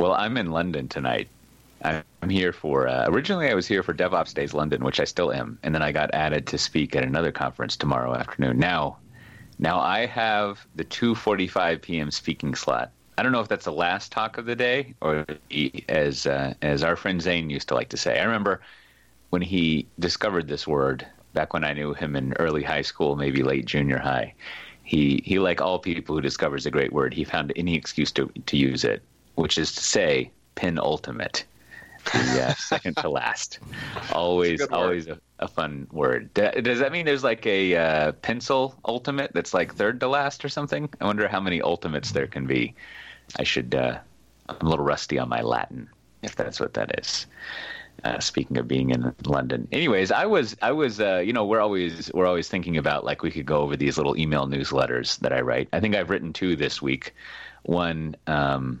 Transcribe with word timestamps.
Well, 0.00 0.14
I'm 0.14 0.38
in 0.38 0.50
London 0.50 0.88
tonight. 0.88 1.28
I'm 1.82 2.30
here 2.30 2.54
for. 2.54 2.88
Uh, 2.88 3.04
originally, 3.08 3.50
I 3.50 3.54
was 3.54 3.66
here 3.66 3.82
for 3.82 3.92
DevOps 3.92 4.32
Days 4.32 4.54
London, 4.54 4.82
which 4.82 4.98
I 4.98 5.04
still 5.04 5.30
am, 5.30 5.58
and 5.62 5.74
then 5.74 5.82
I 5.82 5.92
got 5.92 6.14
added 6.14 6.46
to 6.46 6.56
speak 6.56 6.96
at 6.96 7.04
another 7.04 7.30
conference 7.30 7.76
tomorrow 7.76 8.14
afternoon. 8.14 8.58
Now, 8.58 8.96
now 9.58 9.78
I 9.78 10.06
have 10.06 10.66
the 10.74 10.86
2:45 10.86 11.82
p.m. 11.82 12.10
speaking 12.10 12.54
slot. 12.54 12.92
I 13.18 13.22
don't 13.22 13.30
know 13.30 13.40
if 13.40 13.48
that's 13.48 13.66
the 13.66 13.72
last 13.72 14.10
talk 14.10 14.38
of 14.38 14.46
the 14.46 14.56
day, 14.56 14.94
or 15.02 15.26
as 15.90 16.26
uh, 16.26 16.54
as 16.62 16.82
our 16.82 16.96
friend 16.96 17.20
Zane 17.20 17.50
used 17.50 17.68
to 17.68 17.74
like 17.74 17.90
to 17.90 17.98
say. 17.98 18.18
I 18.18 18.24
remember 18.24 18.62
when 19.28 19.42
he 19.42 19.86
discovered 19.98 20.48
this 20.48 20.66
word 20.66 21.06
back 21.34 21.52
when 21.52 21.62
I 21.62 21.74
knew 21.74 21.92
him 21.92 22.16
in 22.16 22.32
early 22.38 22.62
high 22.62 22.82
school, 22.82 23.16
maybe 23.16 23.42
late 23.42 23.66
junior 23.66 23.98
high. 23.98 24.32
He 24.82 25.22
he, 25.26 25.38
like 25.38 25.60
all 25.60 25.78
people 25.78 26.14
who 26.14 26.22
discovers 26.22 26.64
a 26.64 26.70
great 26.70 26.90
word, 26.94 27.12
he 27.12 27.22
found 27.22 27.52
any 27.54 27.74
excuse 27.74 28.10
to 28.12 28.32
to 28.46 28.56
use 28.56 28.82
it, 28.82 29.02
which 29.40 29.58
is 29.58 29.72
to 29.72 29.80
say, 29.80 30.30
penultimate 30.54 31.44
the 32.12 32.48
uh, 32.48 32.54
second 32.58 32.96
to 32.98 33.08
last. 33.08 33.58
Always, 34.12 34.60
a 34.60 34.74
always 34.74 35.06
a, 35.06 35.18
a, 35.38 35.48
fun 35.48 35.86
word. 35.92 36.32
Does 36.34 36.80
that 36.80 36.92
mean 36.92 37.06
there's 37.06 37.24
like 37.24 37.46
a 37.46 37.76
uh, 37.76 38.12
pencil 38.12 38.78
ultimate 38.84 39.32
that's 39.32 39.54
like 39.54 39.74
third 39.74 40.00
to 40.00 40.08
last 40.08 40.44
or 40.44 40.48
something? 40.48 40.88
I 41.00 41.06
wonder 41.06 41.28
how 41.28 41.40
many 41.40 41.62
ultimates 41.62 42.12
there 42.12 42.26
can 42.26 42.46
be. 42.46 42.74
I 43.36 43.44
should. 43.44 43.74
Uh, 43.74 43.98
I'm 44.48 44.66
a 44.66 44.70
little 44.70 44.84
rusty 44.84 45.18
on 45.18 45.28
my 45.28 45.40
Latin, 45.40 45.88
if 46.22 46.36
that's 46.36 46.60
what 46.60 46.74
that 46.74 46.98
is. 46.98 47.26
Uh, 48.02 48.18
speaking 48.18 48.56
of 48.56 48.66
being 48.66 48.90
in 48.90 49.14
London, 49.26 49.68
anyways, 49.72 50.10
I 50.10 50.24
was, 50.24 50.56
I 50.62 50.72
was, 50.72 51.00
uh, 51.00 51.18
you 51.18 51.34
know, 51.34 51.44
we're 51.44 51.60
always, 51.60 52.10
we're 52.14 52.26
always 52.26 52.48
thinking 52.48 52.78
about 52.78 53.04
like 53.04 53.22
we 53.22 53.30
could 53.30 53.44
go 53.44 53.58
over 53.58 53.76
these 53.76 53.98
little 53.98 54.16
email 54.16 54.46
newsletters 54.46 55.18
that 55.20 55.34
I 55.34 55.42
write. 55.42 55.68
I 55.72 55.80
think 55.80 55.94
I've 55.94 56.08
written 56.08 56.32
two 56.32 56.56
this 56.56 56.80
week. 56.80 57.14
One, 57.62 58.16
um, 58.26 58.80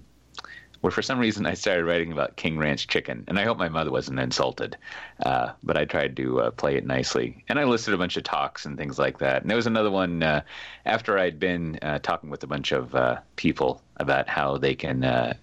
where 0.80 0.90
for 0.90 1.02
some 1.02 1.18
reason 1.18 1.46
I 1.46 1.54
started 1.54 1.84
writing 1.84 2.12
about 2.12 2.36
King 2.36 2.58
Ranch 2.58 2.88
chicken, 2.88 3.24
and 3.28 3.38
I 3.38 3.44
hope 3.44 3.58
my 3.58 3.68
mother 3.68 3.90
wasn't 3.90 4.18
insulted, 4.18 4.76
uh, 5.24 5.52
but 5.62 5.76
I 5.76 5.84
tried 5.84 6.16
to 6.16 6.40
uh, 6.40 6.50
play 6.50 6.76
it 6.76 6.86
nicely. 6.86 7.44
And 7.48 7.58
I 7.58 7.64
listed 7.64 7.94
a 7.94 7.98
bunch 7.98 8.16
of 8.16 8.22
talks 8.22 8.64
and 8.64 8.78
things 8.78 8.98
like 8.98 9.18
that. 9.18 9.42
And 9.42 9.50
there 9.50 9.56
was 9.56 9.66
another 9.66 9.90
one 9.90 10.22
uh, 10.22 10.42
after 10.86 11.18
I'd 11.18 11.38
been 11.38 11.78
uh, 11.82 11.98
talking 11.98 12.30
with 12.30 12.42
a 12.42 12.46
bunch 12.46 12.72
of 12.72 12.94
uh, 12.94 13.20
people 13.36 13.82
about 13.96 14.28
how 14.28 14.56
they 14.56 14.74
can, 14.74 15.04
uh, 15.04 15.34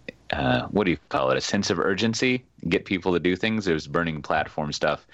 what 0.71 0.85
do 0.85 0.91
you 0.91 0.97
call 1.09 1.29
it, 1.31 1.38
a 1.38 1.41
sense 1.41 1.69
of 1.69 1.79
urgency, 1.79 2.44
get 2.67 2.85
people 2.85 3.13
to 3.13 3.19
do 3.19 3.35
things. 3.35 3.66
There's 3.66 3.88
burning 3.88 4.22
platform 4.22 4.73
stuff. 4.73 5.05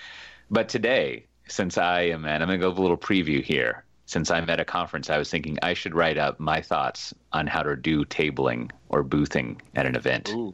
But 0.50 0.70
today, 0.70 1.26
since 1.50 1.78
I 1.78 2.02
am, 2.02 2.26
and 2.26 2.42
I'm 2.42 2.48
going 2.48 2.60
to 2.60 2.66
go 2.66 2.72
a 2.72 2.82
little 2.82 2.98
preview 2.98 3.44
here 3.44 3.84
since 4.14 4.30
I'm 4.30 4.48
at 4.48 4.60
a 4.60 4.66
conference, 4.66 5.10
I 5.10 5.18
was 5.18 5.32
thinking 5.32 5.58
I 5.64 5.74
should 5.74 5.96
write 5.96 6.20
up 6.20 6.40
my 6.40 6.62
thoughts 6.62 7.16
on 7.34 7.48
how 7.48 7.64
to 7.64 7.76
do 7.76 8.06
tabling 8.06 8.70
or 8.90 9.02
boothing 9.02 9.60
at 9.74 9.88
an 9.88 9.96
event. 9.96 10.30
Ooh, 10.30 10.54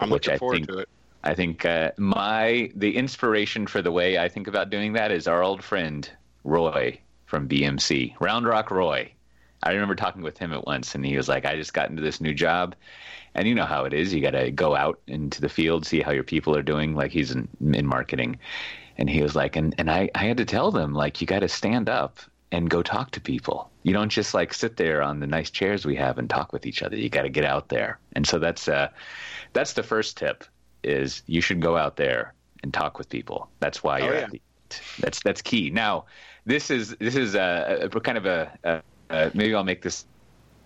I'm 0.00 0.10
looking 0.10 0.34
I 0.34 0.38
forward 0.38 0.56
think, 0.56 0.68
to 0.68 0.78
it. 0.78 0.88
I 1.22 1.32
think 1.32 1.64
uh, 1.64 1.92
my 1.98 2.68
the 2.74 2.96
inspiration 2.96 3.68
for 3.68 3.80
the 3.80 3.92
way 3.92 4.18
I 4.18 4.28
think 4.28 4.48
about 4.48 4.70
doing 4.70 4.92
that 4.94 5.12
is 5.12 5.28
our 5.28 5.44
old 5.44 5.62
friend 5.62 6.10
Roy 6.42 6.98
from 7.26 7.48
BMC, 7.48 8.14
Round 8.18 8.44
Rock 8.44 8.72
Roy. 8.72 9.12
I 9.62 9.72
remember 9.72 9.94
talking 9.94 10.22
with 10.22 10.36
him 10.36 10.52
at 10.52 10.66
once, 10.66 10.96
and 10.96 11.06
he 11.06 11.16
was 11.16 11.28
like, 11.28 11.46
"I 11.46 11.54
just 11.54 11.74
got 11.74 11.88
into 11.88 12.02
this 12.02 12.20
new 12.20 12.34
job, 12.34 12.74
and 13.36 13.46
you 13.46 13.54
know 13.54 13.66
how 13.66 13.84
it 13.84 13.94
is. 13.94 14.12
You 14.12 14.20
got 14.20 14.32
to 14.32 14.50
go 14.50 14.74
out 14.74 15.00
into 15.06 15.40
the 15.40 15.48
field, 15.48 15.86
see 15.86 16.00
how 16.00 16.10
your 16.10 16.24
people 16.24 16.56
are 16.56 16.62
doing. 16.62 16.96
Like 16.96 17.12
he's 17.12 17.30
in, 17.30 17.48
in 17.72 17.86
marketing." 17.86 18.40
And 18.98 19.10
he 19.10 19.22
was 19.22 19.36
like, 19.36 19.56
and, 19.56 19.74
and 19.76 19.90
I, 19.90 20.08
I 20.14 20.24
had 20.24 20.38
to 20.38 20.46
tell 20.46 20.70
them, 20.70 20.94
like, 20.94 21.20
you 21.20 21.26
got 21.26 21.40
to 21.40 21.48
stand 21.48 21.90
up 21.90 22.18
and 22.56 22.70
go 22.70 22.82
talk 22.82 23.10
to 23.10 23.20
people. 23.20 23.70
You 23.82 23.92
don't 23.92 24.08
just 24.08 24.32
like 24.32 24.54
sit 24.54 24.78
there 24.78 25.02
on 25.02 25.20
the 25.20 25.26
nice 25.26 25.50
chairs 25.50 25.84
we 25.84 25.94
have 25.96 26.16
and 26.16 26.28
talk 26.28 26.54
with 26.54 26.64
each 26.64 26.82
other. 26.82 26.96
You 26.96 27.10
got 27.10 27.22
to 27.22 27.28
get 27.28 27.44
out 27.44 27.68
there. 27.68 27.98
And 28.14 28.26
so 28.26 28.38
that's 28.38 28.66
uh, 28.66 28.88
that's 29.52 29.74
the 29.74 29.82
first 29.82 30.16
tip 30.16 30.42
is 30.82 31.22
you 31.26 31.42
should 31.42 31.60
go 31.60 31.76
out 31.76 31.96
there 31.96 32.32
and 32.62 32.72
talk 32.72 32.96
with 32.96 33.10
people. 33.10 33.50
That's 33.60 33.82
why 33.82 33.98
you're 33.98 34.14
oh, 34.14 34.18
yeah. 34.18 34.24
at 34.24 34.30
the 34.30 34.40
that's 35.00 35.22
that's 35.22 35.42
key. 35.42 35.68
Now, 35.68 36.06
this 36.46 36.70
is 36.70 36.96
this 36.98 37.14
is 37.14 37.34
a, 37.34 37.90
a 37.92 38.00
kind 38.00 38.16
of 38.16 38.24
a, 38.24 38.50
a, 38.64 38.82
a, 39.10 39.30
maybe 39.34 39.54
I'll 39.54 39.62
make 39.62 39.82
this, 39.82 40.06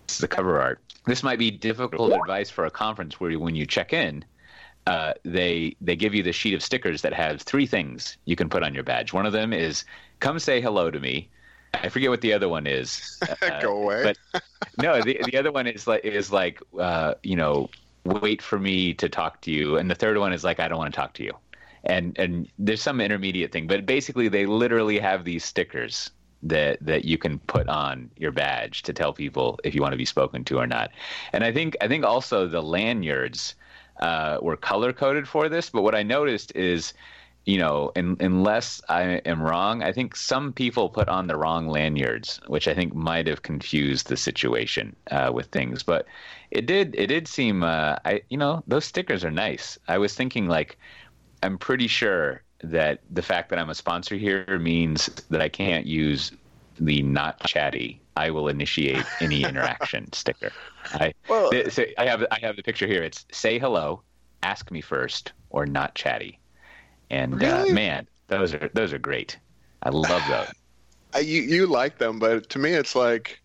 this 0.06 0.18
the 0.18 0.28
cover 0.28 0.60
art. 0.60 0.80
This 1.06 1.24
might 1.24 1.40
be 1.40 1.50
difficult 1.50 2.12
advice 2.12 2.50
for 2.50 2.66
a 2.66 2.70
conference 2.70 3.18
where 3.18 3.36
when 3.36 3.56
you 3.56 3.66
check 3.66 3.92
in, 3.92 4.24
uh, 4.86 5.14
they 5.24 5.74
they 5.80 5.96
give 5.96 6.14
you 6.14 6.22
the 6.22 6.32
sheet 6.32 6.54
of 6.54 6.62
stickers 6.62 7.02
that 7.02 7.14
has 7.14 7.42
three 7.42 7.66
things 7.66 8.16
you 8.26 8.36
can 8.36 8.48
put 8.48 8.62
on 8.62 8.74
your 8.74 8.84
badge. 8.84 9.12
One 9.12 9.26
of 9.26 9.32
them 9.32 9.52
is 9.52 9.84
come 10.20 10.38
say 10.38 10.60
hello 10.60 10.92
to 10.92 11.00
me. 11.00 11.28
I 11.74 11.88
forget 11.88 12.10
what 12.10 12.20
the 12.20 12.32
other 12.32 12.48
one 12.48 12.66
is. 12.66 13.18
Uh, 13.42 13.60
Go 13.60 13.82
away. 13.82 14.02
but 14.02 14.42
no, 14.78 15.00
the 15.00 15.20
the 15.24 15.36
other 15.36 15.52
one 15.52 15.66
is 15.66 15.86
like 15.86 16.04
is 16.04 16.30
like 16.30 16.60
uh, 16.78 17.14
you 17.22 17.36
know 17.36 17.70
wait 18.04 18.42
for 18.42 18.58
me 18.58 18.92
to 18.94 19.08
talk 19.08 19.40
to 19.42 19.50
you, 19.50 19.76
and 19.76 19.90
the 19.90 19.94
third 19.94 20.18
one 20.18 20.32
is 20.32 20.44
like 20.44 20.60
I 20.60 20.68
don't 20.68 20.78
want 20.78 20.92
to 20.92 21.00
talk 21.00 21.14
to 21.14 21.24
you, 21.24 21.32
and 21.84 22.18
and 22.18 22.48
there's 22.58 22.82
some 22.82 23.00
intermediate 23.00 23.52
thing, 23.52 23.66
but 23.66 23.86
basically 23.86 24.28
they 24.28 24.46
literally 24.46 24.98
have 24.98 25.24
these 25.24 25.44
stickers 25.44 26.10
that 26.42 26.78
that 26.80 27.04
you 27.04 27.18
can 27.18 27.38
put 27.40 27.68
on 27.68 28.10
your 28.16 28.32
badge 28.32 28.82
to 28.82 28.92
tell 28.92 29.12
people 29.12 29.58
if 29.64 29.74
you 29.74 29.80
want 29.80 29.92
to 29.92 29.98
be 29.98 30.04
spoken 30.04 30.44
to 30.44 30.58
or 30.58 30.66
not, 30.66 30.90
and 31.32 31.44
I 31.44 31.52
think 31.52 31.76
I 31.80 31.88
think 31.88 32.04
also 32.04 32.46
the 32.46 32.62
lanyards 32.62 33.54
uh, 34.00 34.38
were 34.42 34.56
color 34.56 34.92
coded 34.92 35.28
for 35.28 35.48
this, 35.48 35.70
but 35.70 35.82
what 35.82 35.94
I 35.94 36.02
noticed 36.02 36.52
is 36.54 36.94
you 37.46 37.58
know, 37.58 37.90
in, 37.96 38.16
unless 38.20 38.80
I 38.88 39.02
am 39.24 39.42
wrong, 39.42 39.82
I 39.82 39.92
think 39.92 40.14
some 40.14 40.52
people 40.52 40.88
put 40.88 41.08
on 41.08 41.26
the 41.26 41.36
wrong 41.36 41.68
lanyards, 41.68 42.40
which 42.46 42.68
I 42.68 42.74
think 42.74 42.94
might 42.94 43.26
have 43.26 43.42
confused 43.42 44.08
the 44.08 44.16
situation 44.16 44.94
uh, 45.10 45.30
with 45.32 45.46
things. 45.46 45.82
But 45.82 46.06
it 46.50 46.66
did 46.66 46.94
it 46.96 47.06
did 47.06 47.26
seem, 47.26 47.62
uh, 47.62 47.96
I 48.04 48.22
you 48.28 48.36
know, 48.36 48.62
those 48.66 48.84
stickers 48.84 49.24
are 49.24 49.30
nice. 49.30 49.78
I 49.88 49.98
was 49.98 50.14
thinking 50.14 50.48
like, 50.48 50.78
I'm 51.42 51.56
pretty 51.56 51.86
sure 51.86 52.42
that 52.62 53.00
the 53.10 53.22
fact 53.22 53.48
that 53.50 53.58
I'm 53.58 53.70
a 53.70 53.74
sponsor 53.74 54.16
here 54.16 54.58
means 54.58 55.06
that 55.30 55.40
I 55.40 55.48
can't 55.48 55.86
use 55.86 56.32
the 56.78 57.02
not 57.02 57.40
chatty. 57.46 58.00
I 58.16 58.30
will 58.30 58.48
initiate 58.48 59.04
any 59.20 59.44
interaction 59.48 60.12
sticker. 60.12 60.52
I 60.92 61.14
well, 61.28 61.50
so 61.70 61.84
I 61.96 62.06
have 62.06 62.24
I 62.30 62.38
have 62.40 62.56
the 62.56 62.62
picture 62.62 62.86
here. 62.86 63.02
It's 63.02 63.24
say 63.32 63.58
hello, 63.58 64.02
ask 64.42 64.70
me 64.70 64.80
first, 64.80 65.32
or 65.50 65.64
not 65.64 65.94
chatty. 65.94 66.39
And 67.10 67.34
uh, 67.34 67.36
really? 67.36 67.70
uh, 67.70 67.74
man, 67.74 68.08
those 68.28 68.54
are 68.54 68.70
those 68.74 68.92
are 68.92 68.98
great. 68.98 69.38
I 69.82 69.90
love 69.90 70.22
those. 70.28 71.24
you 71.26 71.42
you 71.42 71.66
like 71.66 71.98
them, 71.98 72.18
but 72.18 72.48
to 72.50 72.58
me, 72.58 72.72
it's 72.72 72.94
like. 72.94 73.40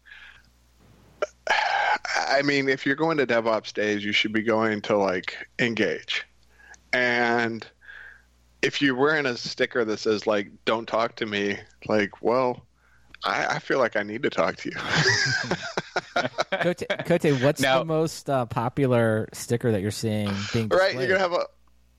I 2.27 2.41
mean, 2.41 2.69
if 2.69 2.85
you're 2.85 2.95
going 2.95 3.17
to 3.17 3.27
DevOps 3.27 3.73
days, 3.73 4.03
you 4.03 4.11
should 4.11 4.33
be 4.33 4.41
going 4.41 4.81
to 4.83 4.97
like 4.97 5.47
engage, 5.59 6.25
and 6.93 7.65
if 8.61 8.81
you're 8.81 8.95
wearing 8.95 9.25
a 9.25 9.37
sticker 9.37 9.85
that 9.85 9.97
says 9.97 10.25
like 10.25 10.49
"Don't 10.65 10.87
talk 10.87 11.15
to 11.17 11.25
me," 11.25 11.57
like, 11.87 12.21
well, 12.21 12.65
I, 13.23 13.45
I 13.55 13.59
feel 13.59 13.79
like 13.79 13.95
I 13.95 14.03
need 14.03 14.23
to 14.23 14.29
talk 14.29 14.55
to 14.57 14.69
you. 14.69 14.75
Cote, 16.61 16.83
Cote, 17.05 17.41
what's 17.41 17.61
now, 17.61 17.79
the 17.79 17.85
most 17.85 18.29
uh, 18.29 18.45
popular 18.45 19.29
sticker 19.33 19.71
that 19.71 19.81
you're 19.81 19.91
seeing 19.91 20.27
being 20.53 20.67
displayed? 20.67 20.71
Right, 20.71 20.95
you're 20.95 21.07
gonna 21.07 21.19
have 21.19 21.33
a 21.33 21.45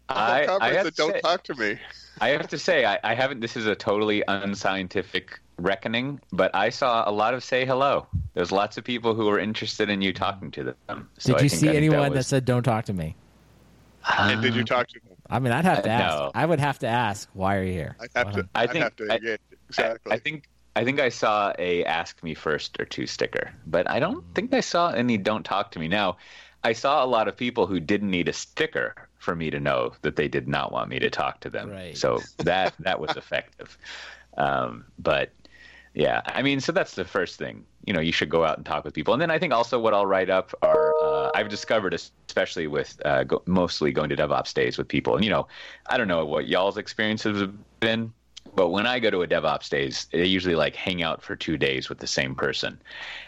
I, 0.09 0.47
I 0.61 0.73
have 0.75 0.95
don't 0.95 1.13
say, 1.13 1.21
talk 1.21 1.43
to 1.45 1.55
me. 1.55 1.79
I 2.21 2.29
have 2.31 2.49
to 2.49 2.59
say, 2.59 2.85
I, 2.85 2.99
I 3.03 3.15
haven't. 3.15 3.41
This 3.41 3.57
is 3.57 3.67
a 3.67 3.75
totally 3.75 4.23
unscientific 4.27 5.41
reckoning, 5.59 6.21
but 6.33 6.55
I 6.55 6.71
saw 6.71 7.09
a 7.09 7.13
lot 7.13 7.35
of 7.35 7.43
say 7.43 7.67
hello. 7.67 8.07
There's 8.35 8.53
lots 8.53 8.79
of 8.79 8.85
people 8.85 9.15
who 9.15 9.27
were 9.27 9.39
interested 9.39 9.91
in 9.91 10.03
you 10.03 10.13
talking 10.13 10.51
to 10.53 10.75
them. 10.89 11.09
So 11.19 11.35
did 11.35 11.43
you 11.43 11.49
see 11.49 11.69
anyone 11.69 12.01
that, 12.01 12.11
was, 12.11 12.19
that, 12.19 12.25
said 12.25 12.45
"Don't 12.45 12.63
talk 12.63 12.87
to 12.87 12.93
me"? 12.93 13.17
and 14.19 14.43
did 14.43 14.55
you 14.55 14.65
talk 14.65 14.89
to 14.89 15.01
them? 15.01 15.17
I 15.29 15.39
mean, 15.41 15.53
I'd 15.53 15.65
have 15.65 15.83
to 15.83 15.91
uh, 15.91 15.93
ask. 15.93 16.19
No. 16.19 16.31
I 16.35 16.47
would 16.47 16.61
have 16.61 16.79
to 16.81 16.87
ask, 16.87 17.29
"Why 17.33 17.57
are 17.57 17.63
you 17.63 17.73
here?" 17.73 17.97
I'd 18.01 18.11
have 18.15 18.33
to. 18.35 18.49
I 18.55 18.67
think. 18.67 18.85
Have 18.85 18.97
to 18.97 19.13
I, 19.13 19.39
exactly. 19.69 20.13
I, 20.13 20.15
I 20.15 20.19
think. 20.19 20.49
I 20.75 20.85
think 20.85 21.01
I 21.01 21.09
saw 21.09 21.55
a 21.59 21.85
"Ask 21.85 22.23
Me 22.23 22.35
First 22.35 22.77
or 22.79 22.85
two 22.85 23.07
sticker, 23.07 23.53
but 23.67 23.91
I 23.91 23.99
don't 23.99 24.25
think 24.35 24.53
I 24.55 24.61
saw 24.61 24.91
any 24.91 25.17
"Don't 25.17 25.45
talk 25.45 25.73
to 25.73 25.79
me." 25.79 25.89
Now, 25.89 26.19
I 26.63 26.75
saw 26.75 27.05
a 27.05 27.07
lot 27.07 27.29
of 27.29 27.37
people 27.37 27.67
who 27.67 27.81
didn't 27.81 28.11
need 28.11 28.29
a 28.29 28.33
sticker 28.33 28.95
for 29.19 29.35
me 29.35 29.51
to 29.51 29.61
know 29.61 29.93
that 30.03 30.17
they 30.17 30.29
did 30.29 30.49
not 30.49 30.73
want 30.73 30.89
me 30.89 30.99
to 30.99 31.11
talk 31.11 31.41
to 31.41 31.51
them. 31.51 31.71
Right. 31.71 31.97
So 31.97 32.21
that 32.39 32.75
that 32.81 33.01
was 33.01 33.17
effective. 33.17 33.77
Um, 34.37 34.85
but 34.99 35.33
yeah, 35.95 36.21
I 36.27 36.43
mean, 36.43 36.61
so 36.61 36.73
that's 36.73 36.95
the 36.95 37.07
first 37.07 37.39
thing. 37.39 37.65
You 37.87 37.95
know, 37.95 38.01
you 38.01 38.13
should 38.13 38.29
go 38.29 38.45
out 38.45 38.59
and 38.59 38.67
talk 38.67 38.85
with 38.85 38.93
people. 38.93 39.15
And 39.15 39.23
then 39.23 39.31
I 39.31 39.39
think 39.39 39.55
also 39.55 39.81
what 39.81 39.95
I'll 39.95 40.05
write 40.05 40.29
up 40.29 40.53
are 40.61 40.95
uh, 41.03 41.31
I've 41.35 41.49
discovered, 41.49 41.95
especially 41.95 42.67
with 42.67 43.01
uh, 43.07 43.25
go, 43.25 43.43
mostly 43.47 43.93
going 43.93 44.11
to 44.11 44.17
DevOps 44.17 44.53
days 44.53 44.77
with 44.77 44.89
people. 44.89 45.17
And 45.17 45.25
you 45.25 45.31
know, 45.31 45.49
I 45.87 45.97
don't 45.97 46.07
know 46.07 46.27
what 46.27 46.49
y'all's 46.49 46.77
experiences 46.77 47.41
have 47.41 47.55
been, 47.81 48.13
but 48.57 48.71
when 48.71 48.87
I 48.87 48.99
go 48.99 49.11
to 49.11 49.23
a 49.23 49.27
DevOps 49.27 49.69
days, 49.69 50.09
they 50.11 50.25
usually 50.25 50.55
like 50.55 50.75
hang 50.75 51.03
out 51.03 51.23
for 51.23 51.37
two 51.37 51.59
days 51.59 51.91
with 51.91 51.99
the 51.99 52.07
same 52.07 52.35
person. 52.35 52.81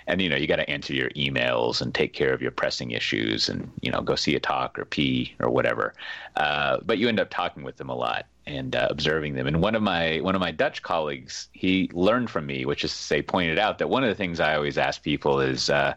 And, 0.06 0.22
you 0.22 0.28
know, 0.30 0.36
you 0.36 0.46
got 0.46 0.56
to 0.56 0.68
answer 0.68 0.94
your 0.94 1.10
emails 1.10 1.82
and 1.82 1.94
take 1.94 2.14
care 2.14 2.32
of 2.32 2.40
your 2.40 2.50
pressing 2.50 2.92
issues 2.92 3.50
and, 3.50 3.70
you 3.82 3.90
know, 3.90 4.00
go 4.00 4.16
see 4.16 4.34
a 4.36 4.40
talk 4.40 4.78
or 4.78 4.86
pee 4.86 5.34
or 5.38 5.50
whatever. 5.50 5.92
Uh, 6.36 6.78
but 6.84 6.96
you 6.96 7.08
end 7.08 7.20
up 7.20 7.28
talking 7.28 7.62
with 7.62 7.76
them 7.76 7.90
a 7.90 7.94
lot 7.94 8.24
and 8.46 8.74
uh, 8.74 8.88
observing 8.88 9.34
them. 9.34 9.46
And 9.46 9.60
one 9.60 9.74
of 9.74 9.82
my 9.82 10.18
one 10.20 10.34
of 10.34 10.40
my 10.40 10.50
Dutch 10.50 10.82
colleagues, 10.82 11.48
he 11.52 11.90
learned 11.92 12.30
from 12.30 12.46
me, 12.46 12.64
which 12.64 12.82
is 12.82 12.92
to 12.92 13.02
say, 13.02 13.20
pointed 13.20 13.58
out 13.58 13.76
that 13.78 13.90
one 13.90 14.02
of 14.02 14.08
the 14.08 14.14
things 14.14 14.40
I 14.40 14.56
always 14.56 14.78
ask 14.78 15.02
people 15.02 15.40
is, 15.40 15.68
uh, 15.68 15.92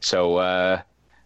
so 0.00 0.36
uh, 0.36 0.82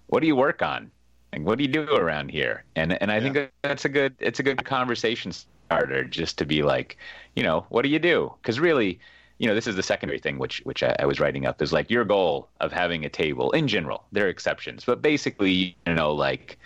what 0.06 0.20
do 0.20 0.28
you 0.28 0.36
work 0.36 0.62
on? 0.62 0.92
What 1.36 1.58
do 1.58 1.64
you 1.64 1.70
do 1.70 1.82
around 1.94 2.30
here? 2.30 2.62
And 2.76 3.00
and 3.02 3.10
I 3.10 3.18
yeah. 3.18 3.32
think 3.32 3.52
that's 3.62 3.84
a 3.84 3.88
good 3.88 4.14
it's 4.20 4.38
a 4.38 4.44
good 4.44 4.64
conversation 4.64 5.32
starter 5.70 6.02
just 6.02 6.36
to 6.38 6.44
be 6.44 6.64
like, 6.64 6.96
you 7.36 7.44
know, 7.44 7.64
what 7.68 7.82
do 7.82 7.88
you 7.88 8.00
do? 8.00 8.34
Because 8.42 8.58
really, 8.58 8.98
you 9.38 9.46
know, 9.46 9.54
this 9.54 9.68
is 9.68 9.76
the 9.76 9.84
secondary 9.84 10.18
thing 10.18 10.36
which 10.36 10.60
which 10.64 10.82
I, 10.82 10.96
I, 10.98 11.06
was 11.06 11.20
writing 11.20 11.46
up 11.46 11.62
is 11.62 11.72
like 11.72 11.88
your 11.90 12.04
goal 12.04 12.48
of 12.60 12.72
having 12.72 13.04
a 13.04 13.08
table 13.08 13.52
in 13.52 13.68
general. 13.68 14.04
There 14.10 14.26
are 14.26 14.28
exceptions, 14.28 14.84
but 14.84 15.00
basically, 15.00 15.76
you 15.86 15.94
know, 15.94 16.12
like 16.12 16.58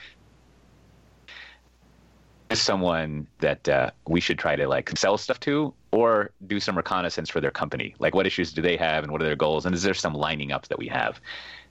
someone 2.54 3.26
that 3.40 3.68
uh, 3.68 3.90
we 4.08 4.20
should 4.20 4.38
try 4.38 4.56
to 4.56 4.66
like 4.66 4.96
sell 4.96 5.18
stuff 5.18 5.38
to 5.40 5.74
or 5.90 6.30
do 6.46 6.58
some 6.58 6.76
reconnaissance 6.76 7.28
for 7.28 7.40
their 7.40 7.50
company 7.50 7.94
like 7.98 8.14
what 8.14 8.26
issues 8.26 8.52
do 8.52 8.62
they 8.62 8.76
have 8.76 9.02
and 9.02 9.12
what 9.12 9.20
are 9.20 9.24
their 9.24 9.34
goals 9.34 9.66
and 9.66 9.74
is 9.74 9.82
there 9.82 9.94
some 9.94 10.14
lining 10.14 10.52
up 10.52 10.68
that 10.68 10.78
we 10.78 10.86
have 10.86 11.20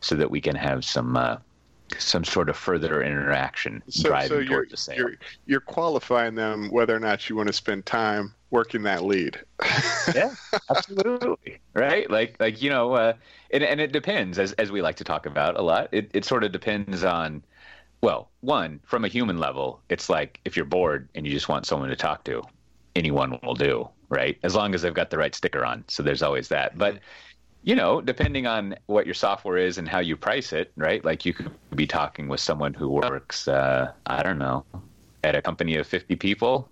so 0.01 0.13
that 0.15 0.29
we 0.29 0.41
can 0.41 0.55
have 0.55 0.83
some 0.83 1.15
uh, 1.15 1.37
some 1.99 2.23
sort 2.23 2.49
of 2.49 2.57
further 2.57 3.01
interaction 3.01 3.81
so, 3.89 4.09
driving 4.09 4.29
so 4.29 4.39
you're, 4.39 4.65
the 4.65 4.77
sale. 4.77 4.97
You're, 4.97 5.15
you're 5.45 5.59
qualifying 5.59 6.35
them 6.35 6.69
whether 6.69 6.95
or 6.95 6.99
not 6.99 7.29
you 7.29 7.35
want 7.35 7.47
to 7.47 7.53
spend 7.53 7.85
time 7.85 8.33
working 8.51 8.83
that 8.83 9.03
lead. 9.03 9.39
yeah, 10.15 10.33
absolutely. 10.69 11.59
Right? 11.73 12.09
Like, 12.09 12.37
like 12.39 12.61
you 12.61 12.69
know, 12.69 12.93
uh, 12.93 13.13
and, 13.51 13.63
and 13.63 13.81
it 13.81 13.91
depends, 13.91 14.39
as 14.39 14.53
as 14.53 14.71
we 14.71 14.81
like 14.81 14.95
to 14.97 15.03
talk 15.03 15.25
about 15.25 15.59
a 15.59 15.61
lot. 15.61 15.89
It 15.91 16.11
it 16.13 16.25
sort 16.25 16.43
of 16.43 16.51
depends 16.51 17.03
on, 17.03 17.43
well, 18.01 18.29
one 18.41 18.79
from 18.85 19.05
a 19.05 19.07
human 19.07 19.37
level, 19.37 19.81
it's 19.89 20.09
like 20.09 20.39
if 20.45 20.55
you're 20.55 20.65
bored 20.65 21.09
and 21.15 21.25
you 21.25 21.33
just 21.33 21.49
want 21.49 21.65
someone 21.65 21.89
to 21.89 21.95
talk 21.95 22.23
to, 22.25 22.43
anyone 22.95 23.39
will 23.43 23.55
do, 23.55 23.89
right? 24.09 24.37
As 24.43 24.55
long 24.55 24.73
as 24.75 24.81
they've 24.81 24.93
got 24.93 25.09
the 25.09 25.17
right 25.17 25.33
sticker 25.33 25.65
on. 25.65 25.83
So 25.87 26.03
there's 26.03 26.23
always 26.23 26.47
that, 26.49 26.77
but. 26.77 26.95
Mm-hmm 26.95 27.05
you 27.63 27.75
know, 27.75 28.01
depending 28.01 28.45
on 28.45 28.75
what 28.87 29.05
your 29.05 29.13
software 29.15 29.57
is 29.57 29.77
and 29.77 29.87
how 29.87 29.99
you 29.99 30.17
price 30.17 30.51
it, 30.51 30.71
right? 30.75 31.03
Like 31.03 31.25
you 31.25 31.33
could 31.33 31.49
be 31.75 31.87
talking 31.87 32.27
with 32.27 32.41
someone 32.41 32.73
who 32.73 32.89
works, 32.89 33.47
uh, 33.47 33.91
I 34.05 34.21
don't 34.21 34.37
know, 34.37 34.65
at 35.23 35.35
a 35.35 35.41
company 35.41 35.77
of 35.77 35.87
50 35.87 36.17
people. 36.17 36.69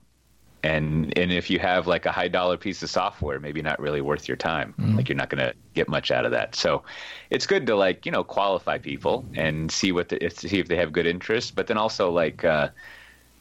And, 0.63 1.17
and 1.17 1.31
if 1.31 1.49
you 1.49 1.59
have 1.59 1.87
like 1.87 2.05
a 2.05 2.11
high 2.11 2.27
dollar 2.27 2.57
piece 2.57 2.83
of 2.83 2.89
software, 2.89 3.39
maybe 3.39 3.61
not 3.61 3.79
really 3.79 4.01
worth 4.01 4.27
your 4.27 4.37
time. 4.37 4.75
Mm. 4.77 4.97
Like 4.97 5.07
you're 5.07 5.15
not 5.15 5.29
going 5.29 5.43
to 5.43 5.55
get 5.73 5.87
much 5.87 6.11
out 6.11 6.25
of 6.25 6.31
that. 6.31 6.55
So 6.55 6.83
it's 7.29 7.47
good 7.47 7.65
to 7.67 7.75
like, 7.75 8.05
you 8.05 8.11
know, 8.11 8.23
qualify 8.23 8.77
people 8.77 9.25
and 9.33 9.71
see 9.71 9.93
what 9.93 10.09
the, 10.09 10.29
see 10.29 10.59
if 10.59 10.67
they 10.67 10.75
have 10.75 10.91
good 10.91 11.07
interest, 11.07 11.55
but 11.55 11.67
then 11.67 11.77
also 11.77 12.11
like, 12.11 12.43
uh, 12.43 12.67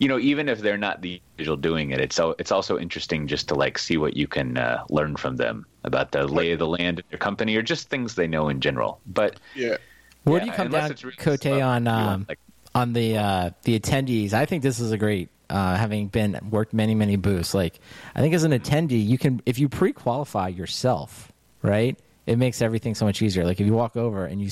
you 0.01 0.09
know, 0.09 0.19
even 0.19 0.49
if 0.49 0.61
they're 0.61 0.79
not 0.79 1.03
the 1.03 1.21
individual 1.33 1.59
doing 1.59 1.91
it, 1.91 2.01
it's 2.01 2.17
so 2.17 2.35
it's 2.39 2.51
also 2.51 2.79
interesting 2.79 3.27
just 3.29 3.49
to 3.49 3.55
like 3.55 3.79
see 3.79 3.99
what 3.99 4.17
you 4.17 4.27
can 4.27 4.57
uh, 4.57 4.83
learn 4.89 5.15
from 5.15 5.37
them 5.37 5.67
about 5.85 6.11
the 6.11 6.27
lay 6.27 6.53
of 6.53 6.59
the 6.59 6.67
land 6.67 6.99
in 6.99 7.05
their 7.11 7.19
company 7.19 7.55
or 7.55 7.63
just 7.63 7.91
things 7.91 8.15
they 8.15 8.27
know 8.27 8.49
in 8.49 8.61
general. 8.61 8.99
But 9.07 9.39
yeah, 9.55 9.77
where 10.25 10.39
yeah, 10.39 10.45
do 10.45 10.47
you 10.47 10.53
come 10.53 10.71
down, 10.71 10.97
really 11.03 11.17
Cote, 11.17 11.47
on 11.47 11.87
um, 11.87 12.25
like, 12.29 12.39
on 12.75 12.95
the 12.95 13.19
uh, 13.19 13.51
the 13.65 13.79
attendees? 13.79 14.33
I 14.33 14.47
think 14.47 14.63
this 14.63 14.81
is 14.81 14.91
a 14.91 14.99
great. 14.99 15.29
Uh, 15.51 15.77
having 15.77 16.07
been 16.07 16.39
worked 16.49 16.73
many 16.73 16.95
many 16.95 17.17
booths, 17.17 17.53
like 17.53 17.79
I 18.15 18.21
think 18.21 18.35
as 18.35 18.45
an 18.45 18.53
attendee, 18.53 19.05
you 19.05 19.19
can 19.19 19.43
if 19.45 19.59
you 19.59 19.69
pre-qualify 19.69 20.49
yourself, 20.49 21.31
right? 21.61 21.99
It 22.31 22.39
makes 22.39 22.63
everything 22.63 22.95
so 22.95 23.05
much 23.05 23.23
easier. 23.23 23.45
Like 23.45 23.61
if 23.61 23.67
you 23.67 23.73
walk 23.73 23.97
over 23.97 24.25
and 24.25 24.41
you 24.41 24.49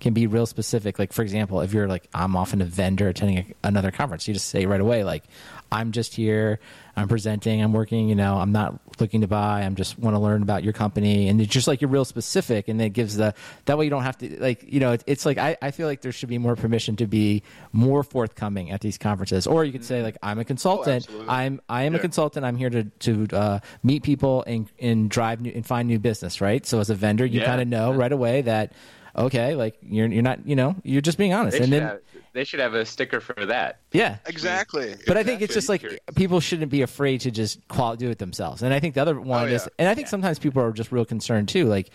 can 0.00 0.12
be 0.12 0.26
real 0.26 0.44
specific. 0.44 0.98
Like 0.98 1.14
for 1.14 1.22
example, 1.22 1.62
if 1.62 1.72
you're 1.72 1.88
like 1.88 2.06
I'm 2.12 2.36
often 2.36 2.60
a 2.60 2.66
vendor 2.66 3.08
attending 3.08 3.38
a, 3.38 3.46
another 3.68 3.90
conference, 3.90 4.28
you 4.28 4.34
just 4.34 4.48
say 4.48 4.66
right 4.66 4.82
away 4.82 5.02
like 5.02 5.24
I'm 5.72 5.92
just 5.92 6.14
here. 6.14 6.60
I'm 6.94 7.08
presenting. 7.08 7.62
I'm 7.62 7.72
working. 7.72 8.08
You 8.08 8.14
know, 8.14 8.36
I'm 8.36 8.52
not 8.52 8.78
looking 9.00 9.22
to 9.22 9.26
buy. 9.26 9.62
I'm 9.62 9.74
just 9.74 9.98
want 9.98 10.14
to 10.14 10.20
learn 10.20 10.42
about 10.42 10.62
your 10.62 10.74
company, 10.74 11.28
and 11.28 11.40
it's 11.40 11.50
just 11.50 11.66
like 11.66 11.80
you're 11.80 11.90
real 11.90 12.04
specific, 12.04 12.68
and 12.68 12.80
it 12.80 12.90
gives 12.90 13.16
the 13.16 13.34
that 13.64 13.78
way 13.78 13.84
you 13.84 13.90
don't 13.90 14.02
have 14.02 14.18
to 14.18 14.40
like 14.40 14.70
you 14.70 14.78
know. 14.78 14.92
It, 14.92 15.02
it's 15.06 15.24
like 15.24 15.38
I, 15.38 15.56
I 15.62 15.70
feel 15.70 15.86
like 15.86 16.02
there 16.02 16.12
should 16.12 16.28
be 16.28 16.36
more 16.36 16.54
permission 16.54 16.96
to 16.96 17.06
be 17.06 17.42
more 17.72 18.02
forthcoming 18.02 18.70
at 18.70 18.82
these 18.82 18.98
conferences, 18.98 19.46
or 19.46 19.64
you 19.64 19.72
could 19.72 19.84
say 19.84 20.02
like 20.02 20.18
I'm 20.22 20.38
a 20.38 20.44
consultant. 20.44 21.08
Oh, 21.10 21.24
I'm 21.26 21.62
I 21.68 21.84
am 21.84 21.94
yeah. 21.94 21.98
a 21.98 22.02
consultant. 22.02 22.44
I'm 22.44 22.56
here 22.56 22.70
to 22.70 22.84
to 22.84 23.26
uh, 23.32 23.58
meet 23.82 24.02
people 24.02 24.44
and 24.46 24.70
and 24.78 25.08
drive 25.08 25.40
new 25.40 25.52
and 25.54 25.64
find 25.64 25.88
new 25.88 25.98
business. 25.98 26.42
Right. 26.42 26.66
So 26.66 26.80
as 26.80 26.90
a 26.90 26.94
vendor, 26.94 27.24
you 27.24 27.40
yeah. 27.40 27.46
kind 27.46 27.62
of 27.62 27.68
know 27.68 27.94
right 27.94 28.12
away 28.12 28.42
that 28.42 28.74
okay, 29.16 29.54
like 29.54 29.76
you're 29.82 30.06
you're 30.06 30.22
not 30.22 30.46
you 30.46 30.56
know 30.56 30.76
you're 30.82 31.00
just 31.00 31.18
being 31.18 31.32
honest, 31.32 31.58
they 31.58 31.64
and 31.64 31.72
then. 31.72 31.82
Have, 31.82 32.00
they 32.34 32.44
should 32.44 32.60
have 32.60 32.72
a 32.72 32.86
sticker 32.86 33.20
for 33.20 33.46
that. 33.46 33.80
Yeah, 33.92 34.16
exactly. 34.24 34.86
But 34.86 34.92
exactly. 34.92 35.20
I 35.20 35.22
think 35.22 35.42
it's 35.42 35.52
just 35.52 35.68
like 35.68 36.00
people 36.14 36.40
shouldn't 36.40 36.70
be 36.70 36.80
afraid 36.80 37.20
to 37.22 37.30
just 37.30 37.66
qual- 37.68 37.96
do 37.96 38.08
it 38.08 38.18
themselves. 38.18 38.62
And 38.62 38.72
I 38.72 38.80
think 38.80 38.94
the 38.94 39.02
other 39.02 39.20
one 39.20 39.42
oh, 39.42 39.46
yeah. 39.46 39.56
is, 39.56 39.68
and 39.78 39.86
I 39.86 39.94
think 39.94 40.06
yeah. 40.06 40.12
sometimes 40.12 40.38
people 40.38 40.62
are 40.62 40.72
just 40.72 40.92
real 40.92 41.04
concerned 41.04 41.50
too. 41.50 41.66
Like, 41.66 41.90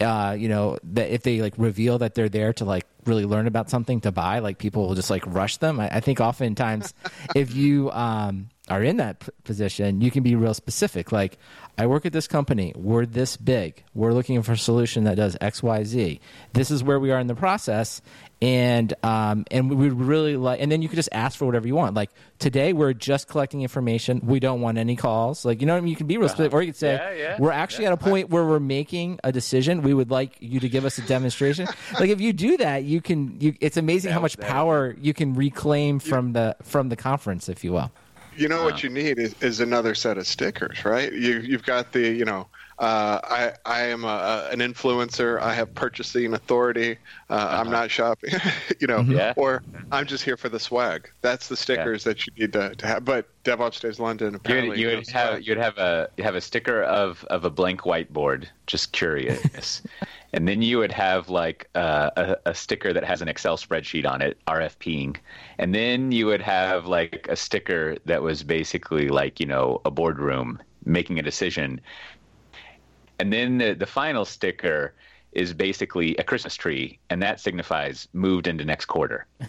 uh, 0.00 0.36
you 0.38 0.48
know, 0.48 0.78
that 0.92 1.10
if 1.10 1.22
they 1.22 1.40
like 1.40 1.54
reveal 1.56 1.98
that 1.98 2.14
they're 2.14 2.28
there 2.28 2.52
to 2.54 2.66
like 2.66 2.84
really 3.06 3.24
learn 3.24 3.46
about 3.46 3.70
something 3.70 4.02
to 4.02 4.12
buy, 4.12 4.40
like 4.40 4.58
people 4.58 4.86
will 4.86 4.94
just 4.94 5.08
like 5.08 5.26
rush 5.26 5.56
them. 5.56 5.80
I, 5.80 5.88
I 5.88 6.00
think 6.00 6.20
oftentimes 6.20 6.92
if 7.34 7.54
you 7.54 7.90
um, 7.92 8.50
are 8.70 8.82
in 8.82 8.98
that 8.98 9.20
p- 9.20 9.30
position, 9.44 10.00
you 10.00 10.10
can 10.10 10.22
be 10.22 10.34
real 10.34 10.54
specific. 10.54 11.12
Like, 11.12 11.38
I 11.78 11.86
work 11.86 12.04
at 12.04 12.12
this 12.12 12.26
company. 12.26 12.72
We're 12.76 13.06
this 13.06 13.36
big. 13.36 13.84
We're 13.94 14.12
looking 14.12 14.42
for 14.42 14.52
a 14.52 14.58
solution 14.58 15.04
that 15.04 15.16
does 15.16 15.36
X, 15.40 15.62
Y, 15.62 15.84
Z. 15.84 16.20
This 16.52 16.72
is 16.72 16.82
where 16.82 16.98
we 16.98 17.12
are 17.12 17.20
in 17.20 17.28
the 17.28 17.36
process, 17.36 18.02
and 18.42 18.92
um, 19.04 19.44
and 19.52 19.70
we 19.70 19.88
would 19.88 20.00
really 20.00 20.36
like. 20.36 20.60
And 20.60 20.72
then 20.72 20.82
you 20.82 20.88
could 20.88 20.96
just 20.96 21.10
ask 21.12 21.38
for 21.38 21.46
whatever 21.46 21.68
you 21.68 21.76
want. 21.76 21.94
Like 21.94 22.10
today, 22.40 22.72
we're 22.72 22.94
just 22.94 23.28
collecting 23.28 23.62
information. 23.62 24.20
We 24.24 24.40
don't 24.40 24.60
want 24.60 24.76
any 24.76 24.96
calls. 24.96 25.44
Like 25.44 25.60
you 25.60 25.68
know, 25.68 25.76
I 25.76 25.80
mean? 25.80 25.88
you 25.88 25.94
can 25.94 26.08
be 26.08 26.16
real 26.16 26.28
specific, 26.28 26.52
or 26.52 26.62
you 26.62 26.72
could 26.72 26.76
say, 26.76 26.94
yeah, 26.94 27.12
yeah, 27.12 27.36
we're 27.38 27.52
actually 27.52 27.84
yeah. 27.84 27.92
at 27.92 28.02
a 28.02 28.04
point 28.04 28.28
where 28.28 28.44
we're 28.44 28.58
making 28.58 29.20
a 29.22 29.30
decision. 29.30 29.82
We 29.82 29.94
would 29.94 30.10
like 30.10 30.36
you 30.40 30.58
to 30.58 30.68
give 30.68 30.84
us 30.84 30.98
a 30.98 31.02
demonstration. 31.02 31.68
like 32.00 32.10
if 32.10 32.20
you 32.20 32.32
do 32.32 32.56
that, 32.56 32.82
you 32.82 33.00
can. 33.00 33.40
You, 33.40 33.54
it's 33.60 33.76
amazing 33.76 34.12
how 34.12 34.20
much 34.20 34.36
power 34.36 34.96
you 35.00 35.14
can 35.14 35.34
reclaim 35.34 36.00
from 36.00 36.32
the 36.32 36.56
from 36.64 36.88
the 36.88 36.96
conference, 36.96 37.48
if 37.48 37.62
you 37.62 37.72
will. 37.72 37.92
You 38.38 38.48
know 38.48 38.64
what 38.64 38.82
you 38.82 38.88
need 38.88 39.18
is, 39.18 39.34
is 39.42 39.60
another 39.60 39.94
set 39.94 40.18
of 40.18 40.26
stickers, 40.26 40.84
right? 40.84 41.12
You 41.12 41.40
you've 41.40 41.64
got 41.64 41.92
the 41.92 42.08
you 42.08 42.24
know 42.24 42.46
uh, 42.78 43.18
I 43.24 43.52
I 43.66 43.80
am 43.86 44.04
a, 44.04 44.48
an 44.52 44.60
influencer. 44.60 45.40
I 45.40 45.52
have 45.54 45.74
purchasing 45.74 46.34
authority. 46.34 46.96
Uh, 47.28 47.34
uh-huh. 47.34 47.60
I'm 47.60 47.70
not 47.70 47.90
shopping, 47.90 48.34
you 48.80 48.86
know, 48.86 48.98
mm-hmm. 48.98 49.12
yeah. 49.12 49.34
or 49.36 49.64
I'm 49.90 50.06
just 50.06 50.22
here 50.22 50.36
for 50.36 50.48
the 50.48 50.60
swag. 50.60 51.10
That's 51.20 51.48
the 51.48 51.56
stickers 51.56 52.06
yeah. 52.06 52.12
that 52.12 52.26
you 52.26 52.32
need 52.38 52.52
to, 52.52 52.74
to 52.76 52.86
have. 52.86 53.04
But 53.04 53.26
DevOps 53.42 53.80
Days 53.80 53.98
London 53.98 54.36
apparently 54.36 54.78
you 54.78 54.86
would, 54.86 54.92
you 54.92 54.98
would 54.98 55.08
have 55.08 55.42
you'd 55.42 55.58
have 55.58 55.76
a 55.78 56.08
you 56.16 56.22
have 56.22 56.36
a 56.36 56.40
sticker 56.40 56.82
of 56.84 57.24
of 57.24 57.44
a 57.44 57.50
blank 57.50 57.80
whiteboard. 57.80 58.46
Just 58.68 58.92
curious. 58.92 59.82
and 60.32 60.46
then 60.46 60.62
you 60.62 60.78
would 60.78 60.92
have 60.92 61.28
like 61.28 61.68
uh, 61.74 62.10
a, 62.16 62.36
a, 62.46 62.54
sticker 62.54 62.92
that 62.92 63.04
has 63.04 63.22
an 63.22 63.28
Excel 63.28 63.56
spreadsheet 63.56 64.06
on 64.06 64.20
it, 64.20 64.38
RFPing, 64.46 65.16
and 65.58 65.74
then 65.74 66.12
you 66.12 66.26
would 66.26 66.42
have 66.42 66.86
like 66.86 67.26
a 67.28 67.36
sticker 67.36 67.96
that 68.04 68.22
was 68.22 68.42
basically 68.42 69.08
like 69.08 69.40
you 69.40 69.46
know 69.46 69.80
a 69.84 69.90
boardroom 69.90 70.60
making 70.84 71.18
a 71.18 71.22
decision, 71.22 71.80
and 73.18 73.32
then 73.32 73.58
the, 73.58 73.74
the 73.74 73.86
final 73.86 74.24
sticker 74.24 74.94
is 75.32 75.52
basically 75.54 76.16
a 76.16 76.24
Christmas 76.24 76.54
tree, 76.54 76.98
and 77.10 77.22
that 77.22 77.40
signifies 77.40 78.08
moved 78.12 78.46
into 78.46 78.64
next 78.64 78.86
quarter. 78.86 79.26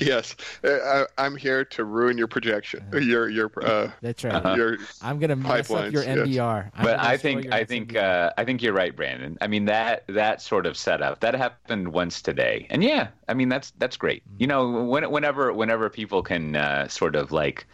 Yes, 0.00 0.36
uh, 0.64 1.04
I, 1.18 1.26
am 1.26 1.36
here 1.36 1.64
to 1.64 1.84
ruin 1.84 2.18
your 2.18 2.26
projection. 2.26 2.84
Your 2.92 3.28
your 3.28 3.50
uh, 3.62 3.90
that's 4.00 4.24
right. 4.24 4.34
Uh-huh. 4.34 4.54
Your 4.54 4.78
I'm 5.02 5.18
gonna 5.18 5.36
mess 5.36 5.70
up 5.70 5.92
your 5.92 6.02
MBR. 6.02 6.26
Yes. 6.26 6.70
But 6.82 6.98
I 6.98 7.16
think 7.16 7.52
I 7.52 7.64
think 7.64 7.96
uh, 7.96 8.32
I 8.36 8.44
think 8.44 8.62
you're 8.62 8.72
right, 8.72 8.94
Brandon. 8.94 9.38
I 9.40 9.46
mean 9.46 9.64
that 9.66 10.04
that 10.08 10.42
sort 10.42 10.66
of 10.66 10.76
setup 10.76 11.20
that 11.20 11.34
happened 11.34 11.88
once 11.88 12.22
today, 12.22 12.66
and 12.70 12.82
yeah, 12.82 13.08
I 13.28 13.34
mean 13.34 13.48
that's 13.48 13.72
that's 13.78 13.96
great. 13.96 14.24
Mm-hmm. 14.24 14.36
You 14.40 14.46
know, 14.46 14.84
when, 14.84 15.10
whenever 15.10 15.52
whenever 15.52 15.88
people 15.90 16.22
can 16.22 16.56
uh, 16.56 16.88
sort 16.88 17.16
of 17.16 17.32
like 17.32 17.66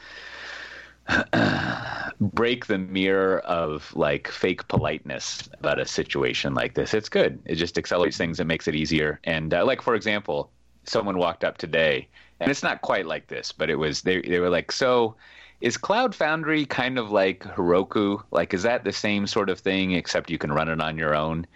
break 2.20 2.66
the 2.66 2.78
mirror 2.78 3.38
of 3.40 3.94
like 3.96 4.28
fake 4.28 4.66
politeness 4.68 5.48
about 5.58 5.80
a 5.80 5.86
situation 5.86 6.54
like 6.54 6.74
this. 6.74 6.94
It's 6.94 7.08
good. 7.08 7.40
It 7.46 7.56
just 7.56 7.78
accelerates 7.78 8.16
things. 8.16 8.40
It 8.40 8.46
makes 8.46 8.68
it 8.68 8.74
easier. 8.74 9.20
And 9.24 9.52
uh, 9.54 9.64
like 9.64 9.82
for 9.82 9.94
example, 9.94 10.50
someone 10.84 11.18
walked 11.18 11.44
up 11.44 11.58
today, 11.58 12.08
and 12.40 12.50
it's 12.50 12.62
not 12.62 12.82
quite 12.82 13.06
like 13.06 13.26
this, 13.28 13.52
but 13.52 13.70
it 13.70 13.76
was 13.76 14.02
they 14.02 14.20
they 14.22 14.40
were 14.40 14.50
like, 14.50 14.72
so 14.72 15.16
is 15.60 15.76
Cloud 15.76 16.14
Foundry 16.14 16.64
kind 16.64 16.98
of 16.98 17.10
like 17.10 17.40
Heroku? 17.40 18.22
Like, 18.30 18.54
is 18.54 18.62
that 18.62 18.84
the 18.84 18.92
same 18.92 19.26
sort 19.26 19.50
of 19.50 19.60
thing 19.60 19.92
except 19.92 20.30
you 20.30 20.38
can 20.38 20.52
run 20.52 20.68
it 20.68 20.80
on 20.80 20.96
your 20.96 21.14
own? 21.14 21.46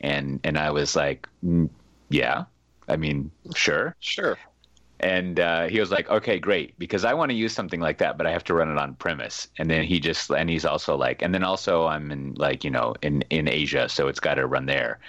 And 0.00 0.40
and 0.44 0.58
I 0.58 0.70
was 0.70 0.94
like, 0.94 1.28
mm, 1.44 1.70
yeah. 2.10 2.44
I 2.88 2.96
mean, 2.96 3.30
sure, 3.54 3.96
sure. 3.98 4.38
And 5.00 5.40
uh, 5.40 5.66
he 5.66 5.80
was 5.80 5.90
like, 5.90 6.08
okay, 6.08 6.38
great, 6.38 6.78
because 6.78 7.04
I 7.04 7.12
want 7.14 7.30
to 7.30 7.36
use 7.36 7.52
something 7.52 7.80
like 7.80 7.98
that, 7.98 8.16
but 8.16 8.26
I 8.26 8.30
have 8.30 8.44
to 8.44 8.54
run 8.54 8.70
it 8.70 8.78
on 8.78 8.94
premise. 8.94 9.48
And 9.58 9.70
then 9.70 9.84
he 9.84 10.00
just, 10.00 10.30
and 10.30 10.48
he's 10.48 10.64
also 10.64 10.96
like, 10.96 11.20
and 11.20 11.34
then 11.34 11.44
also 11.44 11.86
I'm 11.86 12.10
in 12.10 12.34
like, 12.34 12.64
you 12.64 12.70
know, 12.70 12.94
in, 13.02 13.22
in 13.28 13.48
Asia, 13.48 13.88
so 13.88 14.08
it's 14.08 14.20
got 14.20 14.34
to 14.34 14.46
run 14.46 14.66
there. 14.66 15.00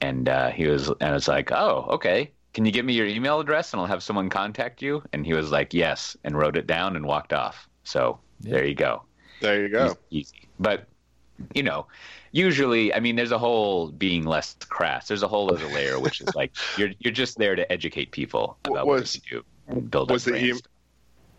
And 0.00 0.28
uh, 0.28 0.50
he 0.50 0.66
was, 0.66 0.88
and 0.88 1.02
I 1.02 1.12
was 1.12 1.28
like, 1.28 1.52
oh, 1.52 1.86
okay. 1.90 2.30
Can 2.54 2.64
you 2.64 2.72
give 2.72 2.84
me 2.84 2.94
your 2.94 3.06
email 3.06 3.40
address 3.40 3.72
and 3.72 3.80
I'll 3.80 3.86
have 3.86 4.02
someone 4.02 4.30
contact 4.30 4.80
you? 4.80 5.02
And 5.12 5.26
he 5.26 5.34
was 5.34 5.50
like, 5.50 5.74
yes, 5.74 6.16
and 6.24 6.38
wrote 6.38 6.56
it 6.56 6.66
down 6.66 6.96
and 6.96 7.04
walked 7.04 7.32
off. 7.32 7.68
So 7.82 8.18
yeah. 8.40 8.52
there 8.52 8.64
you 8.64 8.74
go. 8.74 9.02
There 9.40 9.62
you 9.62 9.68
go. 9.68 9.96
Easy. 10.10 10.48
But 10.58 10.86
you 11.54 11.64
know, 11.64 11.86
usually, 12.32 12.94
I 12.94 13.00
mean, 13.00 13.16
there's 13.16 13.32
a 13.32 13.38
whole 13.38 13.90
being 13.90 14.24
less 14.24 14.56
crass. 14.68 15.08
There's 15.08 15.22
a 15.22 15.28
whole 15.28 15.52
other 15.52 15.66
layer, 15.66 15.98
which 15.98 16.20
is 16.20 16.34
like 16.34 16.52
you're 16.78 16.90
you're 17.00 17.12
just 17.12 17.38
there 17.38 17.56
to 17.56 17.70
educate 17.70 18.12
people 18.12 18.56
about 18.64 18.86
was, 18.86 19.14
what 19.16 19.30
you 19.30 19.44
do 19.70 19.80
build 19.80 20.10
was 20.10 20.24
the 20.24 20.36
e- 20.36 20.60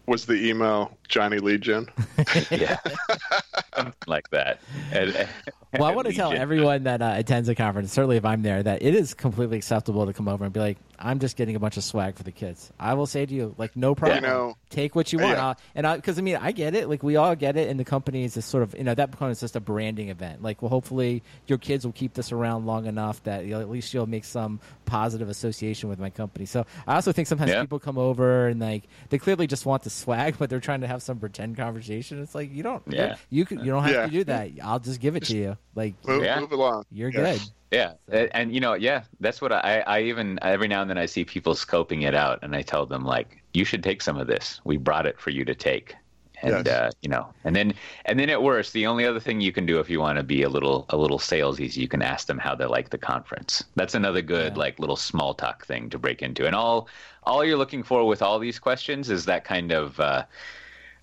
was 0.08 0.26
the 0.26 0.34
email 0.34 0.98
Johnny 1.08 1.40
Legion? 1.40 1.90
yeah, 2.52 2.78
like 4.08 4.30
that. 4.32 4.62
And, 4.92 5.28
well, 5.80 5.90
I 5.90 5.96
want 5.96 6.08
to 6.08 6.14
tell 6.14 6.34
everyone 6.34 6.84
that 6.84 7.02
uh, 7.02 7.14
attends 7.16 7.50
a 7.50 7.56
conference, 7.56 7.92
certainly 7.92 8.18
if 8.18 8.26
I'm 8.26 8.42
there, 8.42 8.62
that 8.62 8.82
it 8.82 8.96
is 8.96 9.14
completely 9.14 9.58
acceptable 9.58 10.06
to 10.06 10.14
come 10.14 10.28
over 10.28 10.46
and 10.46 10.54
be 10.54 10.60
like, 10.60 10.78
"I'm 11.00 11.20
just 11.20 11.38
getting 11.38 11.56
a 11.56 11.60
bunch 11.60 11.78
of 11.78 11.84
swag 11.84 12.16
for 12.16 12.24
the 12.24 12.32
kids." 12.32 12.72
I 12.80 12.94
will 12.94 13.06
say 13.06 13.26
to 13.26 13.34
you, 13.34 13.56
like, 13.58 13.76
no 13.76 13.96
problem. 13.96 14.24
You 14.24 14.30
know, 14.30 14.58
Take 14.70 14.96
what 14.96 15.14
you 15.14 15.20
want, 15.20 15.38
yeah. 15.38 15.54
and 15.76 16.02
because 16.02 16.18
I, 16.18 16.22
I, 16.22 16.24
mean, 16.24 16.36
I 16.38 16.52
get 16.52 16.76
it. 16.76 16.90
Like, 16.90 17.04
we 17.04 17.16
all 17.16 17.36
get 17.36 17.58
it, 17.58 17.70
and 17.70 17.80
the 17.80 17.86
company 17.86 18.24
is 18.24 18.34
just 18.34 18.50
sort 18.50 18.64
of, 18.64 18.76
you 18.76 18.84
know, 18.84 18.96
that 18.96 19.12
becomes 19.12 19.40
just 19.40 19.56
a 19.56 19.60
branding 19.60 20.10
event. 20.10 20.44
Like, 20.44 20.62
well, 20.62 20.70
hopefully 20.70 21.24
your 21.48 21.58
kids 21.58 21.86
will 21.86 21.94
keep 21.94 22.14
this 22.14 22.32
around 22.32 22.66
long 22.66 22.86
enough 22.86 23.24
that 23.24 23.46
at 23.46 23.70
least 23.70 23.94
you'll 23.94 24.08
make 24.08 24.26
some 24.26 24.60
positive 24.86 25.30
association 25.30 25.90
with 25.90 26.00
my 26.00 26.10
company. 26.10 26.46
So 26.46 26.66
I 26.88 26.96
also 26.96 27.12
think 27.12 27.28
sometimes 27.28 27.52
yeah. 27.52 27.62
people 27.62 27.80
come 27.80 27.98
over 27.98 28.48
and 28.48 28.60
like 28.60 28.84
they 29.10 29.18
clearly 29.18 29.48
just 29.48 29.66
want 29.66 29.84
the 29.84 29.90
swag, 29.90 30.36
but 30.40 30.50
they're 30.50 30.60
trying 30.60 30.82
to 30.82 30.88
have 30.88 31.04
some 31.04 31.20
pretend 31.20 31.58
conversation. 31.58 32.22
It's 32.22 32.36
like 32.36 32.54
you 32.54 32.64
don't, 32.64 32.84
yeah. 32.88 33.16
you 33.30 33.46
you 33.50 33.66
don't 33.66 33.84
have 33.84 33.92
yeah. 33.92 34.06
to 34.06 34.12
do 34.12 34.24
that. 34.26 34.52
I'll 34.64 34.80
just 34.80 35.00
give 35.00 35.16
it 35.16 35.24
to 35.26 35.38
you. 35.38 35.58
Like, 35.74 35.94
move, 36.06 36.24
yeah. 36.24 36.40
move 36.40 36.52
along. 36.52 36.86
You're 36.92 37.12
good. 37.12 37.42
Yeah, 37.72 37.94
so. 38.10 38.28
and 38.34 38.54
you 38.54 38.62
know, 38.62 38.74
yeah, 38.74 39.04
that's 39.20 39.42
what 39.42 39.52
I, 39.52 39.84
I 39.86 40.02
even 40.04 40.40
every 40.42 40.68
now 40.68 40.82
and 40.82 40.90
then 40.90 40.98
I 40.98 41.06
see 41.06 41.26
people 41.26 41.56
scoping 41.56 42.04
it 42.04 42.16
out, 42.16 42.40
and 42.42 42.56
I 42.56 42.62
tell 42.62 42.86
them 42.86 43.04
like, 43.04 43.44
you 43.54 43.66
should 43.66 43.84
take 43.84 44.02
some 44.02 44.18
of 44.18 44.28
this. 44.28 44.62
We 44.64 44.78
brought 44.78 45.06
it 45.06 45.20
for 45.20 45.32
you 45.32 45.44
to 45.44 45.56
take, 45.56 45.96
and 46.42 46.66
yes. 46.66 46.68
uh, 46.68 46.92
you 47.02 47.10
know, 47.10 47.28
and 47.44 47.56
then 47.56 47.74
and 48.06 48.20
then 48.20 48.30
at 48.30 48.42
worst, 48.42 48.72
the 48.72 48.86
only 48.86 49.06
other 49.06 49.20
thing 49.20 49.42
you 49.42 49.52
can 49.52 49.66
do 49.66 49.80
if 49.80 49.90
you 49.90 50.00
want 50.00 50.18
to 50.18 50.24
be 50.24 50.44
a 50.44 50.50
little 50.50 50.86
a 50.90 50.98
little 50.98 51.20
salesy 51.20 51.66
is 51.66 51.78
you 51.78 51.88
can 51.88 52.02
ask 52.02 52.28
them 52.28 52.38
how 52.38 52.56
they 52.56 52.66
like 52.66 52.92
the 52.92 52.98
conference. 52.98 53.64
That's 53.76 53.96
another 53.96 54.22
good 54.22 54.54
yeah. 54.54 54.60
like 54.60 54.80
little 54.80 54.96
small 54.96 55.34
talk 55.34 55.66
thing 55.66 55.90
to 55.90 55.98
break 55.98 56.22
into, 56.22 56.46
and 56.46 56.56
all 56.56 56.88
all 57.24 57.44
you're 57.44 57.58
looking 57.58 57.84
for 57.84 58.06
with 58.08 58.22
all 58.22 58.40
these 58.40 58.60
questions 58.60 59.10
is 59.10 59.26
that 59.26 59.44
kind 59.44 59.72
of. 59.72 60.00
Uh, 60.00 60.24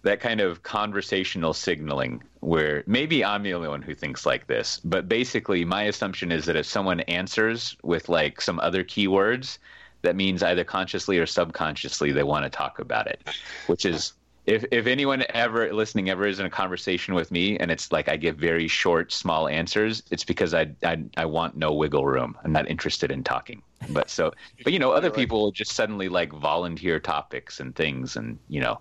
that 0.03 0.21
kind 0.21 0.41
of 0.41 0.63
conversational 0.63 1.53
signaling 1.53 2.23
where 2.41 2.83
maybe 2.87 3.25
I'm 3.25 3.43
the 3.43 3.55
only 3.55 3.69
one 3.69 3.83
who 3.83 3.95
thinks 3.95 4.27
like 4.27 4.47
this, 4.49 4.81
but 4.85 5.09
basically 5.09 5.65
my 5.65 5.85
assumption 5.85 6.33
is 6.33 6.45
that 6.47 6.57
if 6.57 6.67
someone 6.67 7.01
answers 7.01 7.77
with 7.83 8.09
like 8.09 8.41
some 8.41 8.59
other 8.59 8.83
keywords, 8.83 9.59
that 10.03 10.17
means 10.17 10.43
either 10.43 10.65
consciously 10.65 11.19
or 11.19 11.27
subconsciously 11.27 12.11
they 12.11 12.25
want 12.25 12.45
to 12.45 12.51
talk 12.51 12.81
about 12.81 13.07
it, 13.07 13.21
which 13.69 13.85
is 13.85 14.15
if 14.45 14.65
if 14.73 14.89
anyone 14.89 15.25
ever 15.31 15.73
listening 15.73 16.11
ever 16.11 16.27
is 16.27 16.41
in 16.41 16.47
a 16.47 16.51
conversation 16.51 17.15
with 17.15 17.31
me 17.31 17.57
and 17.59 17.71
it's 17.71 17.93
like 17.93 18.09
I 18.09 18.17
give 18.17 18.37
very 18.37 18.67
short, 18.67 19.13
small 19.13 19.47
answers, 19.47 20.03
it's 20.11 20.25
because 20.25 20.53
I 20.53 20.73
I, 20.83 21.05
I 21.17 21.27
want 21.27 21.57
no 21.57 21.73
wiggle 21.73 22.05
room. 22.05 22.37
I'm 22.43 22.53
not 22.53 22.69
interested 22.69 23.13
in 23.13 23.23
talking. 23.23 23.63
But 23.91 24.11
so, 24.11 24.33
but 24.65 24.73
you 24.73 24.79
know, 24.79 24.93
other 24.93 25.11
people 25.11 25.53
just 25.53 25.73
suddenly 25.73 26.09
like 26.09 26.33
volunteer 26.33 26.99
topics 26.99 27.61
and 27.61 27.75
things, 27.75 28.17
and 28.17 28.39
you 28.49 28.61
know, 28.61 28.81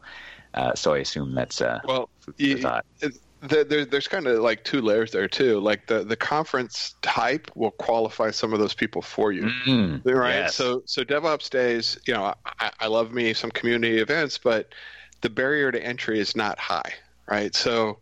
uh, 0.53 0.75
so 0.75 0.93
I 0.93 0.99
assume 0.99 1.33
that's 1.33 1.61
uh, 1.61 1.79
well. 1.85 2.09
You, 2.37 2.63
there, 3.41 3.85
there's 3.85 4.07
kind 4.07 4.27
of 4.27 4.39
like 4.39 4.63
two 4.63 4.81
layers 4.81 5.11
there 5.11 5.27
too. 5.27 5.59
Like 5.59 5.87
the, 5.87 6.03
the 6.03 6.15
conference 6.15 6.95
type 7.01 7.49
will 7.55 7.71
qualify 7.71 8.31
some 8.31 8.53
of 8.53 8.59
those 8.59 8.73
people 8.73 9.01
for 9.01 9.31
you, 9.31 9.49
mm, 9.65 10.05
right? 10.05 10.35
Yes. 10.35 10.55
So 10.55 10.83
so 10.85 11.03
DevOps 11.03 11.49
days, 11.49 11.99
you 12.05 12.13
know, 12.13 12.35
I, 12.59 12.71
I 12.79 12.87
love 12.87 13.11
me 13.11 13.33
some 13.33 13.49
community 13.51 13.97
events, 13.97 14.37
but 14.37 14.73
the 15.21 15.29
barrier 15.29 15.71
to 15.71 15.83
entry 15.83 16.19
is 16.19 16.35
not 16.35 16.59
high, 16.59 16.93
right? 17.27 17.55
So, 17.55 17.97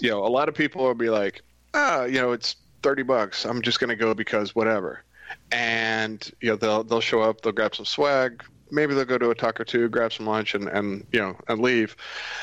you 0.00 0.10
know, 0.10 0.24
a 0.24 0.28
lot 0.28 0.48
of 0.48 0.54
people 0.54 0.84
will 0.84 0.94
be 0.94 1.10
like, 1.10 1.42
ah, 1.74 2.04
you 2.04 2.20
know, 2.20 2.32
it's 2.32 2.56
thirty 2.82 3.02
bucks. 3.02 3.44
I'm 3.44 3.62
just 3.62 3.80
going 3.80 3.90
to 3.90 3.96
go 3.96 4.14
because 4.14 4.54
whatever, 4.54 5.02
and 5.50 6.30
you 6.40 6.50
know, 6.50 6.56
they'll 6.56 6.84
they'll 6.84 7.00
show 7.00 7.20
up, 7.20 7.40
they'll 7.40 7.52
grab 7.52 7.74
some 7.74 7.86
swag, 7.86 8.44
maybe 8.74 8.94
they'll 8.94 9.04
go 9.04 9.18
to 9.18 9.30
a 9.30 9.34
talk 9.34 9.60
or 9.60 9.64
two, 9.64 9.88
grab 9.88 10.12
some 10.12 10.26
lunch, 10.26 10.54
and 10.54 10.68
and 10.68 11.06
you 11.12 11.20
know 11.20 11.36
and 11.48 11.60
leave. 11.60 11.96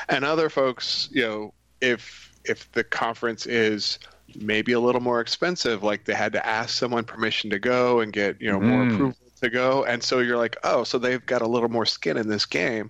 And 0.10 0.26
other 0.26 0.50
folks, 0.50 1.10
you 1.12 1.22
know, 1.22 1.54
if 1.82 2.32
if 2.46 2.72
the 2.72 2.84
conference 2.84 3.46
is 3.46 4.00
maybe 4.36 4.72
a 4.72 4.80
little 4.80 5.02
more 5.02 5.20
expensive, 5.20 5.84
like 5.84 6.06
they 6.06 6.14
had 6.14 6.34
to 6.34 6.46
ask 6.46 6.78
someone 6.78 7.04
permission 7.04 7.50
to 7.50 7.60
go 7.60 8.00
and 8.00 8.14
get 8.14 8.42
you 8.42 8.52
know 8.52 8.60
mm. 8.60 8.64
more 8.64 8.88
approval 8.88 9.18
to 9.42 9.50
go, 9.50 9.84
and 9.86 10.04
so 10.04 10.20
you're 10.20 10.38
like, 10.38 10.56
oh, 10.64 10.84
so 10.84 10.98
they've 10.98 11.26
got 11.26 11.42
a 11.42 11.48
little 11.48 11.70
more 11.70 11.86
skin 11.86 12.18
in 12.18 12.28
this 12.28 12.46
game, 12.46 12.90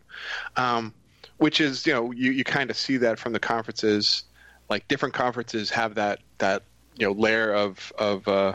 um, 0.55 0.93
which 1.37 1.59
is 1.59 1.85
you 1.85 1.93
know 1.93 2.11
you 2.11 2.31
you 2.31 2.43
kind 2.43 2.69
of 2.69 2.77
see 2.77 2.97
that 2.97 3.19
from 3.19 3.33
the 3.33 3.39
conferences, 3.39 4.23
like 4.69 4.87
different 4.87 5.13
conferences 5.13 5.69
have 5.69 5.95
that 5.95 6.19
that 6.37 6.63
you 6.97 7.05
know 7.05 7.13
layer 7.13 7.53
of 7.53 7.91
of 7.97 8.27
uh, 8.27 8.53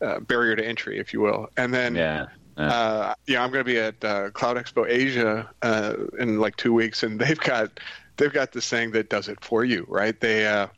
uh, 0.00 0.20
barrier 0.20 0.56
to 0.56 0.64
entry, 0.64 0.98
if 0.98 1.12
you 1.12 1.20
will, 1.20 1.48
and 1.56 1.72
then 1.72 1.94
yeah. 1.94 2.26
Yeah, 2.56 2.66
uh, 2.68 3.14
yeah 3.26 3.42
I'm 3.42 3.50
going 3.50 3.64
to 3.64 3.70
be 3.70 3.78
at 3.78 4.04
uh, 4.04 4.30
Cloud 4.30 4.56
Expo 4.56 4.88
Asia 4.88 5.48
uh, 5.62 5.94
in 6.18 6.40
like 6.40 6.56
two 6.56 6.72
weeks, 6.72 7.02
and 7.02 7.20
they've 7.20 7.38
got 7.38 7.80
they've 8.16 8.32
got 8.32 8.52
this 8.52 8.68
thing 8.68 8.92
that 8.92 9.10
does 9.10 9.28
it 9.28 9.42
for 9.44 9.64
you, 9.64 9.86
right? 9.88 10.18
They 10.18 10.46
uh, 10.46 10.68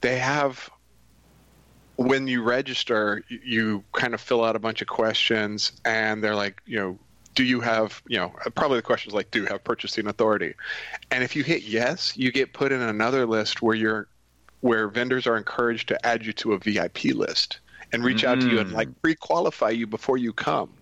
they 0.00 0.18
have 0.18 0.70
when 1.96 2.26
you 2.26 2.42
register, 2.42 3.22
you, 3.28 3.40
you 3.44 3.84
kind 3.92 4.14
of 4.14 4.20
fill 4.20 4.44
out 4.44 4.56
a 4.56 4.58
bunch 4.58 4.82
of 4.82 4.88
questions, 4.88 5.72
and 5.84 6.22
they're 6.22 6.34
like, 6.34 6.60
you 6.66 6.78
know, 6.78 6.98
do 7.34 7.44
you 7.44 7.60
have, 7.60 8.02
you 8.08 8.18
know, 8.18 8.32
probably 8.54 8.78
the 8.78 8.82
question 8.82 9.10
is 9.10 9.14
like, 9.14 9.30
do 9.30 9.40
you 9.40 9.46
have 9.46 9.64
purchasing 9.64 10.06
authority? 10.06 10.54
And 11.10 11.24
if 11.24 11.34
you 11.34 11.42
hit 11.42 11.62
yes, 11.62 12.16
you 12.16 12.30
get 12.30 12.52
put 12.52 12.72
in 12.72 12.80
another 12.80 13.26
list 13.26 13.62
where 13.62 13.74
you're 13.74 14.08
where 14.60 14.88
vendors 14.88 15.26
are 15.26 15.36
encouraged 15.36 15.88
to 15.88 16.06
add 16.06 16.24
you 16.24 16.32
to 16.32 16.52
a 16.52 16.58
VIP 16.58 17.06
list 17.06 17.58
and 17.92 18.04
reach 18.04 18.22
mm. 18.22 18.28
out 18.28 18.40
to 18.40 18.48
you 18.48 18.60
and 18.60 18.70
like 18.72 18.88
mm. 18.88 18.94
pre-qualify 19.02 19.70
you 19.70 19.86
before 19.86 20.16
you 20.16 20.32
come. 20.32 20.72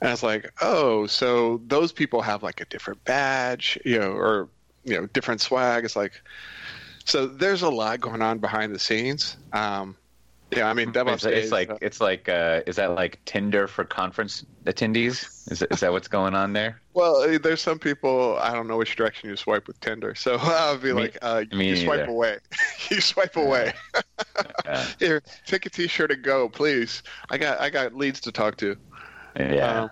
And 0.00 0.12
it's 0.12 0.22
like, 0.22 0.52
oh, 0.60 1.06
so 1.06 1.60
those 1.66 1.92
people 1.92 2.22
have 2.22 2.42
like 2.42 2.60
a 2.60 2.64
different 2.66 3.02
badge, 3.04 3.78
you 3.84 3.98
know, 3.98 4.12
or 4.12 4.48
you 4.84 4.94
know, 4.94 5.06
different 5.06 5.40
swag. 5.40 5.84
It's 5.84 5.96
like, 5.96 6.12
so 7.04 7.26
there's 7.26 7.62
a 7.62 7.70
lot 7.70 8.00
going 8.00 8.22
on 8.22 8.38
behind 8.38 8.74
the 8.74 8.78
scenes. 8.78 9.36
Um, 9.52 9.96
yeah, 10.50 10.68
I 10.68 10.72
mean, 10.72 10.92
DevOps. 10.92 11.14
It's, 11.14 11.24
it's 11.26 11.52
like 11.52 11.68
uh, 11.68 11.78
it's 11.82 12.00
like 12.00 12.28
uh, 12.28 12.62
is 12.66 12.76
that 12.76 12.94
like 12.94 13.22
Tinder 13.26 13.68
for 13.68 13.84
conference 13.84 14.46
attendees? 14.64 15.50
Is 15.52 15.60
is 15.62 15.80
that 15.80 15.92
what's 15.92 16.08
going 16.08 16.34
on 16.34 16.54
there? 16.54 16.80
Well, 16.94 17.16
uh, 17.16 17.38
there's 17.38 17.60
some 17.60 17.78
people 17.78 18.38
I 18.40 18.54
don't 18.54 18.66
know 18.66 18.78
which 18.78 18.96
direction 18.96 19.28
you 19.28 19.36
swipe 19.36 19.66
with 19.66 19.78
Tinder, 19.80 20.14
so 20.14 20.36
I'll 20.40 20.78
be 20.78 20.94
me, 20.94 21.02
like, 21.02 21.18
uh, 21.20 21.44
you 21.52 21.76
swipe 21.76 22.00
either. 22.00 22.10
away, 22.10 22.38
you 22.90 23.00
swipe 23.02 23.36
away. 23.36 23.74
Here, 24.98 25.22
take 25.44 25.66
a 25.66 25.70
T-shirt 25.70 26.12
and 26.12 26.22
go, 26.22 26.48
please. 26.48 27.02
I 27.28 27.36
got 27.36 27.60
I 27.60 27.68
got 27.68 27.94
leads 27.94 28.20
to 28.22 28.32
talk 28.32 28.56
to. 28.58 28.76
Yeah. 29.36 29.82
Um, 29.82 29.90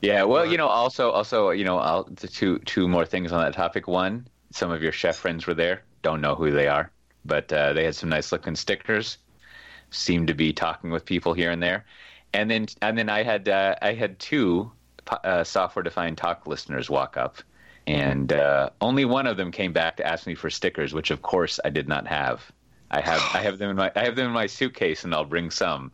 yeah. 0.00 0.22
Well, 0.24 0.46
you 0.46 0.56
know, 0.56 0.68
also, 0.68 1.10
also, 1.10 1.50
you 1.50 1.64
know, 1.64 1.78
I'll, 1.78 2.04
two 2.04 2.58
two 2.60 2.88
more 2.88 3.04
things 3.04 3.32
on 3.32 3.42
that 3.42 3.54
topic. 3.54 3.88
One, 3.88 4.28
some 4.50 4.70
of 4.70 4.82
your 4.82 4.92
chef 4.92 5.16
friends 5.16 5.46
were 5.46 5.54
there. 5.54 5.82
Don't 6.02 6.20
know 6.20 6.34
who 6.34 6.50
they 6.50 6.68
are, 6.68 6.90
but 7.24 7.52
uh, 7.52 7.72
they 7.72 7.84
had 7.84 7.94
some 7.94 8.08
nice 8.08 8.30
looking 8.32 8.54
stickers. 8.56 9.18
Seemed 9.90 10.28
to 10.28 10.34
be 10.34 10.52
talking 10.52 10.90
with 10.90 11.04
people 11.04 11.32
here 11.32 11.50
and 11.50 11.62
there, 11.62 11.84
and 12.32 12.50
then 12.50 12.66
and 12.82 12.96
then 12.96 13.08
I 13.08 13.22
had 13.22 13.48
uh, 13.48 13.74
I 13.80 13.94
had 13.94 14.18
two 14.18 14.70
uh, 15.24 15.44
software 15.44 15.82
defined 15.82 16.18
talk 16.18 16.46
listeners 16.46 16.90
walk 16.90 17.16
up, 17.16 17.38
and 17.86 18.32
uh, 18.32 18.70
only 18.80 19.04
one 19.06 19.26
of 19.26 19.36
them 19.36 19.50
came 19.50 19.72
back 19.72 19.96
to 19.96 20.06
ask 20.06 20.26
me 20.26 20.34
for 20.34 20.50
stickers, 20.50 20.92
which 20.92 21.10
of 21.10 21.22
course 21.22 21.58
I 21.64 21.70
did 21.70 21.88
not 21.88 22.06
have. 22.06 22.52
I 22.90 23.00
have 23.00 23.22
I 23.34 23.40
have 23.40 23.58
them 23.58 23.70
in 23.70 23.76
my 23.76 23.92
I 23.94 24.04
have 24.04 24.16
them 24.16 24.26
in 24.26 24.32
my 24.32 24.46
suitcase, 24.46 25.04
and 25.04 25.14
I'll 25.14 25.24
bring 25.24 25.50
some. 25.50 25.92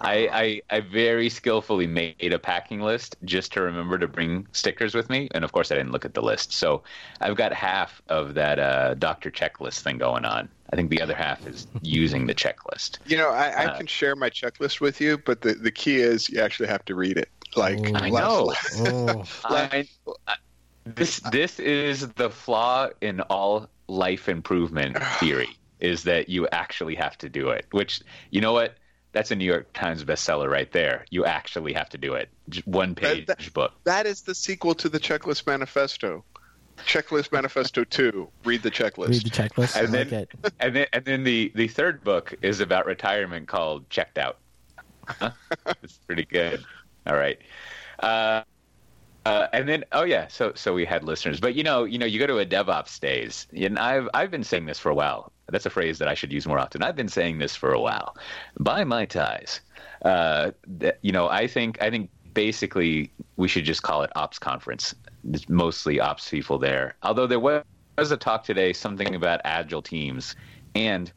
I, 0.00 0.60
I, 0.70 0.76
I 0.76 0.80
very 0.80 1.28
skillfully 1.28 1.86
made 1.86 2.32
a 2.32 2.38
packing 2.38 2.80
list 2.80 3.16
just 3.24 3.52
to 3.52 3.62
remember 3.62 3.96
to 3.98 4.08
bring 4.08 4.46
stickers 4.50 4.92
with 4.92 5.08
me, 5.08 5.28
and 5.32 5.44
of 5.44 5.52
course 5.52 5.70
I 5.70 5.76
didn't 5.76 5.92
look 5.92 6.04
at 6.04 6.14
the 6.14 6.22
list. 6.22 6.52
So 6.52 6.82
I've 7.20 7.36
got 7.36 7.52
half 7.52 8.02
of 8.08 8.34
that 8.34 8.58
uh, 8.58 8.94
doctor 8.94 9.30
checklist 9.30 9.80
thing 9.80 9.98
going 9.98 10.24
on. 10.24 10.48
I 10.72 10.76
think 10.76 10.90
the 10.90 11.00
other 11.00 11.14
half 11.14 11.46
is 11.46 11.68
using 11.82 12.26
the 12.26 12.34
checklist. 12.34 12.98
You 13.06 13.18
know, 13.18 13.30
I, 13.30 13.48
I 13.50 13.64
uh, 13.66 13.76
can 13.76 13.86
share 13.86 14.16
my 14.16 14.30
checklist 14.30 14.80
with 14.80 15.00
you, 15.00 15.18
but 15.18 15.42
the, 15.42 15.54
the 15.54 15.70
key 15.70 15.96
is 15.96 16.28
you 16.28 16.40
actually 16.40 16.68
have 16.68 16.84
to 16.86 16.94
read 16.94 17.16
it. 17.16 17.28
Like 17.54 17.78
oh. 17.78 17.94
I 17.94 18.10
know. 18.10 18.54
oh. 18.78 19.24
I, 19.44 19.86
this 20.84 21.20
this 21.30 21.60
is 21.60 22.08
the 22.10 22.30
flaw 22.30 22.88
in 23.00 23.20
all 23.22 23.68
life 23.86 24.28
improvement 24.28 24.98
theory 25.18 25.56
is 25.84 26.04
that 26.04 26.28
you 26.28 26.48
actually 26.48 26.94
have 26.94 27.16
to 27.18 27.28
do 27.28 27.50
it. 27.50 27.66
Which 27.70 28.00
you 28.30 28.40
know 28.40 28.52
what 28.52 28.76
that's 29.12 29.30
a 29.30 29.36
New 29.36 29.44
York 29.44 29.72
Times 29.74 30.04
bestseller 30.04 30.50
right 30.50 30.70
there. 30.72 31.04
You 31.10 31.24
actually 31.24 31.72
have 31.74 31.88
to 31.90 31.98
do 31.98 32.14
it. 32.14 32.28
One 32.64 32.94
page 32.94 33.26
that, 33.26 33.38
that, 33.38 33.54
book. 33.54 33.72
That 33.84 34.06
is 34.06 34.22
the 34.22 34.34
sequel 34.34 34.74
to 34.76 34.88
the 34.88 34.98
Checklist 34.98 35.46
Manifesto. 35.46 36.24
Checklist 36.78 37.30
Manifesto 37.30 37.84
Two. 37.90 38.28
Read 38.44 38.62
the 38.62 38.70
checklist. 38.70 39.08
Read 39.10 39.22
the 39.22 39.30
checklist. 39.30 39.76
And 39.76 39.94
then, 39.94 40.10
like 40.10 40.34
and 40.60 40.74
then, 40.74 40.86
and 40.92 41.04
then 41.04 41.24
the 41.24 41.52
the 41.54 41.68
third 41.68 42.02
book 42.02 42.34
is 42.42 42.60
about 42.60 42.86
retirement 42.86 43.46
called 43.46 43.88
Checked 43.90 44.18
Out. 44.18 44.38
it's 45.82 45.98
pretty 46.06 46.24
good. 46.24 46.64
All 47.06 47.16
right. 47.16 47.38
Uh, 48.00 48.42
uh, 49.24 49.46
and 49.52 49.68
then, 49.68 49.84
oh 49.92 50.04
yeah, 50.04 50.28
so 50.28 50.52
so 50.54 50.74
we 50.74 50.84
had 50.84 51.02
listeners, 51.02 51.40
but 51.40 51.54
you 51.54 51.62
know, 51.62 51.84
you 51.84 51.98
know, 51.98 52.06
you 52.06 52.18
go 52.18 52.26
to 52.26 52.38
a 52.38 52.46
DevOps 52.46 53.00
days, 53.00 53.46
and 53.56 53.78
I've 53.78 54.08
I've 54.12 54.30
been 54.30 54.44
saying 54.44 54.66
this 54.66 54.78
for 54.78 54.90
a 54.90 54.94
while. 54.94 55.32
That's 55.48 55.64
a 55.66 55.70
phrase 55.70 55.98
that 55.98 56.08
I 56.08 56.14
should 56.14 56.32
use 56.32 56.46
more 56.46 56.58
often. 56.58 56.82
I've 56.82 56.96
been 56.96 57.08
saying 57.08 57.38
this 57.38 57.56
for 57.56 57.72
a 57.72 57.80
while. 57.80 58.16
Buy 58.60 58.84
my 58.84 59.06
ties. 59.06 59.60
Uh, 60.02 60.50
you 61.00 61.12
know, 61.12 61.28
I 61.28 61.46
think 61.46 61.80
I 61.80 61.90
think 61.90 62.10
basically 62.34 63.10
we 63.36 63.48
should 63.48 63.64
just 63.64 63.82
call 63.82 64.02
it 64.02 64.10
ops 64.14 64.38
conference. 64.38 64.94
It's 65.32 65.48
mostly 65.48 66.00
ops 66.00 66.28
people 66.28 66.58
there. 66.58 66.96
Although 67.02 67.26
there 67.26 67.40
was 67.40 67.64
a 67.98 68.16
talk 68.18 68.44
today, 68.44 68.74
something 68.74 69.14
about 69.14 69.40
agile 69.44 69.80
teams, 69.80 70.36
and 70.74 71.10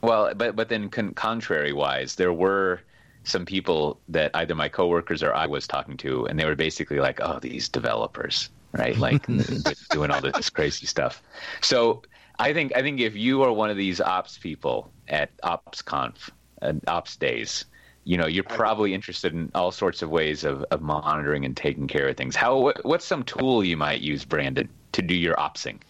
well, 0.00 0.32
but 0.34 0.56
but 0.56 0.70
then 0.70 0.88
con- 0.88 1.12
contrary 1.12 1.74
wise, 1.74 2.14
there 2.14 2.32
were 2.32 2.80
some 3.24 3.44
people 3.44 4.00
that 4.08 4.30
either 4.34 4.54
my 4.54 4.68
coworkers 4.68 5.22
or 5.22 5.34
I 5.34 5.46
was 5.46 5.66
talking 5.66 5.96
to, 5.98 6.26
and 6.26 6.38
they 6.38 6.44
were 6.44 6.54
basically 6.54 7.00
like, 7.00 7.20
"Oh, 7.20 7.38
these 7.40 7.68
developers, 7.68 8.50
right? 8.72 8.96
Like 8.96 9.26
doing 9.90 10.10
all 10.10 10.20
this 10.20 10.50
crazy 10.50 10.86
stuff." 10.86 11.22
So 11.62 12.02
I 12.38 12.52
think 12.52 12.76
I 12.76 12.82
think 12.82 13.00
if 13.00 13.16
you 13.16 13.42
are 13.42 13.52
one 13.52 13.70
of 13.70 13.76
these 13.76 14.00
ops 14.00 14.38
people 14.38 14.90
at 15.08 15.36
OpsConf, 15.38 16.30
and 16.60 16.82
Ops 16.86 17.16
Days, 17.16 17.64
you 18.04 18.16
know 18.16 18.26
you're 18.26 18.44
probably 18.44 18.94
interested 18.94 19.32
in 19.32 19.50
all 19.54 19.72
sorts 19.72 20.02
of 20.02 20.10
ways 20.10 20.44
of, 20.44 20.64
of 20.70 20.82
monitoring 20.82 21.44
and 21.44 21.56
taking 21.56 21.88
care 21.88 22.08
of 22.08 22.16
things. 22.16 22.36
How 22.36 22.58
what, 22.58 22.84
what's 22.84 23.04
some 23.04 23.24
tool 23.24 23.64
you 23.64 23.76
might 23.76 24.00
use, 24.00 24.24
Brandon, 24.24 24.68
to 24.92 25.02
do 25.02 25.14
your 25.14 25.34
opsing? 25.36 25.80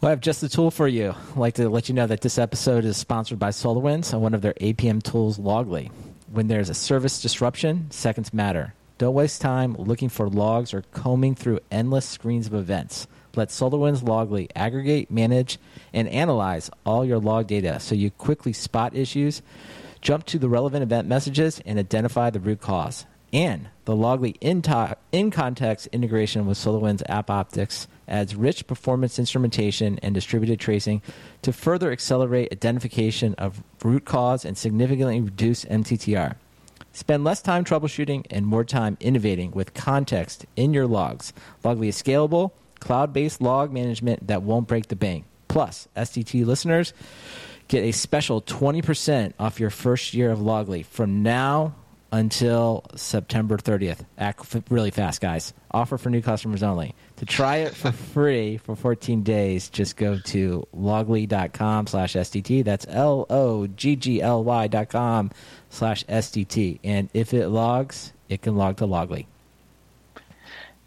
Well, 0.00 0.08
I 0.08 0.10
have 0.10 0.20
just 0.20 0.40
the 0.40 0.48
tool 0.48 0.72
for 0.72 0.88
you. 0.88 1.14
I'd 1.30 1.36
like 1.36 1.54
to 1.54 1.68
let 1.68 1.88
you 1.88 1.94
know 1.94 2.08
that 2.08 2.22
this 2.22 2.36
episode 2.36 2.84
is 2.84 2.96
sponsored 2.96 3.38
by 3.38 3.50
SolarWinds 3.50 4.12
and 4.12 4.20
one 4.20 4.34
of 4.34 4.42
their 4.42 4.54
APM 4.54 5.00
tools, 5.00 5.38
Loggly 5.38 5.92
when 6.32 6.48
there's 6.48 6.70
a 6.70 6.74
service 6.74 7.20
disruption, 7.20 7.90
seconds 7.90 8.32
matter. 8.32 8.72
Don't 8.96 9.14
waste 9.14 9.42
time 9.42 9.74
looking 9.78 10.08
for 10.08 10.28
logs 10.28 10.72
or 10.72 10.82
combing 10.92 11.34
through 11.34 11.60
endless 11.70 12.06
screens 12.06 12.46
of 12.46 12.54
events. 12.54 13.06
Let 13.34 13.48
SolarWinds 13.48 14.02
Loggly 14.02 14.48
aggregate, 14.56 15.10
manage, 15.10 15.58
and 15.92 16.08
analyze 16.08 16.70
all 16.86 17.04
your 17.04 17.18
log 17.18 17.46
data 17.48 17.80
so 17.80 17.94
you 17.94 18.10
quickly 18.10 18.52
spot 18.52 18.94
issues, 18.94 19.42
jump 20.00 20.24
to 20.26 20.38
the 20.38 20.48
relevant 20.48 20.82
event 20.82 21.06
messages, 21.06 21.60
and 21.66 21.78
identify 21.78 22.30
the 22.30 22.40
root 22.40 22.60
cause. 22.60 23.06
And 23.32 23.68
the 23.84 23.94
Loggly 23.94 24.36
in, 24.40 24.62
to- 24.62 24.96
in 25.10 25.30
context 25.30 25.88
integration 25.92 26.46
with 26.46 26.58
SolarWinds 26.58 27.02
AppOptics 27.08 27.86
adds 28.08 28.34
rich 28.34 28.66
performance 28.66 29.18
instrumentation 29.18 29.98
and 30.02 30.14
distributed 30.14 30.60
tracing 30.60 31.02
to 31.42 31.52
further 31.52 31.92
accelerate 31.92 32.52
identification 32.52 33.34
of 33.34 33.62
root 33.82 34.04
cause 34.04 34.44
and 34.44 34.56
significantly 34.56 35.20
reduce 35.20 35.64
MTTR. 35.64 36.36
Spend 36.92 37.24
less 37.24 37.40
time 37.40 37.64
troubleshooting 37.64 38.26
and 38.30 38.46
more 38.46 38.64
time 38.64 38.96
innovating 39.00 39.50
with 39.52 39.72
context 39.72 40.44
in 40.56 40.74
your 40.74 40.86
logs. 40.86 41.32
Loggly 41.64 41.88
is 41.88 42.00
scalable, 42.00 42.52
cloud 42.80 43.12
based 43.12 43.40
log 43.40 43.72
management 43.72 44.26
that 44.26 44.42
won't 44.42 44.68
break 44.68 44.88
the 44.88 44.96
bank. 44.96 45.24
Plus, 45.48 45.88
SDT 45.96 46.44
listeners 46.44 46.92
get 47.68 47.84
a 47.84 47.92
special 47.92 48.42
20% 48.42 49.32
off 49.38 49.60
your 49.60 49.70
first 49.70 50.12
year 50.12 50.30
of 50.30 50.38
Loggly 50.38 50.84
from 50.84 51.22
now 51.22 51.74
until 52.10 52.84
September 52.94 53.56
30th. 53.56 54.04
Act 54.18 54.54
really 54.68 54.90
fast, 54.90 55.20
guys. 55.20 55.54
Offer 55.70 55.96
for 55.96 56.10
new 56.10 56.20
customers 56.20 56.62
only. 56.62 56.94
To 57.22 57.26
try 57.26 57.58
it 57.58 57.72
for 57.72 57.92
free 57.92 58.56
for 58.56 58.74
14 58.74 59.22
days, 59.22 59.68
just 59.70 59.96
go 59.96 60.18
to 60.18 60.66
loggly.com 60.76 61.86
slash 61.86 62.14
SDT. 62.14 62.64
That's 62.64 62.84
L-O-G-G-L-Y 62.88 64.66
dot 64.66 64.88
com 64.88 65.30
slash 65.70 66.04
SDT. 66.06 66.80
And 66.82 67.08
if 67.14 67.32
it 67.32 67.46
logs, 67.46 68.12
it 68.28 68.42
can 68.42 68.56
log 68.56 68.78
to 68.78 68.88
Loggly. 68.88 69.26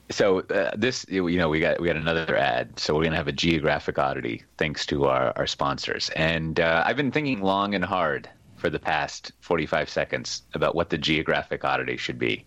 So 0.09 0.41
uh, 0.41 0.71
this, 0.75 1.05
you 1.07 1.37
know, 1.37 1.47
we 1.47 1.61
got 1.61 1.79
we 1.79 1.87
got 1.87 1.95
another 1.95 2.35
ad. 2.35 2.77
So 2.81 2.95
we're 2.95 3.05
gonna 3.05 3.15
have 3.15 3.29
a 3.29 3.31
geographic 3.31 3.97
oddity 3.97 4.43
thanks 4.57 4.85
to 4.87 5.05
our, 5.05 5.31
our 5.37 5.47
sponsors. 5.47 6.09
And 6.17 6.59
uh, 6.59 6.83
I've 6.85 6.97
been 6.97 7.13
thinking 7.13 7.43
long 7.43 7.75
and 7.75 7.85
hard 7.85 8.27
for 8.57 8.69
the 8.69 8.77
past 8.77 9.31
45 9.39 9.89
seconds 9.89 10.43
about 10.53 10.75
what 10.75 10.89
the 10.89 10.97
geographic 10.97 11.63
oddity 11.63 11.95
should 11.95 12.19
be. 12.19 12.45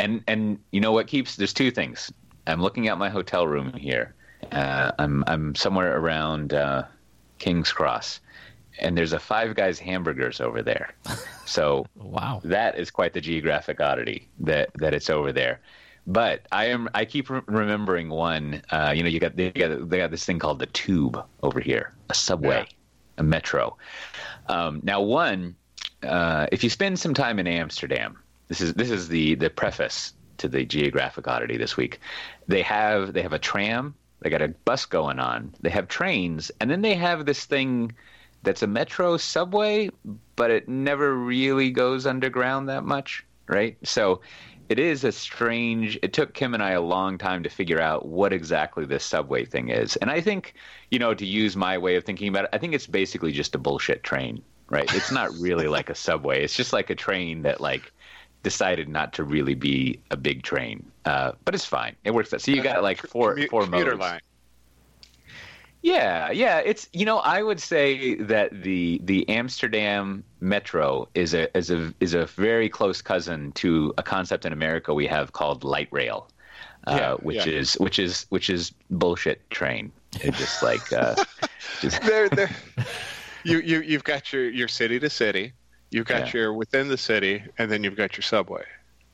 And 0.00 0.24
and 0.26 0.58
you 0.72 0.80
know 0.80 0.90
what 0.90 1.06
keeps 1.06 1.36
there's 1.36 1.54
two 1.54 1.70
things. 1.70 2.10
I'm 2.50 2.60
looking 2.60 2.88
at 2.88 2.98
my 2.98 3.08
hotel 3.08 3.46
room 3.46 3.72
here. 3.72 4.14
Uh, 4.52 4.92
I'm 4.98 5.24
I'm 5.26 5.54
somewhere 5.54 5.98
around 5.98 6.54
uh, 6.54 6.84
King's 7.38 7.72
Cross, 7.72 8.20
and 8.78 8.96
there's 8.96 9.12
a 9.12 9.18
Five 9.18 9.54
Guys 9.54 9.78
hamburgers 9.78 10.40
over 10.40 10.62
there. 10.62 10.94
So 11.50 11.84
wow, 11.96 12.40
that 12.44 12.78
is 12.78 12.92
quite 12.92 13.12
the 13.12 13.20
geographic 13.20 13.80
oddity 13.80 14.28
that 14.38 14.70
that 14.74 14.94
it's 14.94 15.10
over 15.10 15.32
there. 15.32 15.58
But 16.06 16.46
I 16.52 16.66
am 16.66 16.88
I 16.94 17.04
keep 17.04 17.28
re- 17.28 17.40
remembering 17.46 18.08
one. 18.08 18.62
Uh, 18.70 18.92
you 18.94 19.02
know, 19.02 19.08
you 19.08 19.18
got 19.18 19.34
they 19.34 19.50
got 19.50 19.90
they 19.90 19.98
got 19.98 20.12
this 20.12 20.24
thing 20.24 20.38
called 20.38 20.60
the 20.60 20.66
Tube 20.66 21.20
over 21.42 21.58
here, 21.58 21.92
a 22.08 22.14
subway, 22.14 22.66
yeah. 22.68 22.74
a 23.18 23.24
metro. 23.24 23.76
Um, 24.46 24.78
now, 24.84 25.00
one, 25.00 25.56
uh, 26.04 26.46
if 26.52 26.62
you 26.62 26.70
spend 26.70 27.00
some 27.00 27.14
time 27.14 27.40
in 27.40 27.48
Amsterdam, 27.48 28.16
this 28.46 28.60
is 28.60 28.72
this 28.74 28.90
is 28.90 29.08
the 29.08 29.34
the 29.34 29.50
preface 29.50 30.12
to 30.40 30.48
the 30.48 30.64
geographic 30.64 31.28
oddity 31.28 31.56
this 31.56 31.76
week. 31.76 32.00
They 32.48 32.62
have 32.62 33.12
they 33.12 33.22
have 33.22 33.32
a 33.32 33.38
tram, 33.38 33.94
they 34.20 34.30
got 34.30 34.42
a 34.42 34.48
bus 34.48 34.86
going 34.86 35.18
on, 35.18 35.54
they 35.60 35.70
have 35.70 35.88
trains, 35.88 36.50
and 36.60 36.70
then 36.70 36.82
they 36.82 36.94
have 36.94 37.26
this 37.26 37.44
thing 37.44 37.92
that's 38.42 38.62
a 38.62 38.66
metro 38.66 39.16
subway, 39.16 39.90
but 40.36 40.50
it 40.50 40.68
never 40.68 41.14
really 41.14 41.70
goes 41.70 42.06
underground 42.06 42.68
that 42.68 42.84
much, 42.84 43.24
right? 43.46 43.76
So 43.82 44.20
it 44.70 44.78
is 44.78 45.02
a 45.02 45.10
strange 45.10 45.98
it 46.00 46.12
took 46.12 46.32
kim 46.32 46.54
and 46.54 46.62
i 46.62 46.70
a 46.70 46.80
long 46.80 47.18
time 47.18 47.42
to 47.42 47.50
figure 47.50 47.80
out 47.80 48.06
what 48.06 48.32
exactly 48.32 48.86
this 48.86 49.04
subway 49.04 49.44
thing 49.44 49.68
is 49.68 49.96
and 49.96 50.10
i 50.10 50.20
think 50.20 50.54
you 50.92 50.98
know 50.98 51.12
to 51.12 51.26
use 51.26 51.56
my 51.56 51.76
way 51.76 51.96
of 51.96 52.04
thinking 52.04 52.28
about 52.28 52.44
it 52.44 52.50
i 52.52 52.58
think 52.58 52.72
it's 52.72 52.86
basically 52.86 53.32
just 53.32 53.56
a 53.56 53.58
bullshit 53.58 54.04
train 54.04 54.40
right 54.68 54.94
it's 54.94 55.10
not 55.10 55.28
really 55.40 55.66
like 55.66 55.90
a 55.90 55.94
subway 55.94 56.44
it's 56.44 56.54
just 56.54 56.72
like 56.72 56.88
a 56.88 56.94
train 56.94 57.42
that 57.42 57.60
like 57.60 57.92
decided 58.42 58.88
not 58.88 59.12
to 59.12 59.24
really 59.24 59.54
be 59.54 59.98
a 60.10 60.16
big 60.16 60.42
train 60.42 60.84
uh, 61.04 61.32
but 61.44 61.54
it's 61.54 61.64
fine 61.64 61.94
it 62.04 62.12
works 62.12 62.32
out 62.32 62.40
so 62.40 62.50
you 62.50 62.62
got 62.62 62.82
like 62.82 62.98
four 62.98 63.34
Commu- 63.34 63.48
four 63.48 63.66
modes 63.66 63.98
line. 63.98 64.20
Yeah, 65.82 66.30
yeah, 66.30 66.58
it's 66.58 66.88
you 66.92 67.06
know 67.06 67.18
I 67.18 67.42
would 67.42 67.58
say 67.58 68.16
that 68.16 68.62
the 68.62 69.00
the 69.02 69.26
Amsterdam 69.30 70.24
Metro 70.40 71.08
is 71.14 71.32
a 71.32 71.56
is 71.56 71.70
a 71.70 71.94
is 72.00 72.12
a 72.12 72.26
very 72.26 72.68
close 72.68 73.00
cousin 73.00 73.52
to 73.52 73.94
a 73.96 74.02
concept 74.02 74.44
in 74.44 74.52
America 74.52 74.92
we 74.92 75.06
have 75.06 75.32
called 75.32 75.64
light 75.64 75.88
rail, 75.90 76.28
uh, 76.86 76.96
yeah, 76.98 77.14
which 77.14 77.46
yeah. 77.46 77.60
is 77.60 77.74
which 77.74 77.98
is 77.98 78.26
which 78.28 78.50
is 78.50 78.72
bullshit 78.90 79.48
train. 79.48 79.90
It's 80.20 80.38
just 80.38 80.62
like 80.62 80.92
uh, 80.92 81.14
just... 81.80 82.02
there, 82.02 82.28
there. 82.28 82.50
You 83.44 83.60
you 83.60 83.80
you've 83.80 84.04
got 84.04 84.34
your 84.34 84.50
your 84.50 84.68
city 84.68 85.00
to 85.00 85.08
city, 85.08 85.54
you've 85.90 86.06
got 86.06 86.26
yeah. 86.26 86.40
your 86.40 86.54
within 86.54 86.88
the 86.88 86.98
city, 86.98 87.42
and 87.58 87.70
then 87.70 87.84
you've 87.84 87.96
got 87.96 88.16
your 88.16 88.22
subway. 88.22 88.64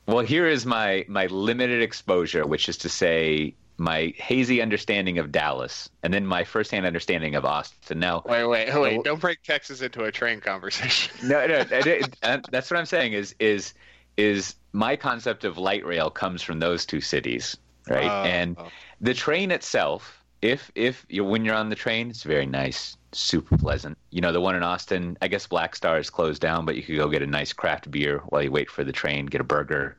Well, 0.07 0.19
here 0.19 0.47
is 0.47 0.65
my 0.65 1.05
my 1.07 1.25
limited 1.27 1.81
exposure, 1.81 2.45
which 2.45 2.69
is 2.69 2.77
to 2.77 2.89
say 2.89 3.55
my 3.77 4.13
hazy 4.17 4.61
understanding 4.61 5.19
of 5.19 5.31
Dallas 5.31 5.89
and 6.01 6.13
then 6.13 6.25
my 6.25 6.43
firsthand 6.43 6.85
understanding 6.85 7.35
of 7.35 7.45
Austin. 7.45 7.99
Now, 7.99 8.23
wait, 8.25 8.45
wait, 8.45 8.73
wait! 8.79 9.03
Don't 9.03 9.21
break 9.21 9.43
Texas 9.43 9.81
into 9.81 10.03
a 10.03 10.11
train 10.11 10.39
conversation. 10.39 11.13
no, 11.27 11.45
no, 11.45 11.63
that's 12.51 12.71
what 12.71 12.77
I'm 12.77 12.85
saying. 12.85 13.13
Is 13.13 13.35
is 13.39 13.73
is 14.17 14.55
my 14.73 14.95
concept 14.95 15.43
of 15.43 15.57
light 15.57 15.85
rail 15.85 16.09
comes 16.09 16.41
from 16.41 16.59
those 16.59 16.85
two 16.85 17.01
cities, 17.01 17.55
right? 17.87 18.07
Uh, 18.07 18.23
and 18.23 18.55
oh. 18.59 18.67
the 18.99 19.13
train 19.13 19.51
itself, 19.51 20.23
if 20.41 20.71
if 20.75 21.05
you 21.09 21.23
when 21.23 21.45
you're 21.45 21.55
on 21.55 21.69
the 21.69 21.75
train, 21.75 22.09
it's 22.09 22.23
very 22.23 22.47
nice, 22.47 22.96
super 23.11 23.57
pleasant. 23.57 23.97
You 24.11 24.21
know, 24.21 24.31
the 24.31 24.41
one 24.41 24.55
in 24.55 24.63
Austin, 24.63 25.17
I 25.21 25.27
guess 25.27 25.47
Black 25.47 25.75
Star 25.75 25.97
is 25.97 26.09
closed 26.09 26.41
down, 26.41 26.65
but 26.65 26.75
you 26.75 26.83
could 26.83 26.97
go 26.97 27.09
get 27.09 27.21
a 27.21 27.27
nice 27.27 27.53
craft 27.53 27.89
beer 27.89 28.19
while 28.27 28.41
you 28.41 28.51
wait 28.51 28.69
for 28.69 28.83
the 28.83 28.91
train, 28.91 29.25
get 29.25 29.41
a 29.41 29.45
burger, 29.45 29.97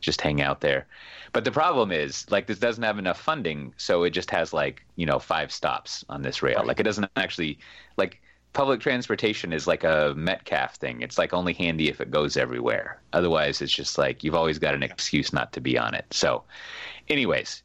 just 0.00 0.20
hang 0.20 0.40
out 0.40 0.60
there. 0.60 0.86
But 1.32 1.44
the 1.44 1.50
problem 1.50 1.90
is, 1.90 2.30
like, 2.30 2.46
this 2.46 2.58
doesn't 2.58 2.84
have 2.84 2.98
enough 2.98 3.20
funding, 3.20 3.74
so 3.76 4.04
it 4.04 4.10
just 4.10 4.30
has 4.30 4.52
like 4.52 4.84
you 4.96 5.06
know 5.06 5.18
five 5.18 5.50
stops 5.50 6.04
on 6.08 6.22
this 6.22 6.42
rail. 6.42 6.62
Like, 6.64 6.80
it 6.80 6.84
doesn't 6.84 7.10
actually 7.16 7.58
like 7.96 8.20
public 8.54 8.80
transportation 8.80 9.52
is 9.52 9.66
like 9.66 9.84
a 9.84 10.14
Metcalfe 10.16 10.76
thing. 10.76 11.02
It's 11.02 11.18
like 11.18 11.34
only 11.34 11.52
handy 11.52 11.88
if 11.88 12.00
it 12.00 12.10
goes 12.10 12.36
everywhere. 12.36 13.00
Otherwise, 13.12 13.60
it's 13.60 13.72
just 13.72 13.98
like 13.98 14.24
you've 14.24 14.34
always 14.34 14.58
got 14.58 14.74
an 14.74 14.82
excuse 14.82 15.32
not 15.32 15.52
to 15.52 15.60
be 15.60 15.76
on 15.76 15.92
it. 15.92 16.06
So, 16.10 16.44
anyways, 17.08 17.62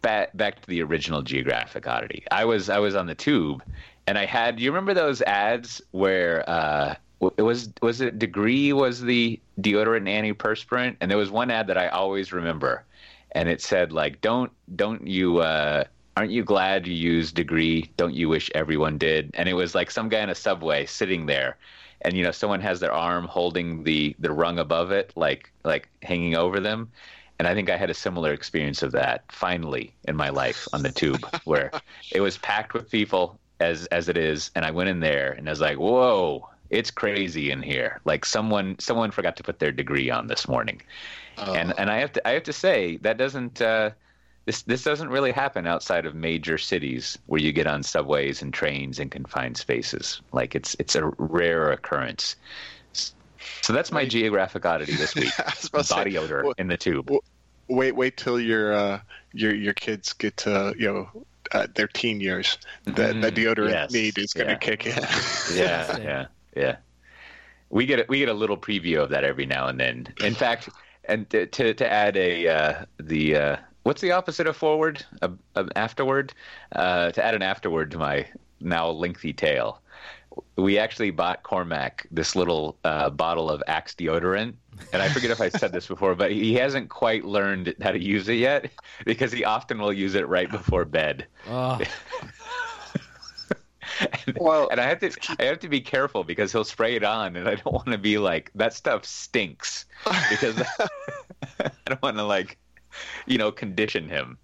back 0.00 0.34
back 0.36 0.62
to 0.62 0.68
the 0.68 0.82
original 0.82 1.22
geographic 1.22 1.86
oddity. 1.86 2.24
I 2.30 2.44
was 2.44 2.70
I 2.70 2.78
was 2.78 2.94
on 2.94 3.06
the 3.06 3.14
tube, 3.14 3.62
and 4.08 4.16
I 4.16 4.24
had. 4.24 4.58
You 4.58 4.70
remember 4.70 4.94
those 4.94 5.20
ads 5.22 5.82
where 5.90 6.48
uh, 6.48 6.94
it 7.36 7.42
was 7.42 7.70
was 7.82 8.00
it 8.00 8.18
Degree 8.18 8.72
was 8.72 9.02
the 9.02 9.38
deodorant 9.60 10.08
antiperspirant, 10.08 10.96
and 11.00 11.10
there 11.10 11.18
was 11.18 11.30
one 11.30 11.50
ad 11.50 11.66
that 11.66 11.76
I 11.76 11.88
always 11.88 12.32
remember 12.32 12.84
and 13.32 13.48
it 13.48 13.60
said 13.60 13.92
like, 13.92 14.20
"Don't 14.20 14.50
don't 14.76 15.06
you." 15.06 15.38
Uh, 15.38 15.84
aren't 16.16 16.32
you 16.32 16.42
glad 16.42 16.84
you 16.84 16.94
used 16.94 17.36
degree 17.36 17.88
don't 17.96 18.12
you 18.12 18.28
wish 18.28 18.50
everyone 18.56 18.98
did 18.98 19.30
and 19.34 19.48
it 19.48 19.52
was 19.54 19.72
like 19.76 19.88
some 19.88 20.08
guy 20.08 20.18
in 20.18 20.30
a 20.30 20.34
subway 20.34 20.84
sitting 20.84 21.26
there 21.26 21.56
and 22.02 22.16
you 22.16 22.24
know 22.24 22.32
someone 22.32 22.60
has 22.60 22.80
their 22.80 22.90
arm 22.92 23.24
holding 23.28 23.84
the 23.84 24.16
the 24.18 24.32
rung 24.32 24.58
above 24.58 24.90
it 24.90 25.12
like 25.14 25.52
like 25.62 25.88
hanging 26.02 26.34
over 26.34 26.58
them 26.58 26.90
and 27.38 27.46
i 27.46 27.54
think 27.54 27.70
i 27.70 27.76
had 27.76 27.88
a 27.88 27.94
similar 27.94 28.32
experience 28.32 28.82
of 28.82 28.90
that 28.90 29.22
finally 29.30 29.94
in 30.08 30.16
my 30.16 30.28
life 30.28 30.66
on 30.72 30.82
the 30.82 30.90
tube 30.90 31.24
where 31.44 31.70
it 32.10 32.20
was 32.20 32.36
packed 32.38 32.74
with 32.74 32.90
people 32.90 33.38
as 33.60 33.86
as 33.86 34.08
it 34.08 34.16
is, 34.16 34.50
and 34.54 34.64
I 34.64 34.70
went 34.70 34.88
in 34.88 35.00
there 35.00 35.32
and 35.32 35.48
I 35.48 35.52
was 35.52 35.60
like, 35.60 35.78
whoa, 35.78 36.48
it's 36.70 36.90
crazy 36.90 37.50
in 37.50 37.62
here. 37.62 38.00
Like 38.04 38.24
someone 38.24 38.76
someone 38.78 39.10
forgot 39.10 39.36
to 39.36 39.42
put 39.42 39.58
their 39.58 39.72
degree 39.72 40.10
on 40.10 40.26
this 40.26 40.48
morning, 40.48 40.82
oh. 41.38 41.54
and 41.54 41.74
and 41.78 41.90
I 41.90 41.98
have 41.98 42.12
to 42.12 42.28
I 42.28 42.32
have 42.32 42.44
to 42.44 42.52
say 42.52 42.98
that 42.98 43.16
doesn't. 43.16 43.60
Uh, 43.60 43.90
this 44.44 44.62
this 44.62 44.82
doesn't 44.82 45.10
really 45.10 45.30
happen 45.30 45.66
outside 45.66 46.06
of 46.06 46.14
major 46.14 46.56
cities 46.56 47.18
where 47.26 47.38
you 47.38 47.52
get 47.52 47.66
on 47.66 47.82
subways 47.82 48.40
and 48.40 48.54
trains 48.54 48.98
and 48.98 49.10
confined 49.10 49.58
spaces. 49.58 50.22
Like 50.32 50.54
it's 50.54 50.74
it's 50.78 50.96
a 50.96 51.06
rare 51.18 51.70
occurrence. 51.70 52.34
So 53.60 53.72
that's 53.72 53.92
my 53.92 54.06
geographic 54.06 54.64
oddity 54.64 54.94
this 54.94 55.14
week. 55.14 55.32
Body 55.70 56.12
say, 56.12 56.16
odor 56.16 56.44
well, 56.44 56.54
in 56.56 56.68
the 56.68 56.78
tube. 56.78 57.10
Well, 57.10 57.22
wait, 57.68 57.94
wait 57.94 58.16
till 58.16 58.40
your 58.40 58.72
uh, 58.72 59.00
your 59.34 59.54
your 59.54 59.74
kids 59.74 60.14
get 60.14 60.38
to 60.38 60.74
you 60.78 60.86
know 60.86 61.26
uh, 61.52 61.66
their 61.74 61.88
teen 61.88 62.20
years. 62.20 62.58
That 62.84 63.16
mm, 63.16 63.22
the 63.22 63.32
deodorant 63.32 63.70
yes. 63.70 63.92
need 63.92 64.18
is 64.18 64.32
going 64.32 64.46
to 64.46 64.52
yeah. 64.54 64.58
kick 64.58 64.86
in. 64.86 64.96
yeah, 65.56 65.98
yeah, 66.02 66.26
yeah. 66.56 66.76
We 67.70 67.86
get 67.86 68.00
a, 68.00 68.06
we 68.08 68.18
get 68.18 68.28
a 68.28 68.34
little 68.34 68.56
preview 68.56 69.02
of 69.02 69.10
that 69.10 69.24
every 69.24 69.46
now 69.46 69.68
and 69.68 69.78
then. 69.78 70.12
In 70.22 70.34
fact, 70.34 70.68
and 71.04 71.28
to 71.30 71.46
to, 71.46 71.74
to 71.74 71.92
add 71.92 72.16
a 72.16 72.48
uh, 72.48 72.84
the 72.98 73.36
uh, 73.36 73.56
what's 73.82 74.00
the 74.00 74.12
opposite 74.12 74.46
of 74.46 74.56
forward? 74.56 75.04
A, 75.22 75.30
a 75.54 75.68
afterward? 75.76 76.32
Uh, 76.72 77.10
to 77.12 77.24
add 77.24 77.34
an 77.34 77.42
afterword 77.42 77.90
to 77.92 77.98
my 77.98 78.26
now 78.60 78.88
lengthy 78.88 79.32
tale, 79.32 79.80
we 80.58 80.76
actually 80.76 81.10
bought 81.10 81.44
Cormac 81.44 82.06
this 82.10 82.34
little 82.34 82.76
uh, 82.84 83.10
bottle 83.10 83.48
of 83.48 83.62
Axe 83.68 83.94
deodorant. 83.94 84.54
And 84.92 85.00
I 85.00 85.08
forget 85.08 85.30
if 85.30 85.40
I 85.40 85.48
said 85.48 85.72
this 85.72 85.86
before, 85.86 86.14
but 86.14 86.32
he 86.32 86.54
hasn't 86.54 86.88
quite 86.88 87.24
learned 87.24 87.74
how 87.80 87.92
to 87.92 88.02
use 88.02 88.28
it 88.28 88.34
yet 88.34 88.70
because 89.04 89.32
he 89.32 89.44
often 89.44 89.78
will 89.78 89.92
use 89.92 90.14
it 90.14 90.26
right 90.28 90.50
before 90.50 90.84
bed. 90.84 91.26
Oh. 91.48 91.80
and, 94.00 94.38
well, 94.40 94.68
and 94.70 94.80
I 94.80 94.84
have 94.84 94.98
to 95.00 95.36
I 95.38 95.44
have 95.44 95.60
to 95.60 95.68
be 95.68 95.80
careful 95.80 96.24
because 96.24 96.52
he'll 96.52 96.64
spray 96.64 96.96
it 96.96 97.04
on, 97.04 97.36
and 97.36 97.48
I 97.48 97.54
don't 97.54 97.72
want 97.72 97.88
to 97.88 97.98
be 97.98 98.18
like 98.18 98.50
that 98.54 98.72
stuff 98.72 99.04
stinks 99.04 99.86
because 100.30 100.62
I 101.60 101.70
don't 101.86 102.02
want 102.02 102.16
to 102.16 102.24
like 102.24 102.58
you 103.26 103.38
know, 103.38 103.52
condition 103.52 104.08
him. 104.08 104.38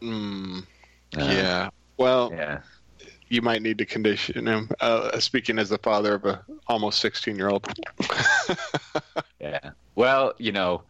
Mm, 0.00 0.62
uh, 1.16 1.24
yeah. 1.24 1.70
Well, 1.96 2.30
yeah. 2.32 2.60
You 3.30 3.40
might 3.42 3.62
need 3.62 3.78
to 3.78 3.86
condition 3.86 4.46
him. 4.46 4.68
Uh, 4.80 5.18
speaking 5.18 5.58
as 5.58 5.70
the 5.70 5.78
father 5.78 6.14
of 6.14 6.26
a 6.26 6.44
almost 6.66 7.00
sixteen-year-old. 7.00 7.66
yeah. 9.40 9.70
Well, 9.94 10.34
you 10.36 10.52
know, 10.52 10.82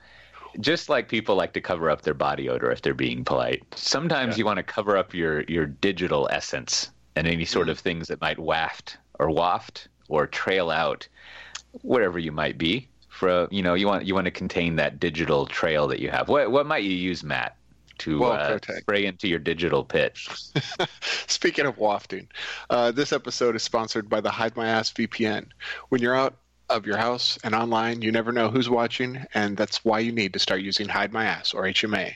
just 0.59 0.88
like 0.88 1.09
people 1.09 1.37
like 1.37 1.53
to 1.53 1.61
cover 1.61 1.90
up 1.90 2.03
their 2.03 2.14
body 2.14 2.48
odor 2.48 2.72
if 2.72 2.83
they're 2.83 2.94
being 2.94 3.24
polite, 3.24 3.62
sometimes 3.76 4.35
yeah. 4.35 4.38
you 4.38 4.44
want 4.46 4.57
to 4.57 4.62
cover 4.62 4.96
up 4.96 5.14
your 5.14 5.42
your 5.42 5.66
digital 5.66 6.29
essence 6.33 6.90
and 7.14 7.29
any 7.29 7.44
sort 7.44 7.68
mm. 7.68 7.70
of 7.70 7.79
things 7.79 8.09
that 8.09 8.20
might 8.20 8.38
waft 8.38 8.96
or 9.18 9.31
waft 9.31 9.88
or 10.09 10.26
trail 10.26 10.70
out 10.70 11.07
wherever 11.83 12.18
you 12.18 12.33
might 12.33 12.59
be 12.59 12.88
for 13.09 13.48
you 13.50 13.62
know 13.62 13.74
you 13.74 13.87
want 13.87 14.07
you 14.07 14.14
want 14.14 14.24
to 14.24 14.31
contain 14.31 14.76
that 14.76 14.98
digital 14.98 15.46
trail 15.46 15.87
that 15.88 16.00
you 16.00 16.11
have. 16.11 16.29
What 16.29 16.50
what 16.50 16.66
might 16.66 16.85
you 16.85 16.92
use, 16.92 17.22
Matt, 17.22 17.57
to 18.00 18.20
well, 18.20 18.32
uh, 18.32 18.58
spray 18.78 19.06
into 19.06 19.28
your 19.28 19.38
digital 19.38 19.84
pit? 19.84 20.18
Speaking 21.26 21.66
of 21.66 21.78
wafting, 21.78 22.28
uh, 22.68 22.90
this 22.90 23.12
episode 23.12 23.56
is 23.56 23.62
sponsored 23.62 24.08
by 24.08 24.20
the 24.20 24.30
Hide 24.30 24.56
My 24.56 24.68
Ass 24.68 24.92
VPN. 24.92 25.46
When 25.88 26.00
you're 26.00 26.16
out 26.16 26.34
of 26.70 26.86
your 26.86 26.96
house 26.96 27.38
and 27.42 27.54
online, 27.54 28.00
you 28.00 28.12
never 28.12 28.32
know 28.32 28.48
who's 28.48 28.70
watching, 28.70 29.26
and 29.34 29.56
that's 29.56 29.84
why 29.84 29.98
you 29.98 30.12
need 30.12 30.32
to 30.32 30.38
start 30.38 30.60
using 30.60 30.88
Hide 30.88 31.12
My 31.12 31.24
Ass 31.24 31.52
or 31.52 31.64
HMA. 31.64 32.14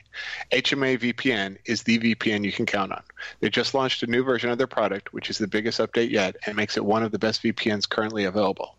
HMA 0.51 0.97
VPN 0.97 1.57
is 1.65 1.83
the 1.83 1.99
VPN 1.99 2.45
you 2.45 2.51
can 2.51 2.65
count 2.65 2.91
on. 2.91 3.03
They 3.41 3.49
just 3.49 3.73
launched 3.73 4.01
a 4.03 4.07
new 4.07 4.23
version 4.23 4.49
of 4.49 4.57
their 4.57 4.67
product, 4.67 5.13
which 5.13 5.29
is 5.29 5.37
the 5.37 5.47
biggest 5.47 5.79
update 5.79 6.09
yet 6.09 6.35
and 6.45 6.55
makes 6.55 6.77
it 6.77 6.85
one 6.85 7.03
of 7.03 7.11
the 7.11 7.19
best 7.19 7.43
VPNs 7.43 7.87
currently 7.87 8.23
available. 8.23 8.75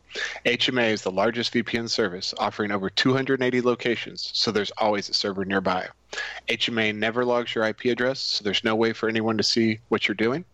HMA 0.46 0.92
is 0.92 1.02
the 1.02 1.10
largest 1.10 1.52
VPN 1.52 1.90
service, 1.90 2.32
offering 2.38 2.72
over 2.72 2.88
280 2.88 3.60
locations, 3.60 4.30
so 4.32 4.50
there's 4.50 4.72
always 4.78 5.10
a 5.10 5.14
server 5.14 5.44
nearby. 5.44 5.88
HMA 6.48 6.94
never 6.94 7.24
logs 7.24 7.54
your 7.54 7.64
IP 7.64 7.86
address, 7.86 8.20
so 8.20 8.44
there's 8.44 8.64
no 8.64 8.74
way 8.74 8.92
for 8.92 9.08
anyone 9.08 9.36
to 9.36 9.42
see 9.42 9.80
what 9.88 10.06
you're 10.06 10.14
doing. 10.14 10.44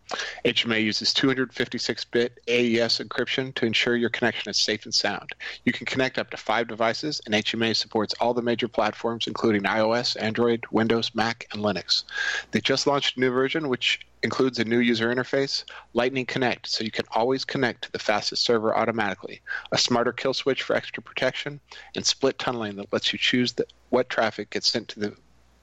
HMA 0.45 0.83
uses 0.83 1.15
256 1.15 2.05
bit 2.07 2.39
AES 2.49 2.99
encryption 2.99 3.55
to 3.55 3.67
ensure 3.67 3.97
your 3.97 4.11
connection 4.11 4.51
is 4.51 4.59
safe 4.59 4.85
and 4.85 4.95
sound. 4.95 5.35
You 5.65 5.73
can 5.73 5.87
connect 5.87 6.19
up 6.19 6.31
to 6.31 6.37
five 6.37 6.69
devices, 6.69 7.21
and 7.25 7.35
HMA 7.35 7.77
supports 7.77 8.15
all 8.21 8.35
the 8.35 8.43
major 8.43 8.69
platforms, 8.69 9.27
including 9.27 9.63
iOS, 9.63 10.21
Android, 10.21 10.65
Windows, 10.71 11.15
Mac, 11.15 11.47
and 11.53 11.63
Linux. 11.63 12.05
They 12.51 12.61
just 12.61 12.87
launched 12.87 13.17
a 13.17 13.21
new 13.21 13.31
version, 13.31 13.69
which 13.69 14.01
includes 14.23 14.59
a 14.59 14.65
new 14.65 14.79
user 14.79 15.13
interface, 15.15 15.65
Lightning 15.95 16.27
Connect, 16.27 16.67
so 16.69 16.85
you 16.85 16.91
can 16.91 17.07
always 17.13 17.45
connect 17.45 17.83
to 17.83 17.93
the 17.93 17.99
fastest 17.99 18.45
server 18.45 18.77
automatically, 18.77 19.41
a 19.73 19.79
smarter 19.79 20.13
kill 20.13 20.35
switch 20.35 20.63
for 20.63 20.77
extra 20.77 21.03
protection, 21.03 21.61
and 21.97 22.07
split 22.07 22.39
tunneling 22.39 22.77
that 22.77 22.93
lets 22.93 23.13
you 23.13 23.19
choose 23.19 23.53
the, 23.53 23.67
what 23.91 24.09
traffic 24.09 24.51
gets 24.51 24.71
sent 24.71 24.89
to 24.89 25.01
the 25.01 25.17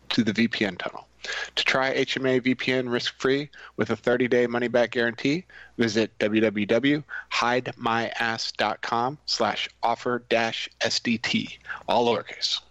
to 0.10 0.24
the 0.24 0.34
VPN 0.34 0.78
tunnel. 0.78 1.08
To 1.56 1.66
try 1.66 1.94
HMA 1.94 2.42
VPN 2.42 2.90
risk-free 2.90 3.50
with 3.76 3.90
a 3.90 3.96
30-day 3.96 4.48
money-back 4.48 4.92
guarantee, 4.92 5.44
visit 5.78 6.18
www.hidemyass.com 6.20 9.18
slash 9.26 9.70
offer 9.84 10.24
dash 10.30 10.70
SDT, 10.80 11.58
all 11.88 12.08
lowercase. 12.08 12.62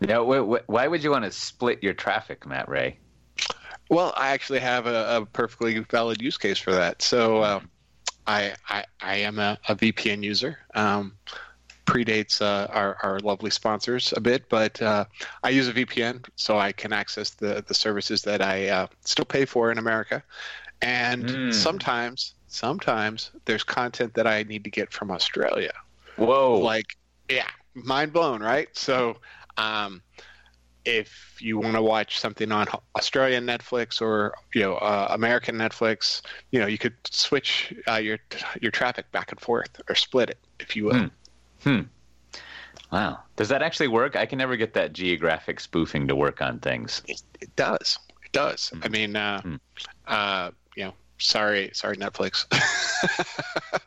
Now, 0.00 0.24
why 0.24 0.88
would 0.88 1.04
you 1.04 1.10
want 1.10 1.26
to 1.26 1.30
split 1.30 1.82
your 1.82 1.92
traffic, 1.94 2.46
Matt 2.46 2.68
Ray? 2.68 2.96
Well, 3.88 4.12
I 4.16 4.30
actually 4.30 4.58
have 4.60 4.86
a, 4.86 5.18
a 5.18 5.26
perfectly 5.26 5.78
valid 5.78 6.22
use 6.22 6.38
case 6.38 6.58
for 6.58 6.72
that. 6.72 7.02
So 7.02 7.38
uh, 7.38 7.60
I, 8.26 8.54
I, 8.68 8.84
I 9.00 9.16
am 9.16 9.38
a, 9.38 9.58
a 9.68 9.76
VPN 9.76 10.24
user. 10.24 10.58
Um, 10.74 11.12
predates 11.86 12.40
uh, 12.40 12.66
our, 12.70 12.96
our 13.02 13.20
lovely 13.20 13.50
sponsors 13.50 14.12
a 14.16 14.20
bit, 14.20 14.48
but 14.48 14.80
uh, 14.80 15.04
I 15.42 15.50
use 15.50 15.68
a 15.68 15.72
VPN 15.72 16.24
so 16.36 16.58
I 16.58 16.72
can 16.72 16.92
access 16.92 17.30
the, 17.30 17.64
the 17.66 17.74
services 17.74 18.22
that 18.22 18.40
I 18.42 18.68
uh, 18.68 18.86
still 19.04 19.24
pay 19.24 19.44
for 19.44 19.70
in 19.70 19.78
America. 19.78 20.22
And 20.80 21.24
mm. 21.24 21.54
sometimes, 21.54 22.34
sometimes 22.48 23.30
there's 23.44 23.64
content 23.64 24.14
that 24.14 24.26
I 24.26 24.42
need 24.44 24.64
to 24.64 24.70
get 24.70 24.92
from 24.92 25.10
Australia. 25.10 25.72
Whoa! 26.16 26.58
Like, 26.58 26.96
yeah, 27.28 27.48
mind 27.74 28.12
blown, 28.12 28.42
right? 28.42 28.68
So, 28.72 29.16
um, 29.56 30.02
if 30.84 31.36
you 31.40 31.58
want 31.58 31.74
to 31.74 31.82
watch 31.82 32.18
something 32.18 32.50
on 32.50 32.66
Australian 32.96 33.46
Netflix 33.46 34.00
or 34.00 34.34
you 34.52 34.62
know 34.62 34.74
uh, 34.74 35.06
American 35.10 35.56
Netflix, 35.56 36.22
you 36.50 36.58
know 36.58 36.66
you 36.66 36.78
could 36.78 36.94
switch 37.08 37.72
uh, 37.88 37.96
your 37.96 38.18
your 38.60 38.72
traffic 38.72 39.10
back 39.12 39.30
and 39.30 39.40
forth 39.40 39.80
or 39.88 39.94
split 39.94 40.30
it 40.30 40.38
if 40.58 40.74
you 40.74 40.86
will. 40.86 40.98
Hmm. 40.98 41.06
Hmm. 41.62 41.80
Wow. 42.92 43.20
Does 43.36 43.48
that 43.48 43.62
actually 43.62 43.88
work? 43.88 44.16
I 44.16 44.26
can 44.26 44.38
never 44.38 44.56
get 44.56 44.74
that 44.74 44.92
geographic 44.92 45.60
spoofing 45.60 46.08
to 46.08 46.16
work 46.16 46.42
on 46.42 46.58
things. 46.60 47.02
It, 47.06 47.22
it 47.40 47.56
does. 47.56 47.98
It 48.24 48.32
does. 48.32 48.68
Hmm. 48.68 48.80
I 48.82 48.88
mean, 48.88 49.16
uh, 49.16 49.40
hmm. 49.40 49.56
uh, 50.06 50.50
you 50.76 50.84
know, 50.84 50.94
sorry, 51.18 51.70
sorry, 51.72 51.96
Netflix. 51.96 52.44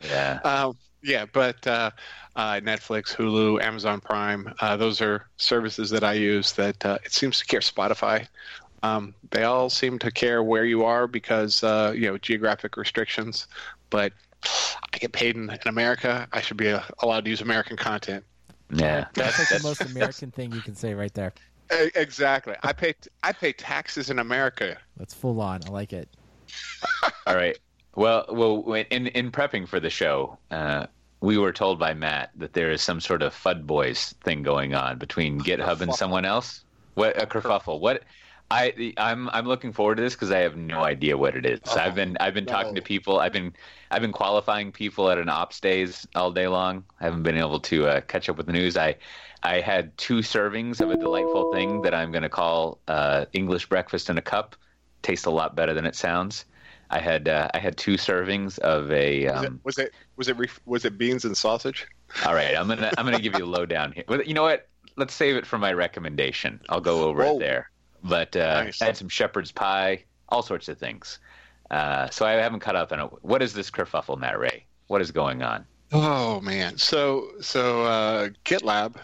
yeah. 0.02 0.40
Um, 0.44 0.76
yeah, 1.02 1.24
but 1.32 1.64
uh, 1.66 1.90
uh, 2.34 2.54
Netflix, 2.54 3.14
Hulu, 3.14 3.62
Amazon 3.62 4.00
Prime. 4.00 4.52
Uh, 4.60 4.76
those 4.76 5.00
are 5.00 5.28
services 5.36 5.88
that 5.90 6.02
I 6.02 6.14
use 6.14 6.52
that 6.52 6.84
uh, 6.84 6.98
it 7.04 7.12
seems 7.12 7.38
to 7.38 7.46
care. 7.46 7.60
Spotify. 7.60 8.26
Um, 8.82 9.14
they 9.30 9.44
all 9.44 9.70
seem 9.70 9.98
to 10.00 10.10
care 10.10 10.42
where 10.42 10.64
you 10.64 10.84
are 10.84 11.06
because 11.06 11.62
uh, 11.62 11.92
you 11.94 12.10
know 12.10 12.18
geographic 12.18 12.76
restrictions. 12.76 13.46
But 13.88 14.12
I 14.96 14.98
get 14.98 15.12
paid 15.12 15.36
in, 15.36 15.50
in 15.50 15.58
America. 15.66 16.26
I 16.32 16.40
should 16.40 16.56
be 16.56 16.70
uh, 16.70 16.80
allowed 17.00 17.24
to 17.24 17.30
use 17.30 17.42
American 17.42 17.76
content. 17.76 18.24
Yeah, 18.74 19.06
that's 19.12 19.38
like 19.38 19.60
the 19.60 19.62
most 19.62 19.82
American 19.82 20.30
thing 20.30 20.52
you 20.52 20.62
can 20.62 20.74
say 20.74 20.94
right 20.94 21.12
there. 21.12 21.34
Exactly. 21.70 22.54
I 22.62 22.72
pay 22.72 22.94
I 23.22 23.32
pay 23.32 23.52
taxes 23.52 24.08
in 24.08 24.18
America. 24.18 24.78
That's 24.96 25.12
full 25.12 25.38
on. 25.42 25.60
I 25.66 25.70
like 25.70 25.92
it. 25.92 26.08
All 27.26 27.36
right. 27.36 27.58
Well, 27.94 28.24
well, 28.30 28.72
in 28.72 29.08
in 29.08 29.30
prepping 29.30 29.68
for 29.68 29.80
the 29.80 29.90
show, 29.90 30.38
uh, 30.50 30.86
we 31.20 31.36
were 31.36 31.52
told 31.52 31.78
by 31.78 31.92
Matt 31.92 32.30
that 32.36 32.54
there 32.54 32.70
is 32.70 32.80
some 32.80 33.00
sort 33.00 33.20
of 33.20 33.34
FUD 33.34 33.66
Boys 33.66 34.14
thing 34.24 34.42
going 34.42 34.74
on 34.74 34.96
between 34.96 35.40
GitHub 35.40 35.82
and 35.82 35.94
someone 35.94 36.24
else. 36.24 36.64
What 36.94 37.20
a 37.20 37.26
kerfuffle! 37.26 37.80
What 37.80 38.04
I 38.50 38.94
I'm 38.96 39.28
I'm 39.30 39.46
looking 39.46 39.72
forward 39.72 39.96
to 39.96 40.02
this 40.02 40.14
because 40.14 40.30
I 40.30 40.38
have 40.38 40.56
no 40.56 40.84
idea 40.84 41.16
what 41.16 41.34
it 41.34 41.44
is. 41.44 41.60
Oh, 41.66 41.78
I've 41.78 41.94
been 41.96 42.16
I've 42.20 42.34
been 42.34 42.44
no. 42.44 42.52
talking 42.52 42.74
to 42.76 42.82
people. 42.82 43.18
I've 43.18 43.32
been 43.32 43.52
I've 43.90 44.02
been 44.02 44.12
qualifying 44.12 44.70
people 44.70 45.10
at 45.10 45.18
an 45.18 45.28
ops 45.28 45.60
days 45.60 46.06
all 46.14 46.30
day 46.30 46.46
long. 46.46 46.84
I 47.00 47.04
haven't 47.04 47.24
been 47.24 47.36
able 47.36 47.60
to 47.60 47.86
uh, 47.88 48.00
catch 48.02 48.28
up 48.28 48.36
with 48.36 48.46
the 48.46 48.52
news. 48.52 48.76
I 48.76 48.96
I 49.42 49.60
had 49.60 49.96
two 49.98 50.18
servings 50.18 50.80
of 50.80 50.90
a 50.90 50.96
delightful 50.96 51.44
thing 51.44 51.80
that 51.80 51.94
I'm 51.94 52.12
going 52.12 52.22
to 52.22 52.28
call 52.28 52.80
uh, 52.88 53.26
English 53.32 53.68
breakfast 53.68 54.10
in 54.10 54.18
a 54.18 54.22
cup. 54.22 54.54
Tastes 55.02 55.26
a 55.26 55.30
lot 55.30 55.56
better 55.56 55.74
than 55.74 55.86
it 55.86 55.96
sounds. 55.96 56.44
I 56.90 57.00
had 57.00 57.28
uh, 57.28 57.48
I 57.52 57.58
had 57.58 57.76
two 57.76 57.94
servings 57.94 58.60
of 58.60 58.92
a. 58.92 59.26
Um, 59.26 59.60
was, 59.64 59.78
it, 59.78 59.92
was 60.16 60.28
it 60.28 60.36
was 60.36 60.46
it 60.46 60.60
was 60.66 60.84
it 60.84 60.98
beans 60.98 61.24
and 61.24 61.36
sausage? 61.36 61.86
All 62.24 62.34
right, 62.34 62.56
I'm 62.56 62.68
gonna 62.68 62.92
I'm 62.96 63.04
gonna 63.04 63.18
give 63.20 63.36
you 63.36 63.44
a 63.44 63.46
lowdown 63.46 63.92
here. 63.92 64.04
You 64.22 64.34
know 64.34 64.44
what? 64.44 64.68
Let's 64.96 65.14
save 65.14 65.36
it 65.36 65.44
for 65.44 65.58
my 65.58 65.72
recommendation. 65.72 66.60
I'll 66.68 66.80
go 66.80 67.04
over 67.04 67.24
Whoa. 67.24 67.36
it 67.36 67.40
there. 67.40 67.70
But 68.02 68.36
uh, 68.36 68.64
nice. 68.64 68.82
I 68.82 68.86
had 68.86 68.96
some 68.96 69.08
shepherd's 69.08 69.52
pie, 69.52 70.04
all 70.28 70.42
sorts 70.42 70.68
of 70.68 70.78
things. 70.78 71.18
Uh, 71.70 72.08
so 72.10 72.24
I 72.26 72.32
haven't 72.32 72.60
caught 72.60 72.76
up 72.76 72.92
on 72.92 73.00
it. 73.00 73.10
What 73.22 73.42
is 73.42 73.52
this 73.52 73.70
kerfuffle, 73.70 74.18
Matt 74.18 74.38
Ray? 74.38 74.64
What 74.86 75.00
is 75.00 75.10
going 75.10 75.42
on? 75.42 75.66
Oh 75.92 76.40
man, 76.40 76.78
so 76.78 77.28
so 77.40 77.84
uh, 77.84 78.28
GitLab, 78.44 78.96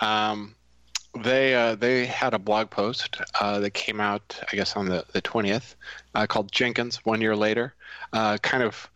um, 0.00 0.54
they 1.22 1.54
uh, 1.54 1.74
they 1.74 2.06
had 2.06 2.34
a 2.34 2.38
blog 2.38 2.70
post 2.70 3.20
uh, 3.40 3.58
that 3.60 3.72
came 3.72 4.00
out, 4.00 4.40
I 4.50 4.56
guess, 4.56 4.76
on 4.76 4.86
the 4.86 5.04
the 5.12 5.20
twentieth, 5.20 5.74
uh, 6.14 6.26
called 6.26 6.52
Jenkins. 6.52 7.04
One 7.04 7.20
year 7.20 7.34
later, 7.34 7.74
uh, 8.12 8.38
kind 8.38 8.62
of 8.62 8.88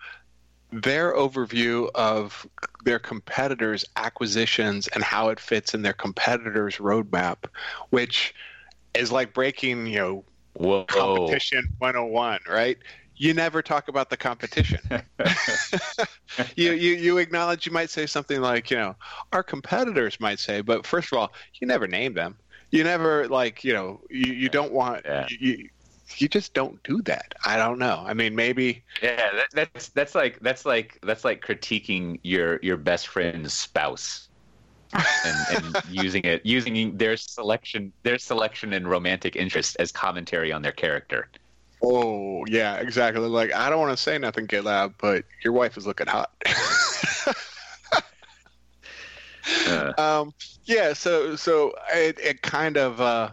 their 0.73 1.15
overview 1.15 1.91
of 1.95 2.47
their 2.85 2.99
competitors' 2.99 3.85
acquisitions 3.97 4.89
and 4.89 5.03
how 5.03 5.29
it 5.29 5.39
fits 5.39 5.75
in 5.75 5.83
their 5.83 5.93
competitors' 5.93 6.77
roadmap, 6.79 7.45
which 7.91 8.35
is 8.95 9.13
like 9.13 9.33
breaking, 9.35 9.87
you 9.87 9.99
know, 9.99 10.25
Whoa. 10.55 10.85
competition 10.85 11.65
101, 11.79 12.41
right? 12.49 12.79
You 13.17 13.33
never 13.35 13.63
talk 13.63 13.89
about 13.89 14.11
the 14.11 14.17
competition. 14.17 14.81
you, 16.57 16.73
you 16.73 16.95
you 16.95 17.19
acknowledge 17.19 17.65
you 17.67 17.73
might 17.73 17.91
say 17.91 18.07
something 18.07 18.41
like, 18.41 18.71
you 18.71 18.77
know, 18.77 18.97
our 19.33 19.43
competitors 19.43 20.19
might 20.19 20.41
say, 20.41 20.61
but 20.61 20.87
first 20.87 21.13
of 21.13 21.19
all, 21.19 21.33
you 21.61 21.67
never 21.67 21.87
name 21.87 22.15
them. 22.15 22.37
You 22.71 22.83
never 22.83 23.29
like, 23.29 23.63
you 23.63 23.73
know, 23.73 24.01
you, 24.11 24.33
you 24.33 24.49
don't 24.49 24.73
want 24.73 25.03
yeah. 25.05 25.27
you, 25.31 25.69
you 26.17 26.29
just 26.29 26.55
don't 26.55 26.83
do 26.83 27.03
that. 27.03 27.35
I 27.45 27.57
don't 27.57 27.79
know. 27.79 28.03
I 28.07 28.15
mean, 28.15 28.35
maybe. 28.35 28.85
Yeah, 29.03 29.31
that, 29.33 29.47
that's 29.53 29.89
that's 29.91 30.15
like 30.15 30.41
that's 30.41 30.67
like 30.67 30.99
that's 31.03 31.25
like 31.25 31.45
critiquing 31.45 32.19
your 32.23 32.59
your 32.63 32.77
best 32.77 33.09
friend's 33.09 33.53
spouse. 33.53 34.29
And, 34.95 35.65
and 35.65 35.83
using 35.91 36.25
it 36.25 36.45
using 36.45 36.97
their 36.97 37.17
selection 37.17 37.93
their 38.03 38.19
selection 38.19 38.73
and 38.73 38.89
romantic 38.89 39.37
interest 39.37 39.77
as 39.79 39.91
commentary 39.93 40.53
on 40.53 40.63
their 40.63 40.73
character. 40.73 41.29
Oh 41.83 42.45
yeah, 42.47 42.77
exactly. 42.77 43.27
Like 43.27 43.53
I 43.53 43.69
don't 43.71 43.81
want 43.81 43.97
to 43.97 44.03
say 44.03 44.19
nothing, 44.19 44.47
GitLab, 44.47 44.95
but 45.01 45.25
your 45.43 45.53
wife 45.53 45.77
is 45.77 45.87
looking 45.87 46.07
hot. 46.07 46.31
uh. 49.69 49.93
Um, 49.99 50.33
yeah, 50.65 50.93
so 50.93 51.37
so 51.37 51.75
it, 51.93 52.19
it 52.21 52.43
kind 52.43 52.77
of 52.77 53.01
uh, 53.01 53.31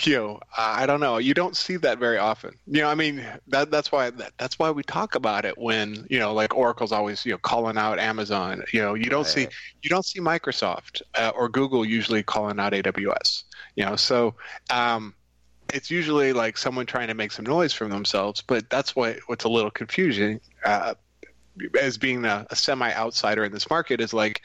you 0.00 0.16
know, 0.16 0.40
I 0.56 0.86
don't 0.86 1.00
know. 1.00 1.18
You 1.18 1.34
don't 1.34 1.54
see 1.54 1.76
that 1.76 1.98
very 1.98 2.16
often. 2.16 2.54
You 2.66 2.80
know, 2.80 2.88
I 2.88 2.94
mean, 2.94 3.24
that 3.48 3.70
that's 3.70 3.92
why 3.92 4.08
that, 4.10 4.32
that's 4.38 4.58
why 4.58 4.70
we 4.70 4.82
talk 4.82 5.14
about 5.14 5.44
it 5.44 5.58
when 5.58 6.06
you 6.08 6.18
know, 6.18 6.32
like 6.32 6.54
Oracle's 6.56 6.92
always 6.92 7.26
you 7.26 7.32
know 7.32 7.38
calling 7.38 7.76
out 7.76 7.98
Amazon. 7.98 8.64
You 8.72 8.80
know, 8.80 8.94
you 8.94 9.04
don't 9.04 9.24
right. 9.24 9.26
see 9.26 9.48
you 9.82 9.90
don't 9.90 10.04
see 10.04 10.18
Microsoft 10.18 11.02
uh, 11.14 11.32
or 11.36 11.48
Google 11.48 11.84
usually 11.84 12.22
calling 12.22 12.58
out 12.58 12.72
AWS. 12.72 13.44
You 13.76 13.84
know, 13.84 13.96
so 13.96 14.34
um, 14.70 15.14
it's 15.74 15.90
usually 15.90 16.32
like 16.32 16.56
someone 16.56 16.86
trying 16.86 17.08
to 17.08 17.14
make 17.14 17.32
some 17.32 17.44
noise 17.44 17.74
from 17.74 17.90
themselves. 17.90 18.40
But 18.40 18.70
that's 18.70 18.96
what 18.96 19.18
what's 19.26 19.44
a 19.44 19.50
little 19.50 19.70
confusing 19.70 20.40
uh, 20.64 20.94
as 21.78 21.98
being 21.98 22.24
a, 22.24 22.46
a 22.48 22.56
semi 22.56 22.92
outsider 22.94 23.44
in 23.44 23.52
this 23.52 23.68
market 23.68 24.00
is 24.00 24.14
like 24.14 24.40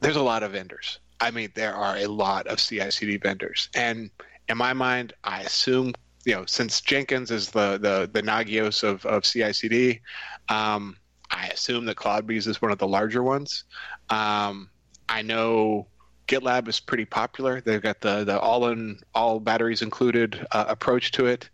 there's 0.00 0.16
a 0.16 0.22
lot 0.22 0.42
of 0.42 0.52
vendors 0.52 0.98
I 1.20 1.30
mean, 1.30 1.50
there 1.54 1.74
are 1.74 1.96
a 1.96 2.06
lot 2.06 2.46
of 2.46 2.58
CI/CD 2.58 3.18
vendors, 3.18 3.68
and 3.74 4.10
in 4.48 4.58
my 4.58 4.72
mind, 4.72 5.12
I 5.24 5.42
assume 5.42 5.94
you 6.24 6.34
know 6.34 6.44
since 6.46 6.80
Jenkins 6.80 7.30
is 7.30 7.50
the 7.50 7.78
the 7.78 8.10
the 8.12 8.22
Nagios 8.22 8.82
of 8.82 9.04
of 9.06 9.24
CI/CD, 9.24 10.00
um, 10.48 10.96
I 11.30 11.48
assume 11.48 11.84
that 11.86 11.96
CloudBees 11.96 12.46
is 12.46 12.60
one 12.60 12.70
of 12.70 12.78
the 12.78 12.88
larger 12.88 13.22
ones. 13.22 13.64
Um, 14.10 14.70
I 15.08 15.22
know 15.22 15.86
GitLab 16.26 16.68
is 16.68 16.80
pretty 16.80 17.04
popular. 17.04 17.60
They've 17.60 17.82
got 17.82 18.00
the 18.00 18.24
the 18.24 18.38
all 18.38 18.68
in 18.68 19.00
all 19.14 19.40
batteries 19.40 19.82
included 19.82 20.46
uh, 20.52 20.64
approach 20.68 21.12
to 21.12 21.26
it, 21.26 21.48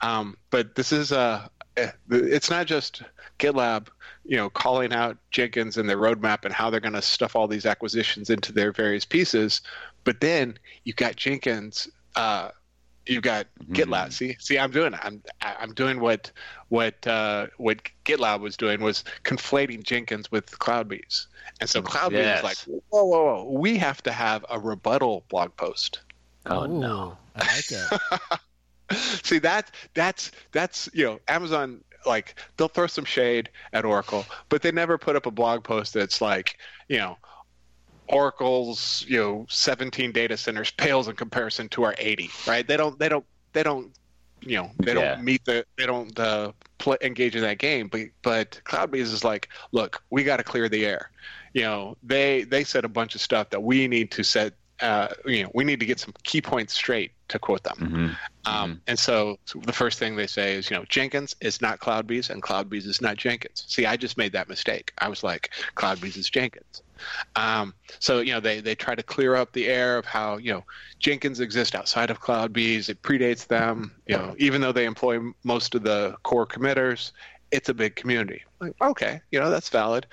um, 0.00 0.36
but 0.50 0.74
this 0.74 0.92
is 0.92 1.12
a 1.12 1.50
eh, 1.76 1.90
it's 2.10 2.50
not 2.50 2.66
just 2.66 3.02
GitLab 3.38 3.88
you 4.24 4.36
know, 4.36 4.48
calling 4.48 4.92
out 4.92 5.18
Jenkins 5.30 5.76
and 5.76 5.88
their 5.88 5.98
roadmap 5.98 6.44
and 6.44 6.54
how 6.54 6.70
they're 6.70 6.80
going 6.80 6.94
to 6.94 7.02
stuff 7.02 7.36
all 7.36 7.46
these 7.46 7.66
acquisitions 7.66 8.30
into 8.30 8.52
their 8.52 8.72
various 8.72 9.04
pieces. 9.04 9.60
But 10.04 10.20
then 10.20 10.58
you've 10.84 10.96
got 10.96 11.16
Jenkins, 11.16 11.88
uh, 12.16 12.50
you've 13.06 13.22
got 13.22 13.46
mm-hmm. 13.62 13.74
GitLab. 13.74 14.12
See, 14.12 14.36
see, 14.38 14.58
I'm 14.58 14.70
doing, 14.70 14.94
I'm, 15.02 15.22
I'm 15.42 15.74
doing 15.74 16.00
what, 16.00 16.30
what, 16.68 17.06
uh, 17.06 17.48
what 17.58 17.78
GitLab 18.06 18.40
was 18.40 18.56
doing 18.56 18.80
was 18.80 19.04
conflating 19.24 19.82
Jenkins 19.82 20.30
with 20.30 20.50
CloudBees. 20.58 21.26
And 21.60 21.68
so 21.68 21.82
CloudBees 21.82 22.12
yes. 22.12 22.38
is 22.38 22.44
like, 22.44 22.82
whoa, 22.88 23.04
whoa, 23.04 23.24
whoa, 23.24 23.58
we 23.58 23.76
have 23.76 24.02
to 24.04 24.12
have 24.12 24.44
a 24.48 24.58
rebuttal 24.58 25.24
blog 25.28 25.54
post. 25.56 26.00
Oh 26.46 26.64
Ooh, 26.64 26.68
no, 26.68 27.16
I 27.36 27.56
like 27.56 27.70
it. 27.70 28.40
See 29.24 29.38
that 29.38 29.70
that's 29.94 30.30
that's 30.52 30.90
you 30.92 31.04
know 31.06 31.18
Amazon 31.26 31.82
like 32.06 32.34
they'll 32.56 32.68
throw 32.68 32.86
some 32.86 33.04
shade 33.04 33.50
at 33.72 33.84
Oracle, 33.84 34.24
but 34.48 34.62
they 34.62 34.72
never 34.72 34.98
put 34.98 35.16
up 35.16 35.26
a 35.26 35.30
blog 35.30 35.64
post 35.64 35.94
that's 35.94 36.20
like, 36.20 36.58
you 36.88 36.98
know, 36.98 37.16
Oracle's, 38.08 39.04
you 39.08 39.18
know, 39.18 39.46
17 39.48 40.12
data 40.12 40.36
centers 40.36 40.70
pales 40.70 41.08
in 41.08 41.16
comparison 41.16 41.68
to 41.70 41.84
our 41.84 41.94
80, 41.98 42.30
right? 42.46 42.66
They 42.66 42.76
don't 42.76 42.98
they 42.98 43.08
don't 43.08 43.24
they 43.52 43.62
don't 43.62 43.92
you 44.46 44.58
know, 44.58 44.70
they 44.78 44.94
yeah. 44.94 45.14
don't 45.14 45.24
meet 45.24 45.44
the 45.44 45.64
they 45.78 45.86
don't 45.86 46.18
uh, 46.18 46.52
play, 46.78 46.96
engage 47.00 47.34
in 47.34 47.42
that 47.42 47.58
game, 47.58 47.88
but 47.88 48.02
but 48.22 48.60
CloudBees 48.64 49.12
is 49.12 49.24
like, 49.24 49.48
look, 49.72 50.02
we 50.10 50.22
got 50.22 50.36
to 50.36 50.44
clear 50.44 50.68
the 50.68 50.84
air. 50.84 51.10
You 51.54 51.62
know, 51.62 51.96
they 52.02 52.44
they 52.44 52.64
said 52.64 52.84
a 52.84 52.88
bunch 52.88 53.14
of 53.14 53.20
stuff 53.20 53.50
that 53.50 53.62
we 53.62 53.88
need 53.88 54.10
to 54.12 54.24
set 54.24 54.54
uh, 54.80 55.08
you 55.24 55.44
know, 55.44 55.50
we 55.54 55.64
need 55.64 55.80
to 55.80 55.86
get 55.86 56.00
some 56.00 56.12
key 56.24 56.40
points 56.40 56.74
straight 56.74 57.12
to 57.28 57.38
quote 57.38 57.62
them. 57.62 57.76
Mm-hmm. 57.78 57.96
Um, 57.96 58.70
mm-hmm. 58.70 58.78
And 58.86 58.98
so, 58.98 59.38
so, 59.44 59.60
the 59.60 59.72
first 59.72 59.98
thing 59.98 60.16
they 60.16 60.26
say 60.26 60.54
is, 60.54 60.70
you 60.70 60.76
know, 60.76 60.84
Jenkins 60.88 61.34
is 61.40 61.60
not 61.60 61.80
CloudBees 61.80 62.30
and 62.30 62.42
CloudBees 62.42 62.86
is 62.86 63.00
not 63.00 63.16
Jenkins. 63.16 63.64
See, 63.66 63.86
I 63.86 63.96
just 63.96 64.16
made 64.18 64.32
that 64.32 64.48
mistake. 64.48 64.92
I 64.98 65.08
was 65.08 65.22
like, 65.22 65.50
CloudBees 65.76 66.16
is 66.16 66.28
Jenkins. 66.28 66.82
Um, 67.36 67.74
so, 67.98 68.20
you 68.20 68.32
know, 68.32 68.40
they, 68.40 68.60
they 68.60 68.74
try 68.74 68.94
to 68.94 69.02
clear 69.02 69.36
up 69.36 69.52
the 69.52 69.68
air 69.68 69.96
of 69.96 70.04
how, 70.04 70.36
you 70.38 70.52
know, 70.52 70.64
Jenkins 70.98 71.40
exists 71.40 71.74
outside 71.74 72.10
of 72.10 72.20
CloudBees. 72.20 72.88
It 72.88 73.02
predates 73.02 73.46
them. 73.46 73.92
You 74.06 74.16
know, 74.16 74.34
even 74.38 74.60
though 74.60 74.72
they 74.72 74.86
employ 74.86 75.20
most 75.44 75.74
of 75.74 75.82
the 75.82 76.16
core 76.22 76.46
committers, 76.46 77.12
it's 77.54 77.68
a 77.68 77.74
big 77.74 77.96
community. 77.96 78.42
Like, 78.60 78.74
okay, 78.82 79.20
you 79.30 79.38
know, 79.38 79.48
that's 79.48 79.68
valid. 79.68 80.06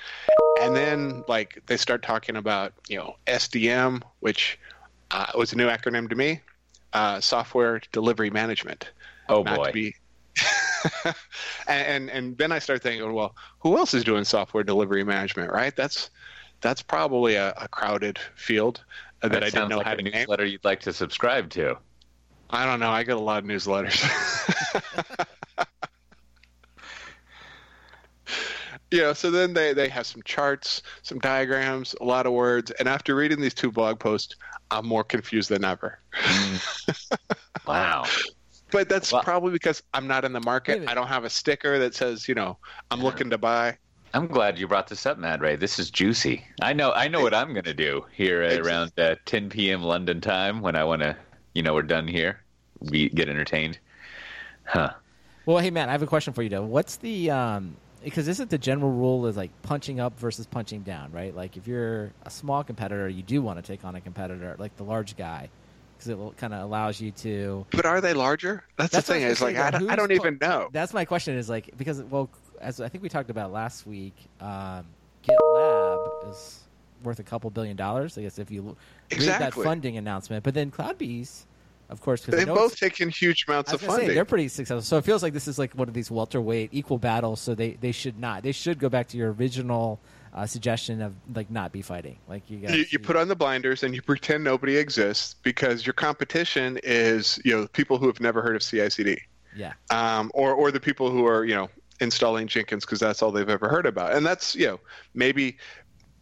And 0.62 0.76
then, 0.76 1.24
like, 1.28 1.62
they 1.66 1.78
start 1.78 2.04
talking 2.04 2.36
about, 2.36 2.74
you 2.88 2.98
know, 2.98 3.16
SDM, 3.26 4.04
which 4.20 4.60
uh, 5.10 5.32
was 5.36 5.52
a 5.52 5.58
new 5.58 5.68
acronym 5.68 6.10
to 6.10 6.16
me 6.16 6.42
uh, 6.94 7.20
software 7.20 7.82
delivery 7.92 8.30
management. 8.30 8.92
Oh 9.30 9.44
boy. 9.44 9.72
Be... 9.74 9.96
and, 11.06 11.16
and, 11.68 12.10
and 12.10 12.38
then 12.38 12.52
I 12.52 12.60
start 12.60 12.84
thinking, 12.84 13.14
well, 13.14 13.36
who 13.60 13.78
else 13.78 13.94
is 13.94 14.04
doing 14.04 14.24
software 14.24 14.64
delivery 14.64 15.04
management? 15.04 15.52
Right? 15.52 15.76
That's 15.76 16.10
that's 16.62 16.82
probably 16.82 17.36
a, 17.36 17.54
a 17.58 17.68
crowded 17.68 18.20
field 18.36 18.84
that, 19.22 19.32
that 19.32 19.44
I 19.44 19.50
didn't 19.50 19.70
know 19.70 19.78
like 19.78 19.86
how 19.86 19.94
a 19.94 19.98
to 19.98 20.04
newsletter 20.04 20.44
name. 20.44 20.52
you'd 20.52 20.66
like 20.66 20.82
to 20.82 20.94
subscribe 20.94 21.50
to. 21.52 21.78
I 22.50 22.66
don't 22.66 22.80
know. 22.80 22.90
I 22.90 23.04
get 23.04 23.16
a 23.16 23.22
lot 23.22 23.44
of 23.44 23.50
newsletters. 23.50 23.98
yeah, 28.92 29.14
so 29.14 29.32
then 29.32 29.54
they, 29.54 29.74
they 29.74 29.88
have 29.90 30.06
some 30.06 30.22
charts, 30.24 30.82
some 31.04 31.20
diagrams, 31.20 31.96
a 32.02 32.04
lot 32.04 32.26
of 32.26 32.34
words. 32.34 32.72
And 32.72 32.88
after 32.88 33.16
reading 33.16 33.42
these 33.42 33.54
two 33.54 33.72
blog 33.72 34.00
posts, 34.00 34.36
I'm 34.70 34.88
more 34.88 35.04
confused 35.04 35.50
than 35.50 35.64
ever. 35.64 36.00
Mm. 36.14 37.18
wow. 37.68 38.06
But 38.72 38.88
that's 38.88 39.12
well, 39.12 39.22
probably 39.22 39.52
because 39.52 39.84
I'm 39.94 40.08
not 40.08 40.24
in 40.24 40.34
the 40.34 40.40
market. 40.40 40.88
I 40.88 40.94
don't 40.94 41.08
have 41.08 41.26
a 41.26 41.30
sticker 41.30 41.78
that 41.80 41.94
says, 41.94 42.28
you 42.28 42.36
know, 42.36 42.58
I'm 42.90 43.00
yeah. 43.00 43.06
looking 43.06 43.30
to 43.30 43.38
buy. 43.38 43.78
I'm 44.14 44.28
glad 44.28 44.60
you 44.60 44.68
brought 44.68 44.88
this 44.88 45.06
up, 45.06 45.18
Matt 45.18 45.42
Ray. 45.42 45.56
This 45.56 45.80
is 45.80 45.90
juicy. 45.90 46.46
I 46.62 46.74
know. 46.74 46.92
I 46.92 47.08
know 47.08 47.22
what 47.22 47.34
I'm 47.34 47.54
going 47.54 47.66
to 47.66 47.74
do 47.74 48.06
here 48.12 48.42
at 48.42 48.60
around 48.60 48.92
uh, 48.98 49.16
10 49.26 49.50
p.m. 49.50 49.84
London 49.84 50.20
time 50.20 50.62
when 50.62 50.76
I 50.76 50.84
want 50.84 51.02
to, 51.02 51.16
you 51.54 51.64
know, 51.64 51.74
we're 51.74 51.84
done 51.84 52.08
here. 52.08 52.42
We 52.80 53.10
get 53.10 53.30
entertained. 53.30 53.80
Huh. 54.66 54.94
Well, 55.46 55.60
hey, 55.60 55.70
man, 55.70 55.90
I 55.90 55.94
have 55.94 56.02
a 56.02 56.08
question 56.08 56.34
for 56.34 56.44
you, 56.44 56.50
though. 56.50 56.64
What's 56.64 56.98
the 56.98 57.32
um, 57.32 57.76
because 58.04 58.28
isn't 58.28 58.50
the 58.50 58.58
general 58.58 58.92
rule 58.92 59.28
is 59.28 59.38
like 59.38 59.52
punching 59.62 60.00
up 60.00 60.20
versus 60.20 60.46
punching 60.46 60.82
down, 60.82 61.12
right? 61.12 61.36
Like 61.36 61.58
if 61.58 61.68
you're 61.68 62.12
a 62.24 62.30
small 62.30 62.64
competitor, 62.64 63.08
you 63.08 63.24
do 63.24 63.42
want 63.42 63.64
to 63.64 63.64
take 63.64 63.86
on 63.86 63.96
a 63.96 64.02
competitor 64.02 64.56
like 64.58 64.76
the 64.78 64.84
large 64.84 65.16
guy 65.16 65.50
because 65.98 66.10
it 66.10 66.38
kind 66.38 66.54
of 66.54 66.64
allows 66.64 67.00
you 67.00 67.12
to. 67.12 67.66
But 67.72 67.86
are 67.86 68.02
they 68.02 68.14
larger? 68.14 68.64
That's, 68.78 68.92
that's 68.92 69.08
the 69.08 69.14
thing. 69.14 69.24
Is 69.24 69.42
like 69.42 69.58
I 69.58 69.72
don't, 69.72 69.90
I 69.90 69.96
don't 69.96 70.12
even 70.12 70.38
know. 70.42 70.70
That's 70.72 70.94
my 70.94 71.06
question. 71.06 71.38
Is 71.38 71.50
like 71.50 71.78
because 71.78 72.02
well, 72.04 72.30
as 72.60 72.82
I 72.82 72.90
think 72.90 73.04
we 73.04 73.10
talked 73.10 73.30
about 73.30 73.52
last 73.52 73.86
week, 73.86 74.16
um, 74.40 74.86
GitLab 75.24 76.32
is 76.32 76.62
worth 77.04 77.20
a 77.20 77.24
couple 77.24 77.50
billion 77.50 77.76
dollars. 77.76 78.18
I 78.18 78.22
guess 78.22 78.40
if 78.40 78.50
you 78.52 78.76
exactly. 79.10 79.28
read 79.28 79.54
that 79.54 79.54
funding 79.54 79.98
announcement, 79.98 80.44
but 80.44 80.54
then 80.54 80.72
CloudBees 80.72 81.46
of 81.92 82.02
course. 82.02 82.24
They've 82.24 82.48
both 82.48 82.78
taken 82.78 83.10
huge 83.10 83.46
amounts 83.48 83.74
of 83.74 83.82
funding. 83.82 84.08
Say, 84.10 84.14
they're 84.16 84.26
pretty 84.26 84.48
successful. 84.48 84.82
So 84.82 84.98
it 84.98 85.06
feels 85.06 85.22
like 85.22 85.34
this 85.34 85.48
is 85.48 85.60
like 85.60 85.74
one 85.74 85.88
of 85.88 85.94
these 85.94 86.10
welterweight 86.10 86.70
equal 86.72 86.98
battles. 86.98 87.42
So 87.42 87.54
they, 87.54 87.72
they 87.72 87.92
should 87.92 88.18
not. 88.18 88.44
They 88.44 88.54
should 88.54 88.80
go 88.80 88.90
back 88.90 89.10
to 89.10 89.18
your 89.18 89.34
original 89.34 90.00
uh, 90.34 90.46
suggestion 90.46 91.02
of 91.02 91.14
like 91.36 91.52
not 91.52 91.72
be 91.72 91.82
fighting. 91.82 92.18
Like 92.28 92.50
you, 92.50 92.60
guys, 92.60 92.76
you, 92.76 92.86
you 92.90 93.00
put 93.00 93.16
on 93.18 93.28
the 93.28 93.36
blinders 93.36 93.84
and 93.84 93.94
you 93.94 94.02
pretend 94.02 94.44
nobody 94.44 94.78
exists 94.78 95.36
because 95.44 95.86
your 95.86 95.94
competition 95.94 96.80
is 96.84 97.40
you 97.44 97.56
know 97.56 97.68
people 97.68 97.98
who 97.98 98.08
have 98.08 98.22
never 98.22 98.42
heard 98.42 98.56
of 98.56 98.64
CI/CD. 98.64 99.20
Yeah. 99.56 99.74
Um, 99.90 100.32
or 100.34 100.54
or 100.54 100.72
the 100.72 100.80
people 100.80 101.12
who 101.12 101.26
are 101.28 101.44
you 101.44 101.56
know 101.56 101.70
installing 102.00 102.48
Jenkins 102.48 102.86
because 102.86 103.00
that's 103.00 103.22
all 103.22 103.32
they've 103.32 103.50
ever 103.50 103.68
heard 103.68 103.86
about, 103.86 104.14
and 104.14 104.26
that's 104.26 104.56
you 104.56 104.68
know 104.68 104.80
maybe 105.14 105.58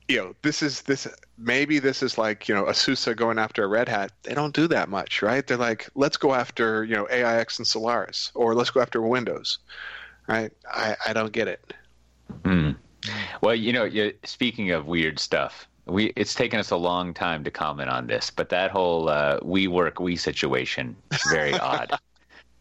you 0.10 0.18
know 0.18 0.36
this 0.42 0.62
is 0.64 0.82
this 0.82 1.08
maybe 1.38 1.78
this 1.78 2.02
is 2.02 2.18
like 2.18 2.50
you 2.50 2.56
know 2.56 2.68
a 2.68 2.74
SUSE 2.74 3.14
going 3.16 3.38
after 3.38 3.64
a 3.64 3.68
Red 3.68 3.88
Hat. 3.88 4.12
They 4.24 4.34
don't 4.34 4.56
do 4.56 4.68
that 4.68 4.90
much, 4.90 5.22
right? 5.22 5.46
They're 5.46 5.56
like 5.56 5.88
let's 5.96 6.18
go 6.18 6.34
after 6.34 6.84
you 6.84 6.96
know 6.96 7.08
AIX 7.10 7.60
and 7.60 7.68
Solaris, 7.68 8.32
or 8.34 8.56
let's 8.56 8.72
go 8.72 8.82
after 8.82 9.02
Windows, 9.02 9.60
right? 10.28 10.52
I 10.70 10.96
I 11.08 11.14
don't 11.14 11.32
get 11.32 11.48
it. 11.48 11.74
Hmm. 12.44 12.72
Well, 13.42 13.56
you 13.56 13.72
know, 13.72 14.12
speaking 14.26 14.72
of 14.72 14.88
weird 14.88 15.20
stuff, 15.20 15.68
we 15.86 16.12
it's 16.16 16.34
taken 16.34 16.60
us 16.60 16.72
a 16.72 16.78
long 16.78 17.14
time 17.14 17.44
to 17.44 17.52
comment 17.52 17.90
on 17.90 18.08
this, 18.08 18.32
but 18.32 18.50
that 18.50 18.72
whole 18.72 19.10
uh, 19.10 19.38
we 19.44 19.68
work 19.68 20.00
we 20.00 20.16
situation 20.16 20.96
is 21.12 21.22
very 21.30 21.54
odd. 21.60 21.92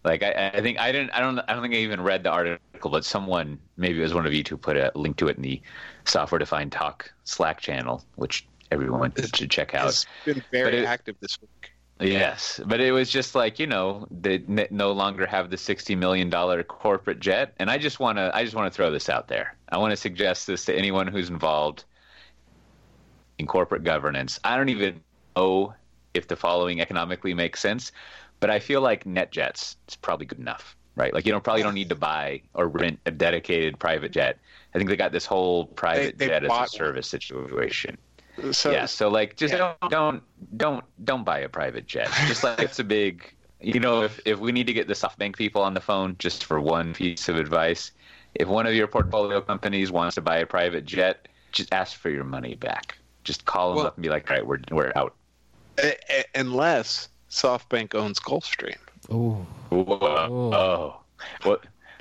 Like 0.04 0.22
I, 0.22 0.52
I, 0.54 0.61
think 0.61 0.78
I 0.78 0.92
didn't 0.92 1.11
I 1.11 1.20
don't 1.20 1.38
I 1.40 1.52
don't 1.52 1.62
think 1.62 1.74
I 1.74 1.78
even 1.78 2.00
read 2.00 2.22
the 2.22 2.30
article, 2.30 2.90
but 2.90 3.04
someone 3.04 3.58
maybe 3.76 3.98
it 3.98 4.02
was 4.02 4.14
one 4.14 4.26
of 4.26 4.32
you 4.32 4.44
two 4.44 4.56
put 4.56 4.76
a 4.76 4.92
link 4.94 5.16
to 5.18 5.28
it 5.28 5.37
in 5.37 5.42
the 5.42 5.61
software 6.04 6.38
defined 6.38 6.72
talk 6.72 7.12
Slack 7.24 7.61
channel, 7.61 8.04
which 8.14 8.46
everyone 8.70 9.12
should 9.34 9.50
check 9.50 9.74
out. 9.74 9.88
It's 9.88 10.06
been 10.24 10.42
very 10.50 10.78
it, 10.78 10.84
active 10.84 11.16
this 11.20 11.40
week. 11.40 11.72
Yes, 12.00 12.61
but 12.64 12.80
it 12.80 12.92
was 12.92 13.11
just 13.11 13.34
like 13.34 13.58
you 13.58 13.66
know 13.66 14.06
they 14.11 14.44
no 14.70 14.92
longer 14.92 15.26
have 15.26 15.50
the 15.50 15.56
sixty 15.56 15.96
million 15.96 16.30
dollar 16.30 16.62
corporate 16.62 17.18
jet, 17.18 17.54
and 17.58 17.68
I 17.68 17.78
just 17.78 17.98
want 17.98 18.18
to 18.18 18.30
I 18.32 18.44
just 18.44 18.54
want 18.54 18.72
to 18.72 18.76
throw 18.76 18.92
this 18.92 19.08
out 19.08 19.26
there. 19.26 19.56
I 19.68 19.78
want 19.78 19.90
to 19.90 19.96
suggest 19.96 20.46
this 20.46 20.64
to 20.66 20.74
anyone 20.74 21.08
who's 21.08 21.28
involved 21.28 21.84
in 23.38 23.46
corporate 23.46 23.82
governance. 23.82 24.38
I 24.44 24.56
don't 24.56 24.68
even 24.68 25.00
know 25.37 25.74
if 26.14 26.28
the 26.28 26.37
following 26.37 26.80
economically 26.80 27.34
makes 27.34 27.61
sense, 27.61 27.90
but 28.40 28.51
I 28.51 28.59
feel 28.59 28.81
like 28.81 29.05
NetJets 29.05 29.77
is 29.88 29.96
probably 29.96 30.27
good 30.27 30.38
enough, 30.38 30.77
right? 30.96 31.12
Like 31.12 31.27
you 31.27 31.33
don't 31.33 31.44
probably 31.44 31.62
don't 31.62 31.74
need 31.74 31.88
to 31.88 31.96
buy 31.96 32.42
or 32.55 32.68
rent 32.68 33.01
a 33.07 33.11
dedicated 33.11 33.79
private 33.79 34.12
jet. 34.12 34.38
I 34.74 34.79
think 34.79 34.90
they 34.90 34.96
got 34.96 35.12
this 35.12 35.27
whole 35.27 35.66
private 35.66 36.18
they, 36.18 36.27
they 36.27 36.33
jet 36.33 36.44
as 36.44 36.51
a 36.51 36.77
service 36.77 37.12
one. 37.12 37.20
situation. 37.20 37.98
So, 38.53 38.70
yeah, 38.70 38.87
so 38.87 39.09
like 39.09 39.37
just 39.37 39.53
yeah. 39.53 39.74
don't 39.81 39.90
don't 39.90 40.22
don't 40.57 40.85
don't 41.05 41.24
buy 41.24 41.40
a 41.40 41.48
private 41.48 41.87
jet. 41.87 42.09
Just 42.29 42.44
like 42.44 42.61
it's 42.61 42.79
a 42.79 42.85
big 42.85 43.35
you 43.61 43.81
know, 43.81 44.03
if, 44.03 44.20
if 44.24 44.38
we 44.38 44.53
need 44.53 44.66
to 44.66 44.72
get 44.72 44.87
the 44.87 44.94
SoftBank 44.94 45.37
people 45.37 45.62
on 45.62 45.74
the 45.74 45.81
phone 45.81 46.16
just 46.18 46.44
for 46.44 46.61
one 46.61 46.94
piece 46.94 47.29
of 47.29 47.37
advice, 47.37 47.90
if 48.35 48.48
one 48.48 48.66
of 48.66 48.74
your 48.74 48.87
portfolio 48.87 49.40
companies 49.40 49.90
wants 49.90 50.14
to 50.14 50.20
buy 50.20 50.38
a 50.38 50.46
private 50.46 50.85
jet, 50.85 51.27
just 51.51 51.72
ask 51.72 51.96
for 51.98 52.11
your 52.11 52.24
money 52.24 52.55
back. 52.55 52.98
Just 53.24 53.44
call 53.44 53.70
them 53.70 53.79
well, 53.79 53.87
up 53.87 53.96
and 53.96 54.03
be 54.03 54.09
like, 54.09 54.31
all 54.31 54.37
right, 54.37 54.46
we're, 54.46 54.61
we're 54.70 54.92
out. 54.94 55.14
Unless 56.35 57.09
SoftBank 57.30 57.94
owns 57.94 58.18
Gulfstream. 58.18 58.76
Oh. 59.10 59.46
Oh. 59.70 61.00
Well, 61.44 61.58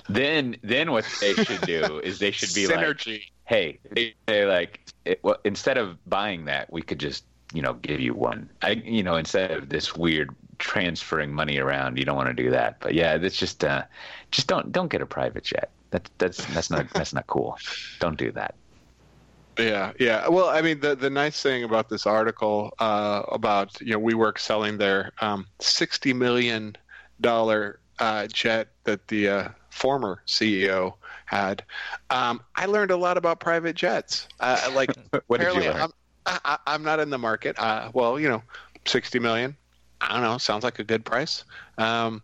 then 0.09 0.57
then 0.63 0.91
what 0.91 1.05
they 1.19 1.33
should 1.33 1.61
do 1.61 1.99
is 2.03 2.19
they 2.19 2.31
should 2.31 2.53
be 2.53 2.65
Synergy. 2.65 3.13
like, 3.13 3.31
hey, 3.45 3.79
they, 3.91 4.13
they 4.25 4.45
like, 4.45 4.79
it, 5.05 5.19
well, 5.23 5.37
instead 5.43 5.77
of 5.77 5.97
buying 6.09 6.45
that, 6.45 6.71
we 6.71 6.81
could 6.81 6.99
just 6.99 7.25
you 7.53 7.61
know 7.61 7.73
give 7.73 7.99
you 7.99 8.13
one. 8.13 8.49
I 8.61 8.71
you 8.71 9.03
know 9.03 9.15
instead 9.15 9.51
of 9.51 9.69
this 9.69 9.95
weird 9.95 10.33
transferring 10.59 11.33
money 11.33 11.57
around, 11.57 11.97
you 11.97 12.05
don't 12.05 12.15
want 12.15 12.29
to 12.29 12.43
do 12.43 12.49
that. 12.51 12.79
But 12.79 12.93
yeah, 12.93 13.15
it's 13.15 13.37
just 13.37 13.63
uh, 13.63 13.83
just 14.31 14.47
don't 14.47 14.71
don't 14.71 14.89
get 14.89 15.01
a 15.01 15.05
private 15.05 15.43
jet. 15.43 15.71
That 15.91 16.09
that's 16.17 16.43
that's 16.53 16.69
not 16.69 16.89
that's 16.91 17.13
not 17.13 17.27
cool. 17.27 17.57
Don't 17.99 18.17
do 18.17 18.31
that. 18.33 18.55
Yeah, 19.57 19.93
yeah. 19.99 20.27
Well, 20.27 20.49
I 20.49 20.61
mean, 20.61 20.79
the 20.79 20.95
the 20.95 21.09
nice 21.09 21.41
thing 21.41 21.63
about 21.63 21.89
this 21.89 22.05
article 22.05 22.73
uh, 22.79 23.23
about 23.29 23.79
you 23.81 23.93
know 23.93 23.99
WeWork 23.99 24.37
selling 24.37 24.77
their 24.77 25.11
um, 25.19 25.47
sixty 25.59 26.13
million 26.13 26.75
dollar 27.21 27.79
uh, 27.99 28.27
jet 28.27 28.69
that 28.83 29.07
the 29.07 29.27
uh, 29.27 29.49
former 29.69 30.21
CEO 30.27 30.93
had, 31.25 31.63
um, 32.09 32.41
I 32.55 32.67
learned 32.67 32.91
a 32.91 32.97
lot 32.97 33.17
about 33.17 33.39
private 33.39 33.75
jets. 33.75 34.27
Uh, 34.39 34.71
like, 34.73 34.91
what 35.27 35.39
did 35.39 35.53
you 35.55 35.61
learn? 35.61 35.81
I'm, 35.81 35.91
I, 36.25 36.57
am 36.67 36.83
not 36.83 36.99
in 36.99 37.09
the 37.09 37.17
market. 37.17 37.57
Uh, 37.57 37.89
well, 37.93 38.19
you 38.19 38.29
know, 38.29 38.43
sixty 38.85 39.19
million. 39.19 39.55
I 40.01 40.13
don't 40.13 40.21
know. 40.21 40.37
Sounds 40.37 40.63
like 40.63 40.77
a 40.77 40.83
good 40.83 41.03
price. 41.03 41.43
Um, 41.79 42.21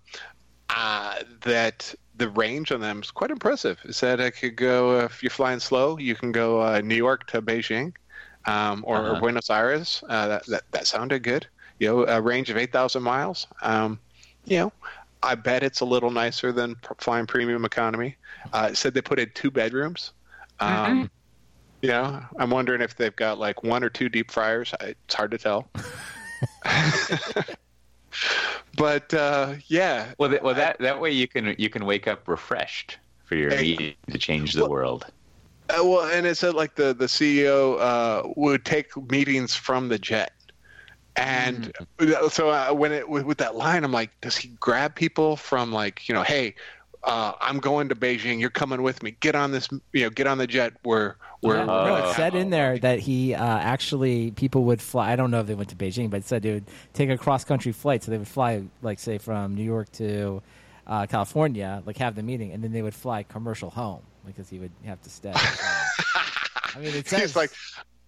uh, 0.70 1.16
that 1.42 1.96
the 2.16 2.30
range 2.30 2.72
on 2.72 2.80
them 2.80 3.02
is 3.02 3.12
quite 3.12 3.32
impressive. 3.32 3.80
It 3.86 3.96
said 3.96 4.22
I 4.22 4.30
could 4.30 4.56
go 4.56 5.00
if 5.00 5.24
you're 5.24 5.30
flying 5.30 5.60
slow, 5.60 5.98
you 5.98 6.16
can 6.16 6.32
go 6.32 6.62
uh, 6.62 6.82
New 6.82 6.96
York 6.96 7.28
to 7.28 7.42
Beijing, 7.42 7.94
um, 8.46 8.84
or, 8.88 8.98
uh-huh. 8.98 9.20
Buenos 9.20 9.50
Aires. 9.50 10.04
Uh, 10.08 10.28
that, 10.28 10.46
that 10.48 10.64
that 10.72 10.88
sounded 10.88 11.24
good. 11.24 11.48
You 11.80 11.88
know, 11.88 12.08
a 12.08 12.22
range 12.22 12.50
of 12.50 12.58
eight 12.58 12.72
thousand 12.72 13.04
miles. 13.04 13.48
Um, 13.62 14.00
you 14.46 14.58
know, 14.58 14.74
I 15.22 15.36
bet 15.36 15.64
it's 15.64 15.80
a 15.80 15.86
little 15.86 16.12
nicer 16.12 16.52
than 16.52 16.76
flying 17.00 17.26
premium 17.26 17.66
economy. 17.66 18.16
Uh, 18.52 18.70
it 18.72 18.78
said 18.78 18.94
they 18.94 19.02
put 19.02 19.20
in 19.20 19.32
two 19.34 19.50
bedrooms. 19.50 20.12
Um, 20.60 20.70
mm-hmm. 20.70 21.06
You 21.82 21.90
know, 21.90 22.24
I'm 22.38 22.50
wondering 22.50 22.82
if 22.82 22.96
they've 22.96 23.16
got 23.16 23.40
like 23.40 23.64
one 23.64 23.84
or 23.84 23.90
two 23.90 24.08
deep 24.08 24.32
fryers. 24.32 24.74
It's 24.82 25.14
hard 25.14 25.32
to 25.32 25.38
tell. 25.38 25.68
but 28.84 29.14
uh, 29.14 29.54
yeah. 29.68 30.12
Well, 30.18 30.30
th- 30.30 30.42
well, 30.42 30.56
that 30.56 30.78
that 30.80 31.00
way 31.00 31.10
you 31.10 31.26
can 31.26 31.56
you 31.58 31.70
can 31.70 31.86
wake 31.86 32.06
up 32.06 32.28
refreshed 32.28 32.98
for 33.24 33.36
your 33.36 33.52
meeting 33.52 33.96
to 34.12 34.18
change 34.18 34.52
the 34.52 34.64
well, 34.64 34.72
world. 34.72 35.06
Uh, 35.70 35.86
well, 35.86 36.12
and 36.12 36.28
it 36.28 36.36
said 36.36 36.54
like 36.54 36.76
the 36.76 36.94
the 36.94 37.06
CEO 37.06 37.80
uh, 37.80 38.28
would 38.36 38.66
take 38.66 38.88
meetings 39.10 39.56
from 39.56 39.88
the 39.88 39.98
jet, 39.98 40.34
and 41.16 41.72
mm. 41.98 42.30
so 42.30 42.50
uh, 42.50 42.74
when 42.74 42.92
it 42.92 43.08
with, 43.08 43.24
with, 43.24 43.38
that 43.38 43.56
line, 43.56 43.86
I'm 43.86 43.94
like, 43.94 44.20
does 44.20 44.36
he 44.36 44.50
grab 44.60 44.96
people 44.96 45.38
from 45.38 45.72
like 45.72 46.10
you 46.10 46.14
know, 46.14 46.24
hey, 46.24 46.54
uh, 47.04 47.34
I'm 47.42 47.60
going 47.60 47.90
to 47.90 47.96
Beijing. 47.96 48.40
You're 48.40 48.50
coming 48.50 48.82
with 48.82 49.04
me. 49.04 49.16
Get 49.20 49.36
on 49.36 49.52
this, 49.52 49.68
you 49.92 50.04
know, 50.04 50.10
get 50.10 50.26
on 50.26 50.38
the 50.38 50.48
jet. 50.48 50.74
We're 50.86 51.16
we're. 51.42 51.58
Yeah, 51.58 51.66
no, 51.66 51.96
it 52.10 52.16
said 52.16 52.34
in 52.34 52.50
there 52.50 52.78
that 52.80 53.00
he 53.00 53.34
uh, 53.34 53.46
actually 53.46 54.32
people 54.32 54.64
would 54.66 54.82
fly. 54.82 55.12
I 55.12 55.16
don't 55.16 55.30
know 55.30 55.42
if 55.42 55.48
they 55.48 55.56
went 55.56 55.70
to 55.70 55.76
Beijing, 55.76 56.10
but 56.10 56.18
it 56.18 56.26
said 56.26 56.44
they 56.44 56.54
would 56.54 56.66
take 56.94 57.10
a 57.10 57.18
cross 57.18 57.44
country 57.44 57.74
flight. 57.74 58.04
So 58.04 58.12
they 58.12 58.18
would 58.18 58.28
fly, 58.28 58.64
like 58.82 59.00
say, 59.00 59.18
from 59.18 59.56
New 59.56 59.64
York 59.64 59.92
to 59.94 60.42
uh, 60.88 61.06
California, 61.08 61.84
like 61.86 61.98
have 61.98 62.16
the 62.16 62.24
meeting, 62.24 62.52
and 62.52 62.64
then 62.64 62.72
they 62.72 62.82
would 62.82 62.96
fly 62.96 63.24
commercial 63.24 63.70
home 63.70 64.02
because 64.26 64.50
he 64.50 64.60
would 64.60 64.72
have 64.86 65.02
to 65.02 65.10
stay. 65.10 65.34
I 65.36 66.80
mean, 66.80 66.96
it 66.96 67.08
says 67.08 67.20
He's 67.20 67.36
like, 67.36 67.52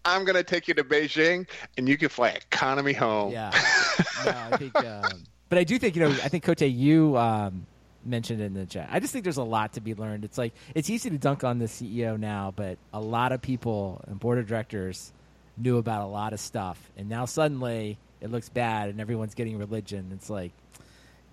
I'm 0.05 0.23
going 0.23 0.35
to 0.35 0.43
take 0.43 0.69
you 0.69 0.73
to 0.73 0.83
Beijing, 0.85 1.47
and 1.77 1.89
you 1.89 1.97
can 1.97 2.09
fly 2.09 2.29
economy 2.29 2.93
home. 2.93 3.33
Yeah. 3.33 3.51
no, 4.25 4.31
I 4.51 4.57
think, 4.57 4.75
um, 4.83 5.23
but 5.49 5.57
I 5.57 5.65
do 5.65 5.77
think 5.77 5.97
you 5.97 6.03
know. 6.03 6.11
I 6.11 6.29
think 6.29 6.45
Cote, 6.45 6.61
you. 6.61 7.17
Um, 7.17 7.65
mentioned 8.05 8.41
in 8.41 8.53
the 8.53 8.65
chat. 8.65 8.89
I 8.91 8.99
just 8.99 9.11
think 9.13 9.23
there's 9.23 9.37
a 9.37 9.43
lot 9.43 9.73
to 9.73 9.81
be 9.81 9.93
learned. 9.93 10.25
It's 10.25 10.37
like 10.37 10.53
it's 10.73 10.89
easy 10.89 11.09
to 11.09 11.17
dunk 11.17 11.43
on 11.43 11.59
the 11.59 11.65
CEO 11.65 12.19
now, 12.19 12.53
but 12.55 12.77
a 12.93 12.99
lot 12.99 13.31
of 13.31 13.41
people 13.41 14.01
and 14.07 14.19
board 14.19 14.37
of 14.37 14.47
directors 14.47 15.11
knew 15.57 15.77
about 15.77 16.01
a 16.01 16.07
lot 16.07 16.33
of 16.33 16.39
stuff, 16.39 16.91
and 16.97 17.09
now 17.09 17.25
suddenly 17.25 17.97
it 18.21 18.31
looks 18.31 18.49
bad, 18.49 18.89
and 18.89 18.99
everyone's 18.99 19.35
getting 19.35 19.57
religion. 19.57 20.11
It's 20.13 20.29
like 20.29 20.51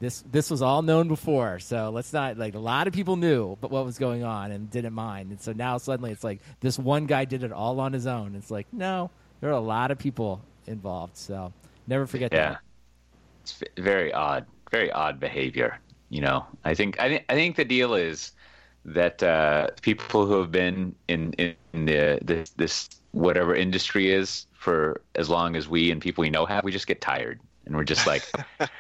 this 0.01 0.23
this 0.31 0.51
was 0.51 0.63
all 0.63 0.83
known 0.83 1.09
before, 1.09 1.59
so 1.59 1.91
let's 1.91 2.13
not 2.13 2.37
like 2.37 2.55
a 2.55 2.61
lot 2.61 2.87
of 2.87 2.93
people 2.93 3.17
knew 3.17 3.57
but 3.61 3.71
what 3.71 3.85
was 3.85 3.99
going 3.99 4.25
on 4.25 4.51
and 4.51 4.71
didn't 4.71 4.95
mind, 4.95 5.31
and 5.31 5.41
so 5.41 5.53
now 5.53 5.79
suddenly 5.79 6.11
it's 6.11 6.25
like 6.25 6.41
this 6.61 6.79
one 6.79 7.07
guy 7.07 7.25
did 7.25 7.45
it 7.45 7.53
all 7.53 7.81
on 7.81 7.93
his 7.93 8.07
own. 8.07 8.35
It's 8.35 8.51
like 8.51 8.67
no, 8.73 9.11
there 9.41 9.51
are 9.51 9.55
a 9.55 9.61
lot 9.61 9.91
of 9.91 9.99
people 9.99 10.41
involved, 10.67 11.17
so 11.17 11.53
never 11.87 12.07
forget 12.07 12.31
that. 12.31 12.37
yeah. 12.37 12.51
that. 12.51 12.61
It's 13.43 13.61
very 13.77 14.13
odd, 14.13 14.47
very 14.71 14.91
odd 14.93 15.19
behavior. 15.19 15.79
You 16.13 16.21
know, 16.21 16.45
I 16.63 16.75
think 16.75 17.01
I 17.01 17.09
think 17.09 17.25
I 17.31 17.35
think 17.35 17.57
the 17.57 17.65
deal 17.65 17.95
is 17.95 18.33
that 18.85 19.23
uh, 19.23 19.69
people 19.81 20.27
who 20.27 20.39
have 20.41 20.53
been 20.53 20.95
in 21.09 21.33
in 21.33 21.87
the 21.87 22.19
this, 22.21 22.51
this 22.51 22.91
whatever 23.13 23.55
industry 23.55 24.13
is 24.13 24.45
for 24.53 25.01
as 25.15 25.31
long 25.31 25.57
as 25.57 25.71
we 25.71 25.91
and 25.91 26.03
people 26.03 26.21
we 26.21 26.29
know 26.29 26.45
have, 26.45 26.65
we 26.65 26.71
just 26.71 26.87
get 26.87 27.01
tired 27.01 27.41
and 27.65 27.75
we're 27.75 27.85
just 27.85 28.07
like. 28.07 28.31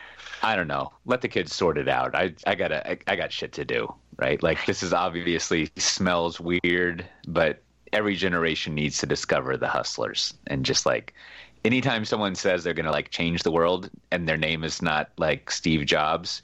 I 0.45 0.57
don't 0.57 0.66
know. 0.66 0.92
Let 1.07 1.21
the 1.21 1.29
kids 1.29 1.55
sort 1.55 1.79
it 1.79 1.88
out. 1.88 2.16
I 2.16 2.35
I 2.47 2.57
gotta 2.57 2.87
I, 2.87 2.99
I, 3.07 3.14
got 3.14 3.33
shit 3.33 3.53
to 3.53 3.64
do, 3.64 3.95
right? 4.16 4.42
Like 4.42 4.66
this 4.66 4.83
is 4.83 4.92
obviously 4.92 5.71
smells 5.77 6.40
weird, 6.40 7.07
but 7.29 7.62
every 7.92 8.16
generation 8.16 8.75
needs 8.75 8.99
to 8.99 9.07
discover 9.07 9.57
the 9.57 9.68
hustlers 9.68 10.35
and 10.49 10.65
just 10.65 10.85
like 10.85 11.15
anytime 11.65 12.04
someone 12.04 12.35
says 12.35 12.65
they're 12.65 12.75
gonna 12.75 12.90
like 12.90 13.11
change 13.11 13.44
the 13.44 13.52
world 13.52 13.88
and 14.11 14.29
their 14.29 14.37
name 14.37 14.65
is 14.65 14.83
not 14.83 15.11
like 15.17 15.48
Steve 15.48 15.87
Jobs, 15.87 16.42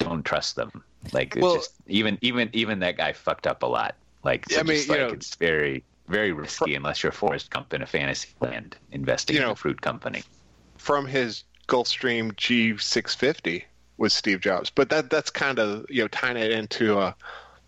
don't 0.00 0.24
trust 0.24 0.56
them. 0.56 0.82
Like 1.12 1.36
well, 1.38 1.56
just 1.56 1.74
even 1.86 2.18
even 2.20 2.50
even 2.52 2.80
that 2.80 2.96
guy 2.96 3.12
fucked 3.12 3.46
up 3.46 3.62
a 3.62 3.66
lot. 3.66 3.94
Like 4.24 4.50
so 4.50 4.60
I 4.60 4.62
mean, 4.62 4.86
like, 4.88 4.98
know, 4.98 5.08
it's 5.08 5.34
very 5.36 5.84
very 6.08 6.32
risky 6.32 6.74
unless 6.74 7.02
you're 7.02 7.12
Forrest 7.12 7.50
Gump 7.50 7.72
in 7.72 7.82
a 7.82 7.86
fantasy 7.86 8.28
land 8.40 8.76
investing 8.90 9.36
you 9.36 9.40
know, 9.40 9.48
in 9.48 9.52
a 9.52 9.56
fruit 9.56 9.80
company. 9.80 10.22
From 10.76 11.06
his 11.06 11.44
Gulfstream 11.68 12.32
G650 12.32 13.64
with 13.96 14.12
Steve 14.12 14.40
Jobs, 14.40 14.70
but 14.70 14.90
that 14.90 15.08
that's 15.08 15.30
kind 15.30 15.58
of 15.58 15.86
you 15.88 16.02
know 16.02 16.08
tying 16.08 16.36
it 16.36 16.50
into 16.50 16.98
uh, 16.98 17.12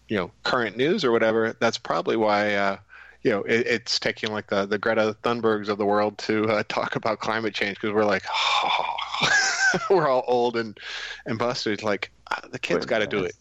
you 0.09 0.17
know 0.17 0.31
current 0.43 0.77
news 0.77 1.05
or 1.05 1.13
whatever. 1.13 1.57
That's 1.59 1.79
probably 1.79 2.17
why. 2.17 2.55
Uh, 2.55 2.77
you 3.23 3.31
know, 3.31 3.43
it, 3.43 3.67
it's 3.67 4.01
taking 4.01 4.33
like 4.33 4.49
the, 4.49 4.67
the 4.67 4.79
Greta 4.79 5.17
Thunbergs 5.23 5.69
of 5.69 5.79
the 5.79 5.87
world 5.87 6.19
to 6.19 6.45
uh, 6.49 6.63
talk 6.69 6.97
about 6.97 7.21
climate 7.21 7.55
change 7.55 7.81
because 7.81 7.95
we're 7.95 8.05
like, 8.05 8.25
oh, 8.29 8.97
we're 9.91 10.09
all 10.09 10.25
old 10.27 10.57
and 10.57 10.79
and 11.27 11.39
busted. 11.39 11.83
Like 11.83 12.11
the 12.51 12.59
kids 12.59 12.87
got 12.87 12.99
to 13.01 13.07
do 13.07 13.25
it. 13.25 13.35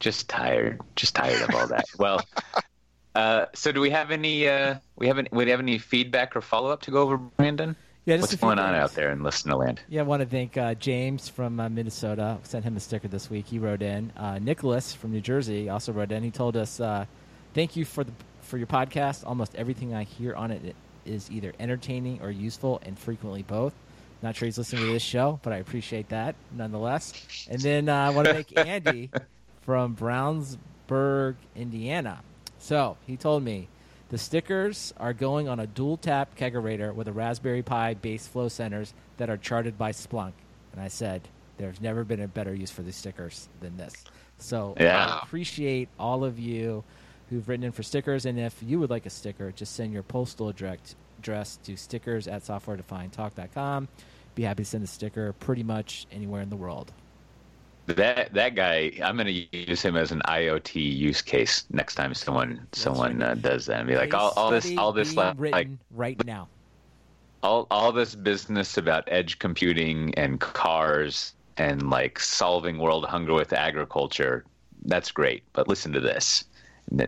just 0.00 0.28
tired, 0.28 0.80
just 0.94 1.14
tired 1.14 1.42
of 1.42 1.54
all 1.54 1.66
that. 1.68 1.84
well, 1.98 2.24
uh, 3.14 3.46
so 3.54 3.72
do 3.72 3.80
we 3.80 3.90
have 3.90 4.10
any? 4.10 4.48
Uh, 4.48 4.76
we 4.96 5.06
haven't. 5.06 5.32
We 5.32 5.48
have 5.50 5.60
any 5.60 5.78
feedback 5.78 6.36
or 6.36 6.40
follow 6.40 6.70
up 6.70 6.82
to 6.82 6.90
go 6.90 7.02
over, 7.02 7.16
Brandon? 7.16 7.76
Yeah, 8.06 8.20
what's 8.20 8.36
going 8.36 8.60
on 8.60 8.72
out 8.72 8.94
there 8.94 9.10
in 9.10 9.24
Listener 9.24 9.56
Land? 9.56 9.80
Yeah, 9.88 10.02
I 10.02 10.04
want 10.04 10.20
to 10.22 10.28
thank 10.28 10.56
uh, 10.56 10.74
James 10.74 11.28
from 11.28 11.58
uh, 11.58 11.68
Minnesota. 11.68 12.38
Sent 12.44 12.64
him 12.64 12.76
a 12.76 12.80
sticker 12.80 13.08
this 13.08 13.28
week. 13.28 13.46
He 13.46 13.58
wrote 13.58 13.82
in. 13.82 14.12
Uh, 14.16 14.38
Nicholas 14.38 14.92
from 14.92 15.10
New 15.10 15.20
Jersey 15.20 15.68
also 15.68 15.92
wrote 15.92 16.12
in. 16.12 16.22
He 16.22 16.30
told 16.30 16.56
us, 16.56 16.78
uh, 16.78 17.06
"Thank 17.52 17.74
you 17.74 17.84
for 17.84 18.04
the 18.04 18.12
for 18.42 18.58
your 18.58 18.68
podcast. 18.68 19.26
Almost 19.26 19.56
everything 19.56 19.92
I 19.92 20.04
hear 20.04 20.34
on 20.36 20.52
it 20.52 20.76
is 21.04 21.28
either 21.32 21.52
entertaining 21.58 22.20
or 22.22 22.30
useful, 22.30 22.80
and 22.84 22.96
frequently 22.96 23.42
both." 23.42 23.74
Not 24.22 24.36
sure 24.36 24.46
he's 24.46 24.58
listening 24.58 24.86
to 24.86 24.92
this 24.92 25.02
show, 25.02 25.38
but 25.42 25.52
I 25.52 25.58
appreciate 25.58 26.08
that 26.08 26.34
nonetheless. 26.52 27.46
And 27.50 27.60
then 27.60 27.88
uh, 27.88 27.94
I 27.94 28.10
want 28.10 28.28
to 28.28 28.34
make 28.34 28.56
Andy 28.58 29.10
from 29.62 29.94
Brownsburg, 29.94 31.36
Indiana. 31.54 32.22
So 32.58 32.96
he 33.06 33.16
told 33.16 33.42
me 33.42 33.68
the 34.08 34.18
stickers 34.18 34.94
are 34.98 35.12
going 35.12 35.48
on 35.48 35.60
a 35.60 35.66
dual 35.66 35.96
tap 35.96 36.36
kegerator 36.36 36.94
with 36.94 37.08
a 37.08 37.12
Raspberry 37.12 37.62
Pi 37.62 37.94
base 37.94 38.26
flow 38.26 38.46
sensors 38.46 38.92
that 39.18 39.28
are 39.28 39.36
charted 39.36 39.76
by 39.76 39.92
Splunk. 39.92 40.32
And 40.72 40.80
I 40.80 40.88
said, 40.88 41.28
there's 41.58 41.80
never 41.80 42.04
been 42.04 42.20
a 42.20 42.28
better 42.28 42.54
use 42.54 42.70
for 42.70 42.82
these 42.82 42.96
stickers 42.96 43.48
than 43.60 43.76
this. 43.76 43.92
So 44.38 44.76
yeah. 44.78 45.06
I 45.06 45.20
appreciate 45.24 45.88
all 45.98 46.24
of 46.24 46.38
you 46.38 46.84
who've 47.30 47.48
written 47.48 47.64
in 47.64 47.72
for 47.72 47.82
stickers. 47.82 48.26
And 48.26 48.38
if 48.38 48.62
you 48.62 48.78
would 48.78 48.90
like 48.90 49.06
a 49.06 49.10
sticker, 49.10 49.50
just 49.52 49.74
send 49.74 49.92
your 49.92 50.02
postal 50.02 50.48
address 50.48 50.94
address 51.26 51.58
to 51.64 51.76
stickers 51.76 52.28
at 52.28 52.42
softwaredefinedtalk.com. 52.42 53.88
Be 54.34 54.42
happy 54.44 54.62
to 54.62 54.68
send 54.68 54.84
a 54.84 54.86
sticker 54.86 55.32
pretty 55.34 55.62
much 55.62 56.06
anywhere 56.12 56.42
in 56.42 56.50
the 56.50 56.56
world. 56.56 56.92
That 57.86 58.34
that 58.34 58.54
guy, 58.54 58.92
I'm 59.02 59.16
going 59.16 59.26
to 59.26 59.56
use 59.56 59.80
him 59.80 59.96
as 59.96 60.10
an 60.10 60.20
IoT 60.26 60.74
use 60.74 61.22
case 61.22 61.64
next 61.70 61.94
time 61.94 62.14
someone 62.14 62.56
That's 62.56 62.80
someone 62.80 63.18
right. 63.18 63.30
uh, 63.30 63.34
does 63.34 63.66
that. 63.66 63.78
And 63.78 63.88
be 63.88 63.96
like, 63.96 64.12
all, 64.12 64.32
all 64.36 64.50
this, 64.50 64.76
all 64.76 64.92
this, 64.92 65.14
like, 65.14 65.38
like 65.38 65.68
right 65.92 66.24
now, 66.26 66.48
all 67.42 67.66
all 67.70 67.92
this 67.92 68.14
business 68.16 68.76
about 68.76 69.04
edge 69.06 69.38
computing 69.38 70.12
and 70.16 70.40
cars 70.40 71.34
and 71.56 71.88
like 71.88 72.18
solving 72.18 72.78
world 72.78 73.04
hunger 73.04 73.34
with 73.34 73.52
agriculture. 73.52 74.44
That's 74.84 75.12
great, 75.12 75.44
but 75.52 75.68
listen 75.68 75.92
to 75.92 76.00
this. 76.00 76.44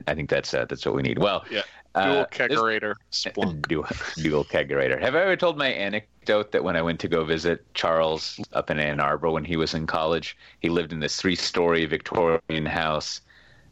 I 0.07 0.15
think 0.15 0.31
that's 0.31 0.55
uh, 0.55 0.65
that's 0.67 0.87
what 0.87 0.95
we 0.95 1.03
need. 1.03 1.19
Well, 1.19 1.45
yeah. 1.51 1.63
Dual 2.05 2.21
uh, 2.21 2.27
kegerator, 2.27 2.95
Splunk. 3.13 3.63
Dual, 3.69 3.87
dual 4.17 4.45
kegerator. 4.45 5.01
Have 5.01 5.15
I 5.15 5.23
ever 5.23 5.37
told 5.37 5.59
my 5.59 5.69
anecdote 5.69 6.53
that 6.53 6.65
when 6.65 6.77
I 6.77 6.83
went 6.83 7.01
to 7.01 7.09
go 7.09 7.25
visit 7.25 7.65
Charles 7.75 8.41
up 8.53 8.71
in 8.71 8.79
Ann 8.79 9.01
Arbor 9.01 9.31
when 9.31 9.45
he 9.45 9.57
was 9.57 9.75
in 9.75 9.87
college, 9.87 10.37
he 10.61 10.69
lived 10.69 10.93
in 10.93 11.01
this 11.01 11.17
three-story 11.17 11.87
Victorian 11.87 12.67
house 12.67 13.21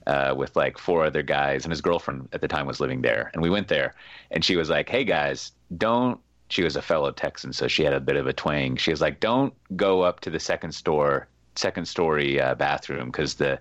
uh, 0.06 0.34
with 0.36 0.54
like 0.56 0.78
four 0.78 1.04
other 1.04 1.22
guys, 1.22 1.64
and 1.64 1.72
his 1.72 1.80
girlfriend 1.80 2.28
at 2.32 2.40
the 2.40 2.48
time 2.48 2.66
was 2.66 2.80
living 2.80 3.02
there. 3.02 3.30
And 3.32 3.42
we 3.42 3.50
went 3.50 3.68
there, 3.68 3.94
and 4.30 4.44
she 4.44 4.56
was 4.56 4.70
like, 4.70 4.88
"Hey 4.88 5.04
guys, 5.04 5.52
don't." 5.76 6.20
She 6.48 6.62
was 6.62 6.76
a 6.76 6.82
fellow 6.82 7.10
Texan, 7.10 7.52
so 7.52 7.66
she 7.66 7.82
had 7.82 7.92
a 7.92 7.98
bit 7.98 8.14
of 8.14 8.28
a 8.28 8.32
twang. 8.32 8.76
She 8.76 8.92
was 8.92 9.00
like, 9.00 9.18
"Don't 9.18 9.52
go 9.74 10.02
up 10.02 10.20
to 10.20 10.30
the 10.30 10.38
second 10.38 10.72
store, 10.72 11.26
second 11.56 11.86
story 11.86 12.40
uh, 12.40 12.54
bathroom 12.54 13.06
because 13.06 13.34
the 13.34 13.58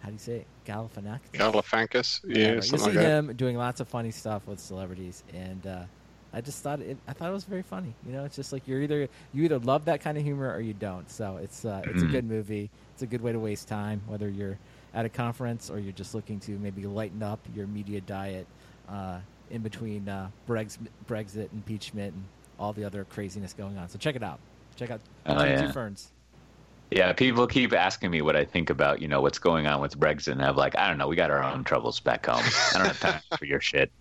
how 0.00 0.08
do 0.08 0.14
you 0.14 0.18
say 0.18 0.36
it? 0.36 0.46
Galifianakis? 0.66 1.30
Galifianakis, 1.32 2.20
yeah. 2.26 2.52
you'll 2.52 2.62
see 2.62 2.76
like 2.78 2.92
him 2.92 3.26
that. 3.28 3.36
doing 3.36 3.56
lots 3.56 3.80
of 3.80 3.88
funny 3.88 4.10
stuff 4.10 4.46
with 4.46 4.58
celebrities, 4.58 5.22
and 5.34 5.66
uh, 5.66 5.82
I 6.32 6.40
just 6.40 6.62
thought 6.62 6.80
it. 6.80 6.96
I 7.06 7.12
thought 7.12 7.28
it 7.28 7.32
was 7.32 7.44
very 7.44 7.62
funny. 7.62 7.94
You 8.06 8.12
know, 8.12 8.24
it's 8.24 8.36
just 8.36 8.52
like 8.52 8.66
you're 8.66 8.80
either 8.80 9.08
you 9.32 9.44
either 9.44 9.58
love 9.58 9.84
that 9.86 10.00
kind 10.00 10.16
of 10.16 10.24
humor 10.24 10.52
or 10.52 10.60
you 10.60 10.72
don't. 10.72 11.10
So 11.10 11.36
it's 11.36 11.64
uh, 11.64 11.82
it's 11.84 12.00
a 12.00 12.04
mm-hmm. 12.04 12.12
good 12.12 12.24
movie. 12.24 12.70
It's 12.94 13.02
a 13.02 13.06
good 13.06 13.20
way 13.20 13.32
to 13.32 13.38
waste 13.38 13.68
time, 13.68 14.00
whether 14.06 14.28
you're 14.28 14.58
at 14.94 15.04
a 15.04 15.08
conference 15.08 15.70
or 15.70 15.78
you're 15.78 15.92
just 15.92 16.14
looking 16.14 16.40
to 16.40 16.52
maybe 16.52 16.84
lighten 16.86 17.22
up 17.22 17.40
your 17.54 17.66
media 17.66 18.00
diet 18.00 18.46
uh, 18.88 19.18
in 19.50 19.60
between 19.60 20.08
uh, 20.08 20.30
Brexit, 20.48 20.78
Brexit, 21.06 21.52
impeachment, 21.52 22.14
and 22.14 22.24
all 22.58 22.72
the 22.72 22.84
other 22.84 23.04
craziness 23.04 23.52
going 23.52 23.76
on. 23.76 23.88
So 23.88 23.98
check 23.98 24.16
it 24.16 24.22
out. 24.22 24.40
Check 24.76 24.90
out 24.90 25.00
oh, 25.26 25.44
yeah. 25.44 25.66
Two 25.66 25.72
Ferns. 25.72 26.10
Yeah, 26.90 27.12
people 27.12 27.46
keep 27.46 27.72
asking 27.72 28.10
me 28.10 28.20
what 28.20 28.34
I 28.34 28.44
think 28.44 28.68
about, 28.68 29.00
you 29.00 29.06
know, 29.06 29.20
what's 29.20 29.38
going 29.38 29.68
on 29.68 29.80
with 29.80 29.98
Brexit, 29.98 30.32
and 30.32 30.42
I'm 30.42 30.56
like, 30.56 30.76
I 30.76 30.88
don't 30.88 30.98
know, 30.98 31.06
we 31.06 31.14
got 31.14 31.30
our 31.30 31.42
own 31.42 31.62
troubles 31.62 32.00
back 32.00 32.26
home. 32.26 32.42
I 32.74 32.78
don't 32.78 32.86
have 32.88 33.00
time 33.00 33.20
for 33.38 33.44
your 33.44 33.60
shit. 33.60 33.92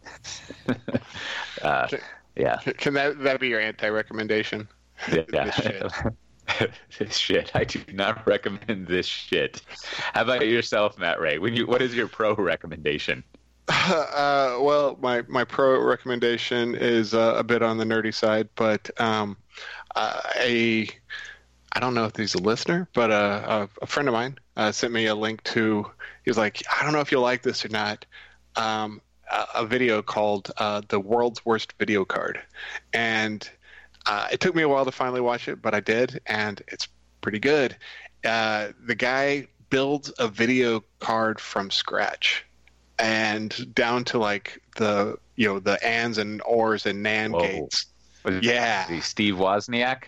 uh, 1.61 1.87
yeah. 2.35 2.57
Can 2.77 2.95
that 2.95 3.19
that 3.19 3.39
be 3.39 3.49
your 3.49 3.59
anti-recommendation? 3.59 4.67
Yeah. 5.11 5.23
this, 5.27 5.55
shit. 5.55 6.71
this 6.97 7.17
shit. 7.17 7.51
I 7.53 7.63
do 7.63 7.79
not 7.93 8.25
recommend 8.25 8.87
this 8.87 9.05
shit. 9.05 9.61
How 10.13 10.23
about 10.23 10.47
yourself, 10.47 10.97
Matt 10.97 11.19
Ray? 11.19 11.37
When 11.37 11.53
you, 11.53 11.67
what 11.67 11.83
is 11.83 11.93
your 11.93 12.07
pro 12.07 12.33
recommendation? 12.33 13.23
Uh, 13.67 14.57
well, 14.61 14.97
my 14.99 15.21
my 15.27 15.43
pro 15.43 15.79
recommendation 15.83 16.73
is 16.73 17.13
uh, 17.13 17.35
a 17.37 17.43
bit 17.43 17.61
on 17.61 17.77
the 17.77 17.85
nerdy 17.85 18.13
side, 18.13 18.49
but 18.55 18.89
um, 18.99 19.37
a 20.37 20.89
I 21.71 21.79
don't 21.79 21.93
know 21.93 22.05
if 22.05 22.15
he's 22.15 22.35
a 22.35 22.41
listener, 22.41 22.87
but 22.93 23.11
uh, 23.11 23.67
a, 23.79 23.83
a, 23.83 23.87
friend 23.87 24.09
of 24.09 24.13
mine 24.13 24.37
uh, 24.57 24.71
sent 24.71 24.91
me 24.91 25.05
a 25.05 25.15
link 25.15 25.43
to. 25.43 25.85
He 26.25 26.29
was 26.29 26.37
like, 26.37 26.63
I 26.75 26.83
don't 26.83 26.93
know 26.93 26.99
if 26.99 27.11
you'll 27.11 27.21
like 27.21 27.43
this 27.43 27.63
or 27.63 27.69
not. 27.69 28.05
Um, 28.55 29.01
a, 29.31 29.45
a, 29.55 29.65
video 29.65 30.01
called 30.01 30.51
uh, 30.57 30.81
"The 30.87 30.99
World's 30.99 31.45
Worst 31.45 31.73
Video 31.77 32.05
Card," 32.05 32.39
and 32.91 33.49
uh, 34.05 34.27
it 34.31 34.39
took 34.39 34.55
me 34.55 34.63
a 34.63 34.69
while 34.69 34.85
to 34.85 34.91
finally 34.91 35.21
watch 35.21 35.47
it, 35.47 35.61
but 35.61 35.75
I 35.75 35.79
did, 35.79 36.19
and 36.25 36.61
it's 36.67 36.87
pretty 37.21 37.39
good. 37.39 37.75
Uh, 38.25 38.69
the 38.85 38.95
guy 38.95 39.47
builds 39.69 40.11
a 40.17 40.27
video 40.27 40.83
card 40.99 41.39
from 41.39 41.69
scratch, 41.69 42.45
and 42.97 43.73
down 43.75 44.03
to 44.05 44.17
like 44.17 44.59
the 44.77 45.17
you 45.35 45.47
know 45.47 45.59
the 45.59 45.83
ands 45.85 46.17
and 46.17 46.41
ors 46.45 46.85
and 46.87 47.05
NAND 47.05 47.33
Whoa. 47.33 47.41
gates. 47.41 47.85
Yeah, 48.41 48.99
Steve 48.99 49.35
Wozniak. 49.35 50.05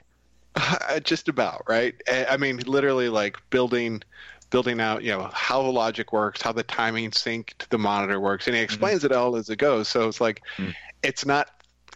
just 1.04 1.30
about 1.30 1.64
right. 1.68 1.96
I 2.10 2.38
mean, 2.38 2.58
literally 2.66 3.10
like 3.10 3.38
building 3.50 4.04
building 4.50 4.82
out, 4.82 5.02
you 5.02 5.12
know, 5.12 5.30
how 5.34 5.64
the 5.64 5.70
logic 5.70 6.12
works, 6.12 6.42
how 6.42 6.52
the 6.52 6.64
timing 6.64 7.12
sync 7.14 7.56
to 7.58 7.70
the 7.70 7.78
monitor 7.78 8.20
works, 8.20 8.48
and 8.48 8.56
he 8.56 8.60
mm-hmm. 8.60 8.66
explains 8.66 9.04
mm-hmm. 9.04 9.14
it 9.14 9.18
all 9.18 9.36
as 9.36 9.50
it 9.50 9.56
goes. 9.56 9.88
So 9.88 10.08
it's 10.08 10.22
like, 10.22 10.42
mm-hmm. 10.58 10.72
it's 11.02 11.26
not 11.26 11.50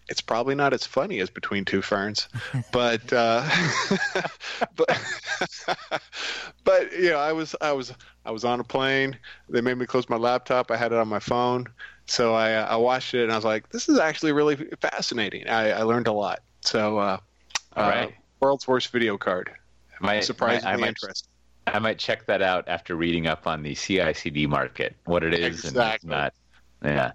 it's 0.07 0.21
probably 0.21 0.55
not 0.55 0.73
as 0.73 0.85
funny 0.85 1.19
as 1.19 1.29
Between 1.29 1.65
Two 1.65 1.81
Ferns, 1.81 2.27
but 2.71 3.11
uh, 3.11 3.47
but 4.75 5.01
but 6.63 6.93
you 6.93 7.09
know, 7.09 7.19
I 7.19 7.33
was 7.33 7.55
I 7.61 7.71
was 7.71 7.93
I 8.25 8.31
was 8.31 8.45
on 8.45 8.59
a 8.59 8.63
plane. 8.63 9.17
They 9.49 9.61
made 9.61 9.77
me 9.77 9.85
close 9.85 10.09
my 10.09 10.17
laptop. 10.17 10.71
I 10.71 10.77
had 10.77 10.91
it 10.91 10.97
on 10.97 11.07
my 11.07 11.19
phone, 11.19 11.67
so 12.05 12.33
I 12.33 12.51
I 12.51 12.75
watched 12.75 13.13
it 13.13 13.23
and 13.23 13.31
I 13.31 13.35
was 13.35 13.45
like, 13.45 13.69
this 13.69 13.89
is 13.89 13.99
actually 13.99 14.31
really 14.31 14.55
fascinating. 14.79 15.47
I, 15.47 15.71
I 15.71 15.83
learned 15.83 16.07
a 16.07 16.13
lot. 16.13 16.39
So, 16.61 16.97
uh, 16.97 17.17
all 17.75 17.89
right, 17.89 18.09
uh, 18.09 18.11
world's 18.39 18.67
worst 18.67 18.89
video 18.89 19.17
card. 19.17 19.51
My, 19.99 20.19
surprisingly 20.19 20.73
I 20.73 20.77
might, 20.77 20.87
interesting. 20.89 21.29
I 21.67 21.79
might 21.79 21.97
check 21.97 22.25
that 22.25 22.41
out 22.41 22.67
after 22.67 22.95
reading 22.95 23.27
up 23.27 23.47
on 23.47 23.63
the 23.63 23.73
CICD 23.73 24.47
market, 24.47 24.95
what 25.05 25.23
it 25.23 25.33
is 25.33 25.65
exactly. 25.65 26.09
and 26.11 26.17
not. 26.17 26.33
Yeah. 26.83 27.11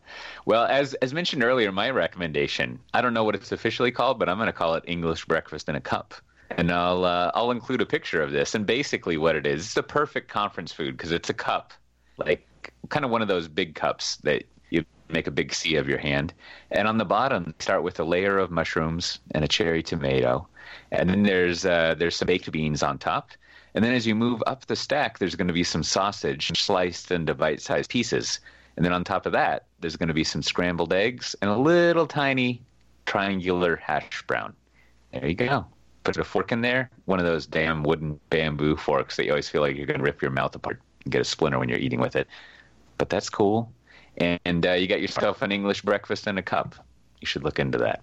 Well, 0.47 0.65
as 0.65 0.95
as 0.95 1.15
mentioned 1.15 1.45
earlier, 1.45 1.71
my 1.71 1.91
recommendation, 1.91 2.81
I 2.93 3.03
don't 3.03 3.15
know 3.15 3.25
what 3.25 3.35
it's 3.35 3.53
officially 3.53 3.93
called, 3.93 4.19
but 4.19 4.29
I'm 4.29 4.37
going 4.37 4.47
to 4.47 4.53
call 4.53 4.75
it 4.75 4.85
English 4.87 5.25
breakfast 5.27 5.69
in 5.69 5.77
a 5.77 5.81
cup. 5.81 6.15
And 6.51 6.73
I'll 6.73 7.05
uh, 7.05 7.31
I'll 7.35 7.53
include 7.53 7.81
a 7.81 7.87
picture 7.87 8.23
of 8.23 8.33
this. 8.33 8.57
And 8.57 8.67
basically, 8.67 9.17
what 9.17 9.37
it 9.37 9.47
is, 9.47 9.67
it's 9.67 9.77
a 9.77 9.83
perfect 9.83 10.29
conference 10.29 10.73
food 10.73 10.97
because 10.97 11.13
it's 11.13 11.31
a 11.31 11.35
cup, 11.35 11.73
like 12.17 12.49
kind 12.89 13.05
of 13.05 13.11
one 13.13 13.23
of 13.23 13.29
those 13.29 13.47
big 13.47 13.77
cups 13.77 14.17
that 14.25 14.45
make 15.13 15.27
a 15.27 15.31
big 15.31 15.55
C 15.55 15.77
of 15.77 15.89
your 15.89 15.99
hand. 15.99 16.33
And 16.71 16.87
on 16.89 16.99
the 16.99 17.05
bottom, 17.05 17.55
start 17.59 17.83
with 17.83 18.01
a 18.01 18.05
layer 18.05 18.39
of 18.39 18.51
mushrooms 18.51 19.21
and 19.33 19.45
a 19.45 19.49
cherry 19.49 19.83
tomato, 19.83 20.47
and 20.93 21.09
then 21.09 21.23
there's 21.23 21.65
uh, 21.65 21.95
there's 21.99 22.17
some 22.17 22.27
baked 22.27 22.51
beans 22.51 22.83
on 22.83 22.99
top. 22.99 23.31
And 23.75 23.85
then 23.85 23.95
as 23.95 24.07
you 24.07 24.17
move 24.17 24.43
up 24.47 24.67
the 24.67 24.75
stack, 24.75 25.19
there's 25.19 25.37
going 25.37 25.47
to 25.47 25.55
be 25.55 25.63
some 25.63 25.85
sausage 25.85 26.51
sliced 26.59 27.13
into 27.13 27.35
bite-sized 27.35 27.89
pieces 27.89 28.41
and 28.81 28.85
then 28.87 28.95
on 28.95 29.05
top 29.05 29.27
of 29.27 29.33
that, 29.33 29.67
there's 29.81 29.97
going 29.97 30.09
to 30.09 30.15
be 30.15 30.25
some 30.25 30.43
scrambled 30.43 30.93
eggs 30.93 31.37
and 31.43 31.51
a 31.51 31.57
little 31.57 32.07
tiny 32.07 32.63
triangular 33.05 33.77
hash 33.77 34.23
brown. 34.27 34.55
There 35.13 35.27
you 35.27 35.35
go. 35.35 35.67
Put 36.05 36.17
a 36.17 36.25
fork 36.25 36.51
in 36.51 36.63
there, 36.63 36.91
one 37.05 37.19
of 37.19 37.27
those 37.27 37.47
damn 37.47 37.83
wooden 37.83 38.19
bamboo 38.31 38.77
forks 38.77 39.17
that 39.17 39.27
you 39.27 39.33
always 39.33 39.51
feel 39.51 39.61
like 39.61 39.77
you're 39.77 39.85
going 39.85 39.99
to 39.99 40.05
rip 40.05 40.23
your 40.23 40.31
mouth 40.31 40.55
apart 40.55 40.81
and 41.05 41.13
get 41.13 41.21
a 41.21 41.25
splinter 41.25 41.59
when 41.59 41.69
you're 41.69 41.79
eating 41.79 42.01
with 42.01 42.17
it. 42.17 42.27
But 42.97 43.11
that's 43.11 43.29
cool. 43.29 43.71
And 44.21 44.67
uh, 44.67 44.73
you 44.73 44.87
got 44.87 45.01
yourself 45.01 45.43
an 45.43 45.51
English 45.51 45.83
breakfast 45.83 46.27
and 46.27 46.39
a 46.39 46.43
cup. 46.43 46.75
You 47.21 47.27
should 47.27 47.43
look 47.43 47.59
into 47.59 47.79
that. 47.79 48.03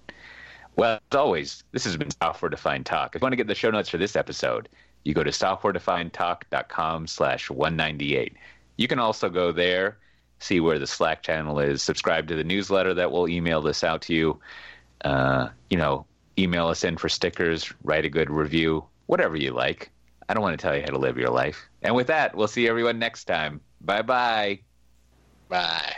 Well, 0.75 0.99
as 1.11 1.15
always, 1.15 1.63
this 1.71 1.83
has 1.85 1.97
been 1.97 2.11
Software 2.11 2.49
Defined 2.49 2.85
Talk. 2.85 3.15
If 3.15 3.21
you 3.21 3.25
want 3.25 3.33
to 3.33 3.37
get 3.37 3.47
the 3.47 3.55
show 3.55 3.71
notes 3.71 3.89
for 3.89 3.97
this 3.97 4.15
episode, 4.15 4.69
you 5.03 5.13
go 5.13 5.23
to 5.23 5.31
softwaredefinedtalk.com 5.31 7.07
slash 7.07 7.49
198. 7.49 8.33
You 8.77 8.87
can 8.87 8.99
also 8.99 9.29
go 9.29 9.51
there 9.51 9.97
see 10.39 10.59
where 10.59 10.79
the 10.79 10.87
Slack 10.87 11.23
channel 11.23 11.59
is, 11.59 11.81
subscribe 11.81 12.27
to 12.27 12.35
the 12.35 12.43
newsletter 12.43 12.93
that 12.93 13.11
will 13.11 13.27
email 13.27 13.61
this 13.61 13.83
out 13.83 14.01
to 14.03 14.13
you. 14.13 14.39
Uh, 15.03 15.49
you 15.69 15.77
know, 15.77 16.05
email 16.37 16.67
us 16.67 16.83
in 16.83 16.97
for 16.97 17.09
stickers, 17.09 17.73
write 17.83 18.05
a 18.05 18.09
good 18.09 18.29
review, 18.29 18.83
whatever 19.07 19.35
you 19.35 19.51
like. 19.51 19.91
I 20.29 20.33
don't 20.33 20.43
want 20.43 20.59
to 20.59 20.61
tell 20.61 20.75
you 20.75 20.81
how 20.81 20.91
to 20.91 20.97
live 20.97 21.17
your 21.17 21.29
life. 21.29 21.69
And 21.81 21.95
with 21.95 22.07
that, 22.07 22.35
we'll 22.35 22.47
see 22.47 22.67
everyone 22.67 22.99
next 22.99 23.25
time. 23.25 23.61
Bye-bye. 23.81 24.59
Bye. 25.49 25.95